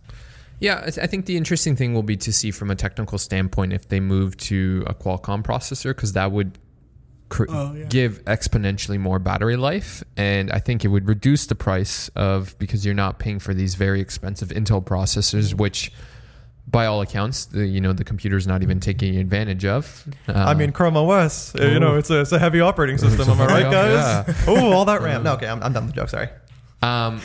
Yeah, 0.60 0.78
I 0.78 0.90
th- 0.90 0.98
I 0.98 1.06
think 1.06 1.26
the 1.26 1.36
interesting 1.36 1.76
thing 1.76 1.94
will 1.94 2.02
be 2.02 2.16
to 2.16 2.32
see 2.32 2.50
from 2.50 2.70
a 2.70 2.74
technical 2.74 3.18
standpoint 3.18 3.72
if 3.72 3.88
they 3.88 4.00
move 4.00 4.36
to 4.38 4.82
a 4.86 4.94
Qualcomm 4.94 5.42
processor 5.44 5.90
because 5.94 6.14
that 6.14 6.32
would 6.32 6.58
cr- 7.28 7.44
Oh, 7.48 7.74
yeah. 7.74 7.84
give 7.84 8.24
exponentially 8.24 8.98
more 8.98 9.18
battery 9.20 9.56
life, 9.56 10.02
and 10.16 10.50
I 10.50 10.58
think 10.58 10.84
it 10.84 10.88
would 10.88 11.06
reduce 11.06 11.46
the 11.46 11.54
price 11.54 12.08
of 12.16 12.58
because 12.58 12.84
you're 12.84 12.94
not 12.94 13.18
paying 13.20 13.38
for 13.38 13.54
these 13.54 13.76
very 13.76 14.00
expensive 14.00 14.48
Intel 14.48 14.84
processors, 14.84 15.54
which, 15.54 15.92
by 16.66 16.86
all 16.86 17.02
accounts, 17.02 17.46
the 17.46 17.64
you 17.66 17.80
know 17.80 17.92
the 17.92 18.02
computer's 18.04 18.46
not 18.48 18.62
even 18.64 18.80
taking 18.80 19.16
advantage 19.16 19.64
of. 19.64 20.08
I 20.26 20.50
Um, 20.52 20.58
mean, 20.58 20.72
Chrome 20.72 20.96
OS, 20.96 21.54
uh, 21.54 21.62
you 21.66 21.78
know, 21.78 21.94
it's 21.96 22.10
a, 22.10 22.20
it's 22.20 22.32
a 22.32 22.38
heavy 22.40 22.60
operating 22.60 22.98
system. 22.98 23.28
Am 23.30 23.40
I 23.40 23.46
right, 23.62 23.70
guys? 23.70 24.34
Oh, 24.48 24.72
all 24.72 24.84
that 24.86 25.02
RAM. 25.02 25.22
No, 25.22 25.34
okay, 25.34 25.46
I'm, 25.46 25.62
I'm 25.62 25.72
done 25.72 25.86
with 25.86 25.94
the 25.94 26.00
joke. 26.00 26.08
Sorry. 26.08 26.28
Um, 26.82 27.20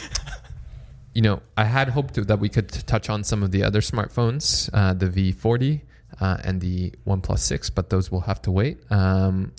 you 1.13 1.21
know, 1.21 1.41
I 1.55 1.65
had 1.65 1.89
hoped 1.89 2.15
that 2.15 2.39
we 2.39 2.49
could 2.49 2.69
t- 2.69 2.81
touch 2.85 3.09
on 3.09 3.23
some 3.23 3.43
of 3.43 3.51
the 3.51 3.63
other 3.63 3.81
smartphones, 3.81 4.69
uh, 4.73 4.93
the 4.93 5.07
V40 5.07 5.81
uh, 6.19 6.37
and 6.43 6.59
the 6.59 6.93
OnePlus 7.05 7.39
6, 7.39 7.69
but 7.69 7.89
those 7.89 8.11
will 8.11 8.21
have 8.21 8.41
to 8.43 8.51
wait. 8.51 8.79
Um, 8.91 9.53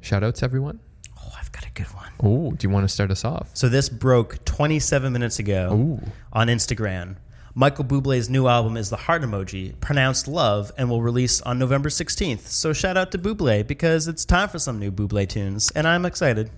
shout 0.00 0.22
out 0.22 0.36
to 0.36 0.44
everyone. 0.44 0.80
Oh, 1.18 1.32
I've 1.38 1.50
got 1.52 1.66
a 1.66 1.70
good 1.70 1.86
one. 1.94 2.12
Oh, 2.22 2.52
do 2.52 2.66
you 2.66 2.72
want 2.72 2.84
to 2.84 2.88
start 2.88 3.10
us 3.10 3.24
off? 3.24 3.50
So 3.54 3.68
this 3.68 3.88
broke 3.88 4.44
27 4.44 5.12
minutes 5.12 5.38
ago 5.38 5.70
Ooh. 5.72 6.10
on 6.32 6.48
Instagram. 6.48 7.16
Michael 7.54 7.84
Bublé's 7.84 8.30
new 8.30 8.46
album 8.46 8.76
is 8.76 8.88
the 8.88 8.96
heart 8.96 9.22
emoji, 9.22 9.78
pronounced 9.80 10.28
love, 10.28 10.70
and 10.78 10.88
will 10.88 11.02
release 11.02 11.40
on 11.40 11.58
November 11.58 11.88
16th. 11.88 12.46
So 12.46 12.72
shout 12.72 12.96
out 12.96 13.10
to 13.12 13.18
Bublé 13.18 13.66
because 13.66 14.06
it's 14.06 14.24
time 14.24 14.48
for 14.48 14.60
some 14.60 14.78
new 14.78 14.92
Bublé 14.92 15.28
tunes, 15.28 15.72
and 15.72 15.88
I'm 15.88 16.04
excited. 16.04 16.50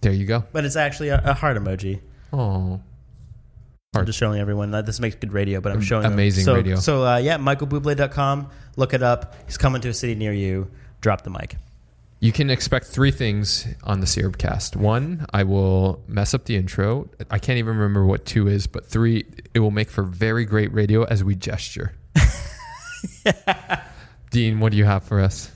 There 0.00 0.12
you 0.12 0.26
go. 0.26 0.42
But 0.52 0.64
it's 0.64 0.74
actually 0.74 1.10
a, 1.10 1.22
a 1.24 1.32
heart 1.32 1.56
emoji. 1.56 2.00
Oh, 2.32 2.80
I'm 4.00 4.06
just 4.06 4.18
showing 4.18 4.40
everyone 4.40 4.70
that 4.72 4.86
this 4.86 5.00
makes 5.00 5.16
good 5.16 5.32
radio, 5.32 5.60
but 5.60 5.72
I'm 5.72 5.80
showing 5.80 6.02
them. 6.04 6.12
Amazing 6.12 6.44
so, 6.44 6.54
radio. 6.54 6.76
So 6.76 7.04
uh, 7.04 7.16
yeah, 7.18 7.38
michaelbublé.com. 7.38 8.50
Look 8.76 8.94
it 8.94 9.02
up. 9.02 9.34
He's 9.46 9.58
coming 9.58 9.80
to 9.82 9.88
a 9.88 9.94
city 9.94 10.14
near 10.14 10.32
you. 10.32 10.70
Drop 11.00 11.22
the 11.22 11.30
mic. 11.30 11.56
you 12.20 12.32
can 12.32 12.48
expect 12.50 12.86
three 12.86 13.10
things 13.10 13.66
on 13.84 14.00
the 14.00 14.06
Syrupcast. 14.06 14.74
One, 14.76 15.26
I 15.32 15.42
will 15.44 16.02
mess 16.08 16.32
up 16.34 16.44
the 16.46 16.56
intro. 16.56 17.08
I 17.30 17.38
can't 17.38 17.58
even 17.58 17.76
remember 17.76 18.04
what 18.06 18.24
two 18.24 18.48
is, 18.48 18.66
but 18.66 18.86
three, 18.86 19.24
it 19.54 19.60
will 19.60 19.70
make 19.70 19.90
for 19.90 20.02
very 20.02 20.44
great 20.46 20.72
radio 20.72 21.04
as 21.04 21.22
we 21.22 21.34
gesture. 21.34 21.94
Dean, 24.30 24.60
what 24.60 24.72
do 24.72 24.78
you 24.78 24.84
have 24.84 25.04
for 25.04 25.20
us? 25.20 25.50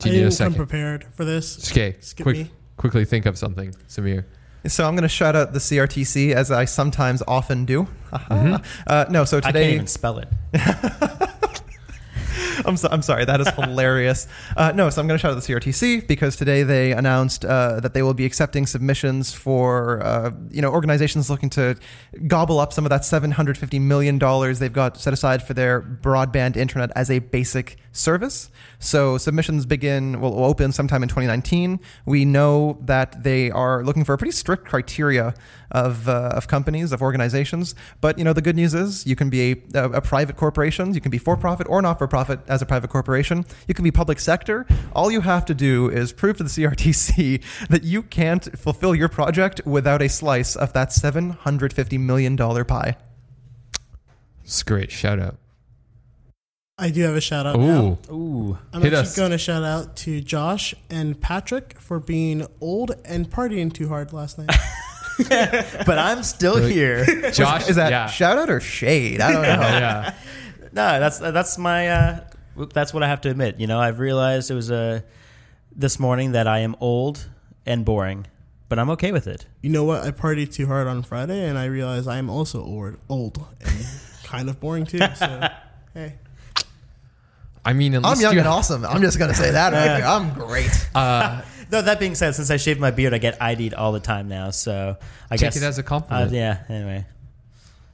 Do 0.00 0.10
I 0.10 0.12
need 0.12 0.18
a 0.18 0.20
didn't 0.24 0.30
come 0.30 0.36
second? 0.36 0.54
prepared 0.56 1.04
for 1.14 1.24
this. 1.24 1.70
Okay, 1.70 1.96
Skip 2.00 2.24
quick, 2.24 2.36
me. 2.36 2.50
quickly 2.76 3.04
think 3.04 3.26
of 3.26 3.38
something, 3.38 3.72
Sameer. 3.88 4.24
So 4.66 4.86
I'm 4.86 4.94
going 4.94 5.02
to 5.02 5.08
shout 5.08 5.36
out 5.36 5.52
the 5.52 5.58
CRTC 5.58 6.32
as 6.32 6.50
I 6.50 6.64
sometimes 6.64 7.22
often 7.28 7.64
do. 7.64 7.86
Uh, 8.86 9.04
no, 9.10 9.24
so 9.24 9.40
today 9.40 9.48
I 9.48 9.62
can't 9.62 9.74
even 9.74 9.86
spell 9.86 10.18
it. 10.18 10.28
I'm, 12.66 12.76
so, 12.76 12.88
I'm 12.90 13.02
sorry, 13.02 13.24
that 13.24 13.40
is 13.40 13.48
hilarious. 13.50 14.28
Uh, 14.56 14.70
no, 14.72 14.88
so 14.88 15.00
I'm 15.00 15.08
going 15.08 15.18
to 15.18 15.20
shout 15.20 15.32
out 15.32 15.42
the 15.42 15.52
CRTC 15.52 16.06
because 16.06 16.36
today 16.36 16.62
they 16.62 16.92
announced 16.92 17.44
uh, 17.44 17.80
that 17.80 17.92
they 17.92 18.02
will 18.02 18.14
be 18.14 18.24
accepting 18.24 18.66
submissions 18.66 19.32
for 19.34 20.00
uh, 20.02 20.30
you 20.48 20.62
know 20.62 20.70
organizations 20.70 21.28
looking 21.28 21.50
to 21.50 21.76
gobble 22.28 22.60
up 22.60 22.72
some 22.72 22.84
of 22.84 22.90
that 22.90 23.04
750 23.04 23.78
million 23.80 24.16
dollars 24.18 24.60
they've 24.60 24.72
got 24.72 24.96
set 24.96 25.12
aside 25.12 25.42
for 25.42 25.54
their 25.54 25.80
broadband 25.82 26.56
internet 26.56 26.92
as 26.94 27.10
a 27.10 27.18
basic 27.18 27.78
service. 27.94 28.50
So 28.80 29.16
submissions 29.16 29.64
begin 29.64 30.20
will 30.20 30.44
open 30.44 30.72
sometime 30.72 31.02
in 31.02 31.08
2019. 31.08 31.80
We 32.04 32.24
know 32.24 32.78
that 32.82 33.22
they 33.22 33.50
are 33.50 33.84
looking 33.84 34.04
for 34.04 34.12
a 34.12 34.18
pretty 34.18 34.32
strict 34.32 34.66
criteria 34.66 35.34
of, 35.70 36.08
uh, 36.08 36.32
of 36.34 36.48
companies, 36.48 36.92
of 36.92 37.00
organizations. 37.00 37.74
But 38.00 38.18
you 38.18 38.24
know, 38.24 38.32
the 38.32 38.42
good 38.42 38.56
news 38.56 38.74
is 38.74 39.06
you 39.06 39.16
can 39.16 39.30
be 39.30 39.52
a, 39.74 39.84
a, 39.84 40.00
private 40.00 40.36
corporation, 40.36 40.92
you 40.92 41.00
can 41.00 41.10
be 41.10 41.18
for 41.18 41.36
profit 41.36 41.66
or 41.70 41.80
not 41.80 41.98
for 41.98 42.06
profit 42.06 42.40
as 42.48 42.60
a 42.60 42.66
private 42.66 42.90
corporation, 42.90 43.46
you 43.68 43.74
can 43.74 43.84
be 43.84 43.90
public 43.90 44.18
sector. 44.18 44.66
All 44.92 45.10
you 45.10 45.20
have 45.20 45.44
to 45.46 45.54
do 45.54 45.88
is 45.88 46.12
prove 46.12 46.36
to 46.38 46.44
the 46.44 46.50
CRTC 46.50 47.42
that 47.68 47.84
you 47.84 48.02
can't 48.02 48.58
fulfill 48.58 48.94
your 48.94 49.08
project 49.08 49.60
without 49.64 50.02
a 50.02 50.08
slice 50.08 50.56
of 50.56 50.72
that 50.72 50.90
$750 50.90 52.00
million 52.00 52.36
pie. 52.36 52.96
It's 54.44 54.62
great. 54.62 54.90
Shout 54.90 55.18
out. 55.18 55.38
I 56.76 56.90
do 56.90 57.02
have 57.02 57.14
a 57.14 57.20
shout 57.20 57.46
out. 57.46 57.58
now. 57.58 57.98
Ooh, 58.10 58.14
Ooh. 58.14 58.58
I'm 58.72 58.82
Hit 58.82 58.92
actually 58.92 59.08
us. 59.08 59.16
going 59.16 59.30
to 59.30 59.38
shout 59.38 59.62
out 59.62 59.96
to 59.98 60.20
Josh 60.20 60.74
and 60.90 61.20
Patrick 61.20 61.78
for 61.78 62.00
being 62.00 62.46
old 62.60 62.92
and 63.04 63.30
partying 63.30 63.72
too 63.72 63.88
hard 63.88 64.12
last 64.12 64.38
night. 64.38 64.50
But 65.16 65.96
I'm 65.96 66.24
still 66.24 66.56
here. 66.56 67.30
Josh. 67.30 67.68
Is 67.68 67.76
that 67.76 67.92
yeah. 67.92 68.06
shout 68.08 68.36
out 68.36 68.50
or 68.50 68.58
shade? 68.58 69.20
I 69.20 69.30
don't 69.30 69.42
know. 69.42 69.48
yeah. 69.60 70.14
No, 70.72 70.98
that's 70.98 71.20
that's 71.20 71.56
my 71.56 71.88
uh, 71.88 72.20
that's 72.72 72.92
what 72.92 73.04
I 73.04 73.06
have 73.06 73.20
to 73.20 73.30
admit. 73.30 73.60
You 73.60 73.68
know, 73.68 73.78
I've 73.78 74.00
realized 74.00 74.50
it 74.50 74.54
was 74.54 74.72
uh, 74.72 75.02
this 75.70 76.00
morning 76.00 76.32
that 76.32 76.48
I 76.48 76.58
am 76.58 76.74
old 76.80 77.28
and 77.64 77.84
boring, 77.84 78.26
but 78.68 78.80
I'm 78.80 78.90
okay 78.90 79.12
with 79.12 79.28
it. 79.28 79.46
you 79.62 79.70
know 79.70 79.84
what? 79.84 80.02
I 80.02 80.10
partied 80.10 80.52
too 80.52 80.66
hard 80.66 80.88
on 80.88 81.04
Friday, 81.04 81.48
and 81.48 81.56
I 81.56 81.66
realized 81.66 82.08
I 82.08 82.18
am 82.18 82.28
also 82.28 82.60
old, 82.60 82.96
old 83.08 83.38
and 83.60 83.86
kind 84.24 84.48
of 84.50 84.58
boring 84.58 84.84
too. 84.84 84.98
So, 85.14 85.48
hey, 85.94 86.14
I 87.64 87.72
mean, 87.72 87.94
at 87.94 88.04
I'm 88.04 88.20
young 88.20 88.34
you 88.34 88.40
and 88.40 88.48
awesome. 88.48 88.84
I'm 88.84 89.00
just 89.02 89.18
going 89.18 89.30
to 89.30 89.36
say 89.36 89.50
that. 89.52 89.72
Right 89.72 89.98
there. 89.98 90.06
I'm 90.06 90.32
great. 90.34 90.70
Though 91.70 91.80
that 91.82 91.98
being 91.98 92.14
said, 92.14 92.34
since 92.34 92.50
I 92.50 92.56
shaved 92.58 92.78
my 92.78 92.90
beard, 92.90 93.14
I 93.14 93.18
get 93.18 93.40
ID'd 93.40 93.72
all 93.74 93.92
the 93.92 94.00
time 94.00 94.28
now. 94.28 94.50
So 94.50 94.96
I 95.30 95.36
Take 95.36 95.46
guess 95.46 95.56
it 95.56 95.62
as 95.62 95.78
a 95.78 95.82
uh, 95.82 95.84
compliment. 95.84 96.32
yeah. 96.32 96.62
Anyway, 96.68 97.06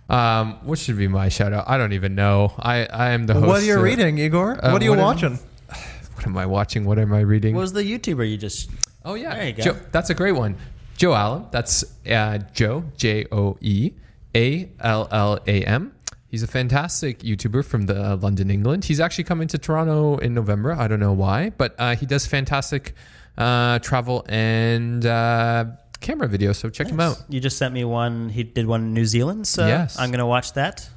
Um, 0.08 0.58
what 0.64 0.78
should 0.78 0.98
be 0.98 1.06
my 1.08 1.28
shout 1.28 1.52
out? 1.52 1.64
I 1.68 1.78
don't 1.78 1.92
even 1.92 2.14
know. 2.16 2.52
I, 2.58 2.84
I 2.86 3.10
am 3.10 3.26
the 3.26 3.34
host. 3.34 3.46
What 3.46 3.62
are 3.62 3.64
you 3.64 3.78
uh, 3.78 3.82
reading, 3.82 4.18
Igor? 4.18 4.58
uh, 4.64 4.72
what 4.72 4.82
are 4.82 4.84
you 4.84 4.90
what 4.90 4.98
am- 4.98 5.04
watching? 5.04 5.38
What 6.14 6.26
am 6.26 6.36
I 6.36 6.44
watching? 6.44 6.84
What 6.84 6.98
am 6.98 7.14
I 7.14 7.20
reading? 7.20 7.54
what 7.54 7.62
was 7.62 7.72
the 7.72 7.82
YouTuber 7.82 8.28
you 8.30 8.36
just? 8.36 8.68
oh 9.06 9.14
yeah, 9.14 9.34
There 9.36 9.46
you 9.46 9.52
go. 9.54 9.62
Joe, 9.62 9.76
that's 9.90 10.10
a 10.10 10.14
great 10.14 10.32
one. 10.32 10.54
Joe 10.98 11.14
Allam. 11.14 11.46
That's 11.50 11.82
uh, 12.06 12.38
Joe 12.52 12.84
J 12.98 13.24
O 13.32 13.56
E 13.62 13.92
A 14.36 14.68
L 14.80 15.08
L 15.10 15.38
A 15.46 15.64
M. 15.64 15.92
He's 16.30 16.42
a 16.44 16.46
fantastic 16.46 17.20
YouTuber 17.20 17.64
from 17.64 17.86
the 17.86 18.12
uh, 18.12 18.16
London, 18.16 18.50
England. 18.50 18.84
He's 18.84 19.00
actually 19.00 19.24
coming 19.24 19.48
to 19.48 19.58
Toronto 19.58 20.16
in 20.18 20.32
November. 20.32 20.72
I 20.72 20.86
don't 20.86 21.00
know 21.00 21.12
why, 21.12 21.50
but 21.50 21.74
uh, 21.76 21.96
he 21.96 22.06
does 22.06 22.24
fantastic 22.24 22.94
uh, 23.36 23.80
travel 23.80 24.24
and 24.28 25.04
uh, 25.04 25.64
camera 26.00 26.28
videos. 26.28 26.56
So 26.56 26.70
check 26.70 26.86
him 26.88 27.00
out. 27.00 27.20
You 27.28 27.40
just 27.40 27.58
sent 27.58 27.74
me 27.74 27.84
one. 27.84 28.28
He 28.28 28.44
did 28.44 28.66
one 28.66 28.82
in 28.82 28.94
New 28.94 29.06
Zealand, 29.06 29.48
so 29.48 29.66
Yes. 29.66 29.98
I'm 29.98 30.12
gonna 30.12 30.26
watch 30.26 30.52
that. 30.52 30.88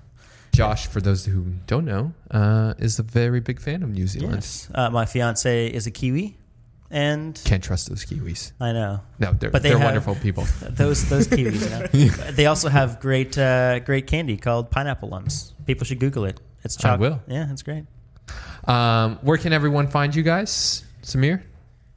Josh, 0.53 0.85
for 0.85 1.01
those 1.01 1.25
who 1.25 1.45
don't 1.65 1.85
know, 1.85 2.13
uh, 2.29 2.75
is 2.77 2.99
a 2.99 3.03
very 3.03 3.39
big 3.39 3.59
fan 3.59 3.81
of 3.81 3.89
New 3.89 4.05
Zealand. 4.05 4.35
Yes. 4.35 4.69
Uh, 4.75 4.91
my 4.91 5.05
fiance 5.07 5.65
is 5.67 5.87
a 5.87 5.91
Kiwi, 5.91 6.37
and 6.93 7.39
Can't 7.43 7.61
trust 7.63 7.89
those 7.89 8.05
Kiwis. 8.05 8.53
I 8.61 8.71
know 8.71 9.01
No, 9.19 9.33
they're, 9.33 9.49
But 9.49 9.63
they 9.63 9.69
they 9.69 9.75
are 9.75 9.79
have- 9.79 9.85
wonderful 9.87 10.15
people. 10.15 10.45
those 10.69 11.09
those 11.09 11.27
Kiwis. 11.27 11.91
You 11.93 12.05
know? 12.09 12.31
They 12.31 12.45
also 12.45 12.69
have 12.69 12.99
great 13.01 13.37
uh, 13.37 13.79
great 13.79 14.07
candy 14.07 14.37
called 14.37 14.71
pineapple 14.71 15.09
lumps. 15.09 15.53
People 15.65 15.85
should 15.85 15.99
Google 15.99 16.23
it. 16.25 16.39
It's 16.63 16.77
I 16.77 16.81
chocolate. 16.81 17.11
will. 17.11 17.21
Yeah, 17.27 17.51
it's 17.51 17.63
great. 17.63 17.85
Um, 18.65 19.17
where 19.21 19.37
can 19.37 19.51
everyone 19.51 19.87
find 19.89 20.15
you 20.15 20.23
guys? 20.23 20.85
Sameer? 21.01 21.41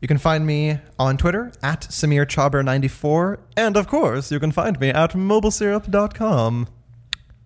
You 0.00 0.08
can 0.08 0.18
find 0.18 0.44
me 0.46 0.78
on 0.98 1.16
Twitter 1.16 1.52
at 1.62 1.82
Sameer 1.82 2.26
Chhabra94. 2.26 3.38
And 3.56 3.76
of 3.76 3.86
course, 3.86 4.30
you 4.32 4.38
can 4.40 4.50
find 4.52 4.78
me 4.80 4.88
at 4.90 5.12
mobilesyrup.com. 5.12 6.68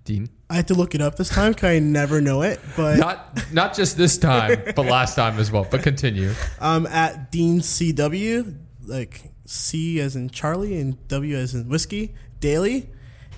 Dean? 0.05 0.29
I 0.51 0.55
had 0.55 0.69
to 0.69 0.75
look 0.75 0.95
it 0.97 1.01
up 1.01 1.15
this 1.17 1.29
time 1.29 1.53
because 1.53 1.71
I 1.71 1.79
never 1.79 2.21
know 2.21 2.43
it. 2.43 2.59
But 2.77 2.99
Not 2.99 3.53
not 3.53 3.75
just 3.75 3.97
this 3.97 4.19
time, 4.19 4.61
but 4.77 4.85
last 4.85 5.15
time 5.15 5.39
as 5.39 5.51
well. 5.53 5.67
But 5.71 5.83
continue. 5.85 6.33
I'm 6.61 6.87
at 6.87 7.31
Dean 7.31 7.61
CW, 7.61 8.57
like 8.85 9.31
C 9.47 10.01
as 10.01 10.17
in 10.17 10.29
Charlie 10.31 10.81
and 10.81 11.07
W 11.09 11.37
as 11.37 11.55
in 11.55 11.69
whiskey 11.69 12.15
Daley, 12.41 12.91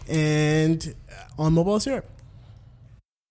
and 0.09 0.95
on 1.39 1.53
mobile 1.53 1.79
syrup. 1.81 2.07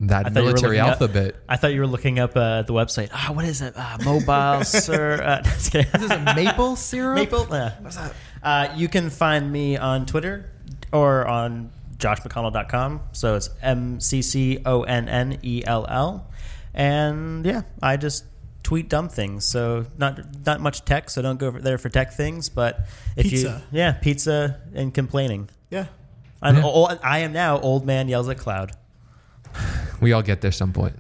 That 0.02 0.26
I 0.26 0.30
thought 0.30 0.34
military 0.34 0.78
looking 0.78 0.80
up- 0.92 1.02
alphabet. 1.02 1.36
I 1.48 1.58
thought 1.58 1.74
you 1.74 1.80
were 1.80 1.88
looking 1.88 2.18
up 2.20 2.36
uh, 2.36 2.64
the 2.64 2.74
website. 2.74 3.10
Ah, 3.14 3.32
what 3.34 3.46
is 3.46 3.62
it? 3.62 3.74
Ah, 3.78 3.98
mobile, 4.04 4.64
sir. 4.66 5.22
Uh. 5.22 5.42
This 5.72 5.76
is 5.76 6.12
a 6.12 6.34
maple 6.36 6.76
syrup. 6.76 7.16
Maple. 7.16 7.48
Yeah. 7.52 7.74
What's 7.82 7.98
that? 7.98 8.14
Uh, 8.44 8.74
you 8.76 8.88
can 8.88 9.10
find 9.12 9.52
me 9.52 9.78
on 9.78 10.06
Twitter 10.08 10.52
or 10.92 11.28
on 11.28 11.72
joshmcconnell.com. 12.02 13.02
So 13.14 13.36
it's 13.36 13.50
M 13.62 14.00
C 14.00 14.22
C 14.22 14.60
O 14.66 14.84
N 14.84 15.08
N 15.08 15.38
E 15.44 15.64
L 15.66 15.86
L. 15.88 16.28
And 16.74 17.46
yeah, 17.46 17.62
I 17.82 17.98
just 17.98 18.26
tweet 18.64 18.90
dumb 18.90 19.10
things. 19.10 19.46
So 19.46 19.86
not 19.98 20.20
not 20.46 20.60
much 20.62 20.84
tech, 20.86 21.10
so 21.10 21.22
don't 21.22 21.38
go 21.40 21.48
over 21.48 21.62
there 21.62 21.78
for 21.78 21.90
tech 21.90 22.14
things. 22.14 22.50
But 22.50 22.82
if 23.16 23.32
you 23.32 23.54
yeah, 23.72 23.94
pizza 23.94 24.60
and 24.74 24.94
complaining. 24.94 25.50
Yeah. 25.70 25.86
I'm 26.42 26.58
Yeah. 26.58 26.64
ol- 26.64 27.00
I 27.04 27.20
am 27.20 27.34
now 27.34 27.60
old 27.60 27.86
man 27.86 28.08
yells 28.08 28.28
at 28.30 28.38
cloud. 28.38 28.72
We 30.00 30.14
all 30.14 30.22
get 30.24 30.42
there 30.42 30.52
some 30.52 30.74
point. 30.74 30.98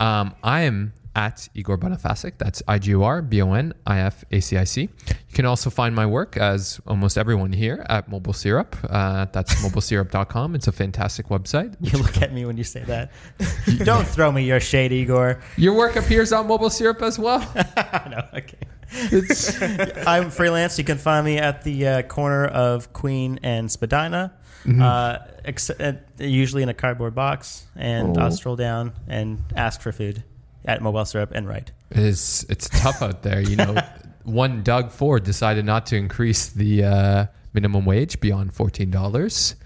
Um, 0.00 0.34
I 0.42 0.62
am 0.62 0.92
at 1.14 1.48
Igor 1.54 1.78
Bonifacic. 1.78 2.34
That's 2.38 2.62
I 2.66 2.78
G 2.78 2.94
O 2.94 3.02
R 3.02 3.22
B 3.22 3.42
O 3.42 3.52
N 3.52 3.72
I 3.86 4.00
F 4.00 4.24
A 4.30 4.40
C 4.40 4.56
I 4.56 4.64
C. 4.64 4.82
You 4.82 5.34
can 5.34 5.46
also 5.46 5.70
find 5.70 5.94
my 5.94 6.06
work, 6.06 6.36
as 6.36 6.80
almost 6.86 7.18
everyone 7.18 7.52
here, 7.52 7.84
at 7.88 8.08
Mobile 8.08 8.32
Syrup. 8.32 8.76
Uh, 8.88 9.26
that's 9.32 9.54
mobilesyrup.com. 9.62 10.54
It's 10.54 10.68
a 10.68 10.72
fantastic 10.72 11.28
website. 11.28 11.76
You 11.80 11.98
look 11.98 12.20
at 12.22 12.32
me 12.32 12.44
when 12.44 12.56
you 12.56 12.64
say 12.64 12.82
that. 12.84 13.12
don't 13.84 14.06
throw 14.06 14.32
me 14.32 14.44
your 14.44 14.60
shade, 14.60 14.92
Igor. 14.92 15.40
Your 15.56 15.74
work 15.74 15.96
appears 15.96 16.32
on 16.32 16.46
Mobile 16.46 16.70
Syrup 16.70 17.02
as 17.02 17.18
well. 17.18 17.40
no, 18.10 18.22
okay. 18.34 18.58
I'm 20.06 20.30
freelance. 20.30 20.78
You 20.78 20.84
can 20.84 20.98
find 20.98 21.24
me 21.24 21.38
at 21.38 21.62
the 21.64 21.86
uh, 21.86 22.02
corner 22.02 22.46
of 22.46 22.92
Queen 22.92 23.40
and 23.42 23.70
Spadina, 23.70 24.34
uh, 24.80 25.18
ex- 25.44 25.70
uh, 25.70 25.94
usually 26.18 26.62
in 26.62 26.68
a 26.68 26.74
cardboard 26.74 27.14
box. 27.14 27.66
And 27.74 28.18
I'll 28.18 28.30
stroll 28.30 28.56
down 28.56 28.92
and 29.08 29.42
ask 29.56 29.80
for 29.80 29.92
food 29.92 30.22
at 30.64 30.82
Mobile 30.82 31.04
Syrup 31.04 31.32
and 31.34 31.48
write. 31.48 31.72
It 31.90 31.98
is 31.98 32.46
it's 32.48 32.68
tough 32.68 33.02
out 33.02 33.22
there. 33.22 33.40
You 33.40 33.56
know, 33.56 33.76
one 34.24 34.62
Doug 34.62 34.90
Ford 34.90 35.24
decided 35.24 35.64
not 35.64 35.86
to 35.86 35.96
increase 35.96 36.48
the 36.48 36.84
uh, 36.84 37.26
minimum 37.52 37.84
wage 37.84 38.20
beyond 38.20 38.54
fourteen 38.54 38.90
dollars. 38.90 39.56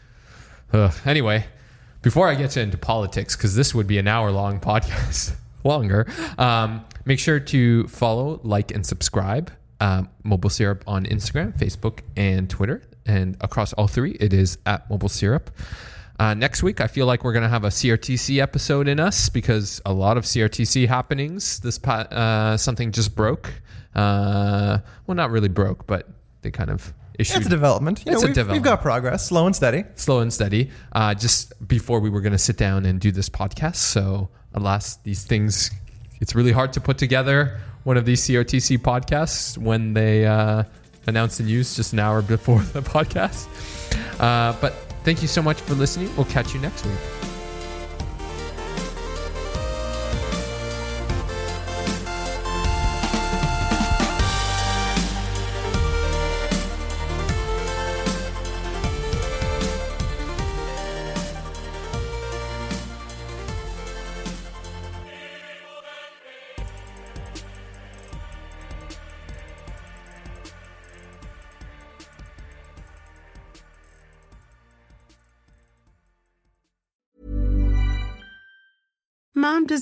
Anyway, 1.06 1.46
before 2.02 2.28
I 2.28 2.34
get 2.34 2.56
into 2.56 2.76
politics, 2.76 3.34
because 3.34 3.54
this 3.54 3.74
would 3.74 3.86
be 3.86 3.98
an 3.98 4.08
hour 4.08 4.30
long 4.30 4.60
podcast, 4.70 5.34
longer. 5.64 6.06
Um, 6.38 6.84
make 7.04 7.18
sure 7.18 7.40
to 7.40 7.88
follow, 7.88 8.40
like, 8.42 8.72
and 8.72 8.84
subscribe. 8.84 9.50
Um, 9.80 10.08
Mobile 10.22 10.50
Syrup 10.50 10.84
on 10.86 11.04
Instagram, 11.06 11.58
Facebook, 11.58 12.00
and 12.16 12.48
Twitter, 12.48 12.82
and 13.06 13.36
across 13.40 13.72
all 13.74 13.88
three, 13.88 14.12
it 14.20 14.32
is 14.32 14.58
at 14.66 14.88
Mobile 14.90 15.08
Syrup. 15.08 15.50
Uh, 16.18 16.32
next 16.34 16.62
week, 16.62 16.80
I 16.80 16.86
feel 16.86 17.06
like 17.06 17.24
we're 17.24 17.32
going 17.34 17.42
to 17.42 17.48
have 17.48 17.64
a 17.64 17.68
CRTC 17.68 18.40
episode 18.40 18.88
in 18.88 18.98
us 19.00 19.28
because 19.28 19.82
a 19.84 19.92
lot 19.92 20.16
of 20.16 20.24
CRTC 20.24 20.88
happenings. 20.88 21.60
This 21.60 21.78
pa- 21.78 22.08
uh, 22.10 22.56
something 22.56 22.90
just 22.92 23.14
broke. 23.14 23.52
Uh, 23.94 24.78
well, 25.06 25.14
not 25.14 25.30
really 25.30 25.48
broke, 25.48 25.86
but 25.86 26.08
they 26.42 26.50
kind 26.50 26.70
of 26.70 26.92
issued. 27.18 27.38
It's 27.38 27.46
a 27.46 27.50
development. 27.50 28.02
You 28.06 28.12
It's 28.12 28.22
know, 28.22 28.26
a 28.26 28.28
we've, 28.28 28.34
development. 28.34 28.52
we've 28.64 28.64
got 28.64 28.80
progress, 28.82 29.26
slow 29.26 29.44
and 29.46 29.54
steady. 29.54 29.84
slow 29.94 30.20
and 30.20 30.32
steady. 30.32 30.70
Uh, 30.92 31.12
just 31.14 31.52
before 31.68 32.00
we 32.00 32.08
were 32.08 32.20
going 32.22 32.32
to 32.32 32.38
sit 32.38 32.56
down 32.56 32.86
and 32.86 32.98
do 33.00 33.10
this 33.12 33.28
podcast. 33.28 33.76
So, 33.76 34.30
alas, 34.54 34.96
these 35.02 35.24
things, 35.24 35.70
it's 36.20 36.34
really 36.34 36.52
hard 36.52 36.72
to 36.74 36.80
put 36.80 36.96
together 36.96 37.60
one 37.84 37.96
of 37.98 38.06
these 38.06 38.22
CRTC 38.22 38.78
podcasts 38.78 39.58
when 39.58 39.92
they 39.92 40.24
uh, 40.26 40.64
announce 41.06 41.36
the 41.36 41.44
news 41.44 41.76
just 41.76 41.92
an 41.92 41.98
hour 41.98 42.22
before 42.22 42.60
the 42.72 42.80
podcast. 42.80 43.46
Uh, 44.18 44.54
but 44.62 44.74
thank 45.06 45.22
you 45.22 45.28
so 45.28 45.40
much 45.40 45.60
for 45.60 45.74
listening. 45.74 46.14
We'll 46.16 46.26
catch 46.26 46.52
you 46.52 46.58
next 46.58 46.84
week. 46.84 47.25